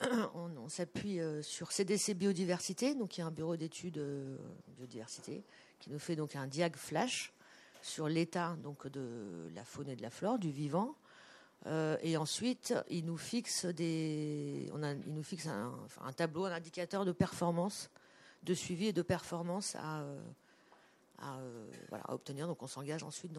s'appuie 0.68 1.20
sur 1.42 1.72
CDC 1.72 2.14
Biodiversité, 2.14 2.94
donc 2.94 3.18
il 3.18 3.20
y 3.20 3.24
a 3.24 3.26
un 3.26 3.30
bureau 3.30 3.56
d'études 3.56 4.02
biodiversité 4.76 5.44
qui 5.78 5.90
nous 5.90 5.98
fait 5.98 6.16
donc 6.16 6.36
un 6.36 6.46
diag 6.46 6.76
flash 6.76 7.32
sur 7.82 8.08
l'état 8.08 8.56
de 8.92 9.50
la 9.54 9.64
faune 9.64 9.88
et 9.88 9.96
de 9.96 10.02
la 10.02 10.10
flore, 10.10 10.38
du 10.38 10.50
vivant. 10.50 10.96
et 11.66 12.16
ensuite, 12.16 12.74
il 12.88 13.04
nous 13.04 13.18
fixe 13.18 13.66
des, 13.66 14.70
il 14.72 15.12
nous 15.14 15.22
fixe 15.22 15.46
un, 15.46 15.78
un, 16.00 16.12
tableau, 16.12 16.46
un 16.46 16.52
indicateur 16.52 17.04
de 17.04 17.12
performance, 17.12 17.90
de 18.42 18.54
suivi 18.54 18.86
et 18.86 18.92
de 18.92 19.02
performance 19.02 19.76
à, 19.76 20.04
à, 21.18 21.38
voilà, 21.88 22.04
à 22.04 22.14
obtenir. 22.14 22.46
Donc, 22.46 22.62
on 22.62 22.66
s'engage 22.66 23.02
ensuite 23.02 23.32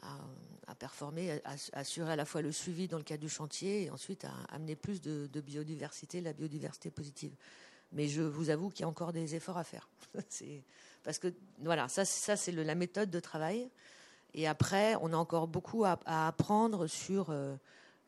à, 0.00 0.74
performer, 0.74 1.40
à, 1.44 1.54
assurer 1.72 2.12
à 2.12 2.16
la 2.16 2.24
fois 2.24 2.42
le 2.42 2.52
suivi 2.52 2.88
dans 2.88 2.98
le 2.98 3.04
cadre 3.04 3.20
du 3.20 3.28
chantier 3.28 3.84
et 3.84 3.90
ensuite 3.90 4.24
à 4.24 4.32
amener 4.50 4.76
plus 4.76 5.00
de, 5.00 5.40
biodiversité, 5.40 6.20
la 6.20 6.32
biodiversité 6.32 6.90
positive. 6.90 7.34
Mais 7.92 8.06
je 8.06 8.22
vous 8.22 8.50
avoue 8.50 8.68
qu'il 8.68 8.80
y 8.80 8.84
a 8.84 8.88
encore 8.88 9.12
des 9.12 9.34
efforts 9.34 9.58
à 9.58 9.64
faire. 9.64 9.88
parce 11.04 11.18
que 11.18 11.32
voilà, 11.60 11.88
ça, 11.88 12.04
ça 12.04 12.36
c'est 12.36 12.52
la 12.52 12.74
méthode 12.74 13.10
de 13.10 13.20
travail. 13.20 13.70
Et 14.34 14.46
après, 14.46 14.94
on 15.00 15.12
a 15.12 15.16
encore 15.16 15.48
beaucoup 15.48 15.84
à, 15.84 15.98
apprendre 16.04 16.86
sur 16.86 17.30
euh, 17.30 17.56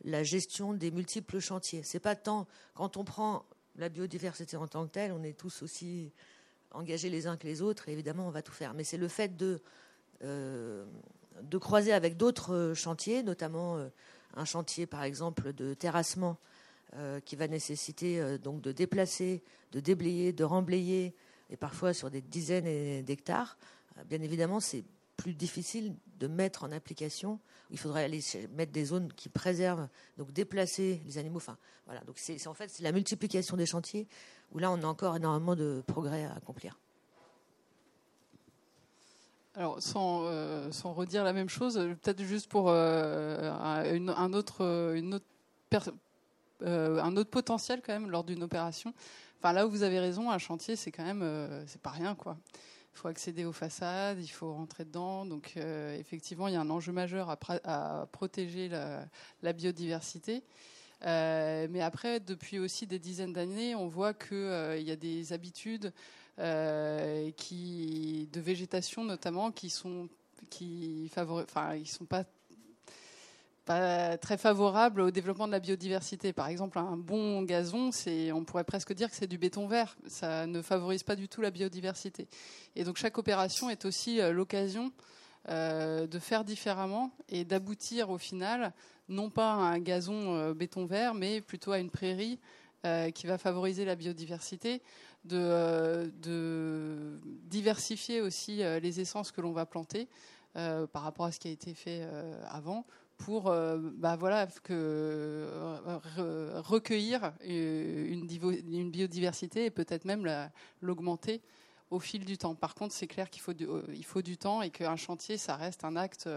la 0.05 0.23
gestion 0.23 0.75
des 0.75 0.91
multiples 0.91 1.39
chantiers. 1.41 1.83
C'est 1.83 2.01
pas 2.01 2.15
tant 2.15 2.47
quand 2.75 2.97
on 2.97 3.05
prend 3.05 3.47
la 3.77 3.89
biodiversité 3.89 4.57
en 4.57 4.69
tant 4.69 4.87
que 4.87 4.93
telle, 4.93 5.13
on 5.13 5.23
est 5.23 5.39
tous 5.39 5.63
aussi 5.63 6.13
engagés 6.73 7.11
les 7.11 7.27
uns 7.27 7.37
que 7.37 7.47
les 7.47 7.63
autres. 7.63 7.89
Et 7.89 7.93
évidemment, 7.93 8.27
on 8.27 8.31
va 8.31 8.43
tout 8.43 8.53
faire. 8.53 8.75
Mais 8.75 8.85
c'est 8.85 8.97
le 8.97 9.09
fait 9.09 9.37
de 9.37 9.61
euh, 10.23 10.85
croiser 11.61 11.93
avec 11.93 12.17
d'autres 12.17 12.55
euh, 12.55 12.75
chantiers, 12.75 13.23
notamment 13.23 13.77
euh, 13.77 13.89
un 14.35 14.45
chantier 14.45 14.87
par 14.87 15.03
exemple 15.03 15.53
de 15.53 15.75
terrassement 15.75 16.39
qui 17.25 17.37
va 17.37 17.47
nécessiter 17.47 18.37
donc 18.39 18.63
de 18.63 18.73
déplacer, 18.73 19.45
de 19.71 19.79
déblayer, 19.79 20.33
de 20.33 20.43
remblayer, 20.43 21.15
et 21.49 21.57
parfois 21.57 21.95
sur 21.95 22.11
des 22.11 22.21
dizaines 22.21 23.05
d'hectares. 23.05 23.57
Bien 24.07 24.21
évidemment, 24.21 24.59
c'est 24.59 24.83
plus 25.21 25.35
difficile 25.35 25.95
de 26.19 26.27
mettre 26.27 26.65
en 26.65 26.73
application. 26.73 27.39
Il 27.71 27.79
faudrait 27.79 28.05
aller 28.05 28.21
mettre 28.57 28.73
des 28.73 28.87
zones 28.87 29.13
qui 29.13 29.29
préservent, 29.29 29.87
donc 30.17 30.33
déplacer 30.33 31.03
les 31.05 31.19
animaux. 31.19 31.37
Enfin, 31.37 31.59
voilà. 31.85 32.01
Donc 32.05 32.17
c'est 32.19 32.47
en 32.47 32.55
fait 32.55 32.81
la 32.81 32.91
multiplication 32.91 33.57
des 33.59 33.67
chantiers 33.67 34.09
où 34.53 34.59
là 34.59 34.71
on 34.73 34.83
a 34.83 34.87
encore 34.87 35.17
énormément 35.17 35.55
de 35.55 35.83
progrès 35.87 36.25
à 36.25 36.33
accomplir. 36.35 36.79
Alors, 39.57 39.83
sans, 39.83 40.23
euh, 40.25 40.71
sans, 40.73 40.95
redire 40.95 41.23
la 41.23 41.35
même 41.35 41.51
chose, 41.51 41.75
peut-être 41.75 42.23
juste 42.23 42.49
pour 42.49 42.71
euh, 42.71 43.51
un, 43.53 44.33
autre 44.33 44.63
euh, 44.63 45.21
un 46.63 47.17
autre 47.17 47.31
potentiel 47.31 47.83
quand 47.85 47.93
même 47.93 48.11
lors 48.11 48.25
d'une 48.25 48.43
opération. 48.43 48.95
Enfin, 49.39 49.53
là 49.53 49.67
où 49.67 49.71
vous 49.71 49.83
avez 49.83 49.99
raison, 49.99 50.31
un 50.31 50.39
chantier, 50.39 50.77
c'est 50.77 50.93
quand 50.93 51.05
même, 51.05 51.23
c'est 51.67 51.81
pas 51.81 51.91
rien, 51.91 52.15
quoi. 52.15 52.39
Il 52.95 52.99
faut 52.99 53.09
accéder 53.09 53.45
aux 53.45 53.53
façades, 53.53 54.19
il 54.21 54.29
faut 54.29 54.53
rentrer 54.53 54.85
dedans. 54.85 55.25
Donc, 55.25 55.57
effectivement, 55.57 56.49
il 56.49 56.55
y 56.55 56.57
a 56.57 56.61
un 56.61 56.71
enjeu 56.71 56.93
majeur 56.93 57.31
à, 57.31 58.07
protéger 58.13 58.69
la, 58.69 59.53
biodiversité. 59.53 60.43
mais 61.03 61.81
après, 61.81 62.21
depuis 62.21 62.59
aussi 62.59 62.87
des 62.87 62.99
dizaines 62.99 63.33
d'années, 63.33 63.75
on 63.75 63.89
voit 63.89 64.13
qu'il 64.13 64.83
y 64.83 64.91
a 64.91 64.97
des 64.97 65.33
habitudes 65.33 65.93
euh, 66.41 67.31
de 67.31 68.41
végétation 68.41 69.05
notamment, 69.05 69.51
qui 69.51 69.69
sont 69.69 70.09
qui 70.49 71.11
enfin, 71.15 71.85
sont 71.85 72.07
pas 72.07 72.25
très 74.21 74.37
favorables 74.37 75.01
au 75.01 75.11
développement 75.11 75.47
de 75.47 75.53
la 75.53 75.61
biodiversité. 75.61 76.33
Par 76.33 76.49
exemple, 76.49 76.79
un 76.79 76.97
bon 76.97 77.43
gazon, 77.43 77.91
on 78.35 78.45
pourrait 78.45 78.65
presque 78.65 78.93
dire 78.93 79.11
que 79.11 79.17
c'est 79.17 79.27
du 79.27 79.39
béton 79.39 79.67
vert. 79.67 79.97
Ça 80.07 80.47
ne 80.47 80.63
favorise 80.63 81.03
pas 81.03 81.17
du 81.17 81.29
tout 81.29 81.41
la 81.41 81.51
biodiversité. 81.51 82.29
Et 82.77 82.85
donc 82.85 82.97
chaque 82.97 83.19
opération 83.19 83.71
est 83.71 83.85
aussi 83.85 84.21
euh, 84.21 84.33
l'occasion 84.33 84.93
euh, 85.49 86.07
de 86.07 86.19
faire 86.19 86.45
différemment 86.45 87.11
et 87.29 87.45
d'aboutir 87.45 88.11
au 88.11 88.19
final, 88.19 88.73
non 89.09 89.31
pas 89.31 89.53
à 89.53 89.57
un 89.57 89.79
gazon 89.79 90.53
béton 90.53 90.87
vert, 90.87 91.15
mais 91.15 91.41
plutôt 91.41 91.73
à 91.73 91.79
une 91.79 91.91
prairie 91.91 92.39
qui 93.15 93.27
va 93.27 93.37
favoriser 93.37 93.85
la 93.85 93.95
biodiversité 93.95 94.81
de, 95.25 96.11
diversifier 97.45 98.21
aussi 98.21 98.63
euh, 98.63 98.81
les 98.81 99.01
essences 99.01 99.33
que 99.33 99.41
l'on 99.41 99.53
va 99.53 99.67
planter 99.67 100.09
euh, 100.57 100.87
par 100.87 101.03
rapport 101.03 101.27
à 101.27 101.33
ce 101.33 101.39
qui 101.39 101.49
a 101.49 101.51
été 101.51 101.75
fait 101.75 102.01
euh, 102.03 102.43
avant 102.49 102.85
pour 103.25 103.45
bah 103.45 104.17
voilà, 104.17 104.47
que, 104.65 105.47
recueillir 106.61 107.33
une, 107.45 108.27
une, 108.31 108.91
biodiversité 108.91 109.67
et 109.67 109.71
peut-être 109.71 110.05
même 110.05 110.29
l'augmenter 110.81 111.43
au 111.91 112.01
fil 112.01 112.25
du 112.25 112.39
temps. 112.39 112.55
Par 112.55 112.75
contre, 112.75 112.95
c'est 112.95 113.07
clair 113.07 113.29
qu'il 113.29 113.43
faut, 113.43 113.53
du, 113.53 113.67
il 113.95 114.05
faut 114.05 114.23
du 114.23 114.37
temps 114.37 114.63
et 114.63 114.71
qu'un 114.71 114.97
chantier, 114.97 115.37
ça 115.37 115.57
reste 115.57 115.85
un 115.85 115.97
acte 115.97 116.29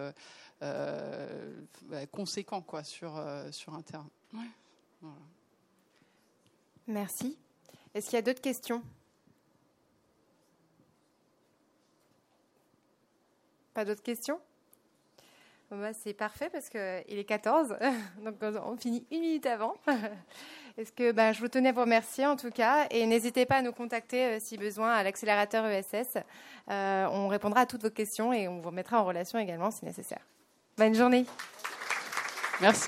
bah, 0.59 2.05
conséquent 2.11 2.61
quoi, 2.61 2.83
sur, 2.83 3.21
sur 3.51 3.73
un 3.73 3.81
terrain. 3.81 4.09
Merci. 6.87 7.37
Est-ce 7.93 8.07
qu'il 8.07 8.15
y 8.15 8.19
a 8.19 8.21
d'autres 8.21 8.41
questions? 8.41 8.83
Pas 13.73 13.85
d'autres 13.85 14.03
questions? 14.03 14.39
Bah, 15.75 15.91
C'est 15.93 16.13
parfait 16.13 16.49
parce 16.51 16.69
qu'il 16.69 16.79
est 17.19 17.25
14, 17.25 17.75
donc 18.23 18.35
on 18.65 18.77
finit 18.77 19.05
une 19.11 19.21
minute 19.21 19.45
avant. 19.45 19.75
Est-ce 20.77 20.91
que 20.91 21.11
bah, 21.11 21.33
je 21.33 21.39
vous 21.39 21.47
tenais 21.47 21.69
à 21.69 21.71
vous 21.71 21.81
remercier 21.81 22.25
en 22.25 22.35
tout 22.35 22.49
cas 22.49 22.87
et 22.89 23.05
n'hésitez 23.05 23.45
pas 23.45 23.57
à 23.57 23.61
nous 23.61 23.73
contacter 23.73 24.25
euh, 24.25 24.37
si 24.39 24.57
besoin 24.57 24.91
à 24.91 25.03
l'accélérateur 25.03 25.65
ESS. 25.67 26.17
Euh, 26.69 27.07
on 27.11 27.27
répondra 27.27 27.61
à 27.61 27.65
toutes 27.67 27.83
vos 27.83 27.91
questions 27.91 28.33
et 28.33 28.47
on 28.47 28.59
vous 28.59 28.71
mettra 28.71 28.99
en 28.99 29.05
relation 29.05 29.37
également 29.37 29.69
si 29.69 29.85
nécessaire. 29.85 30.21
Bonne 30.77 30.95
journée. 30.95 31.25
Merci. 32.59 32.81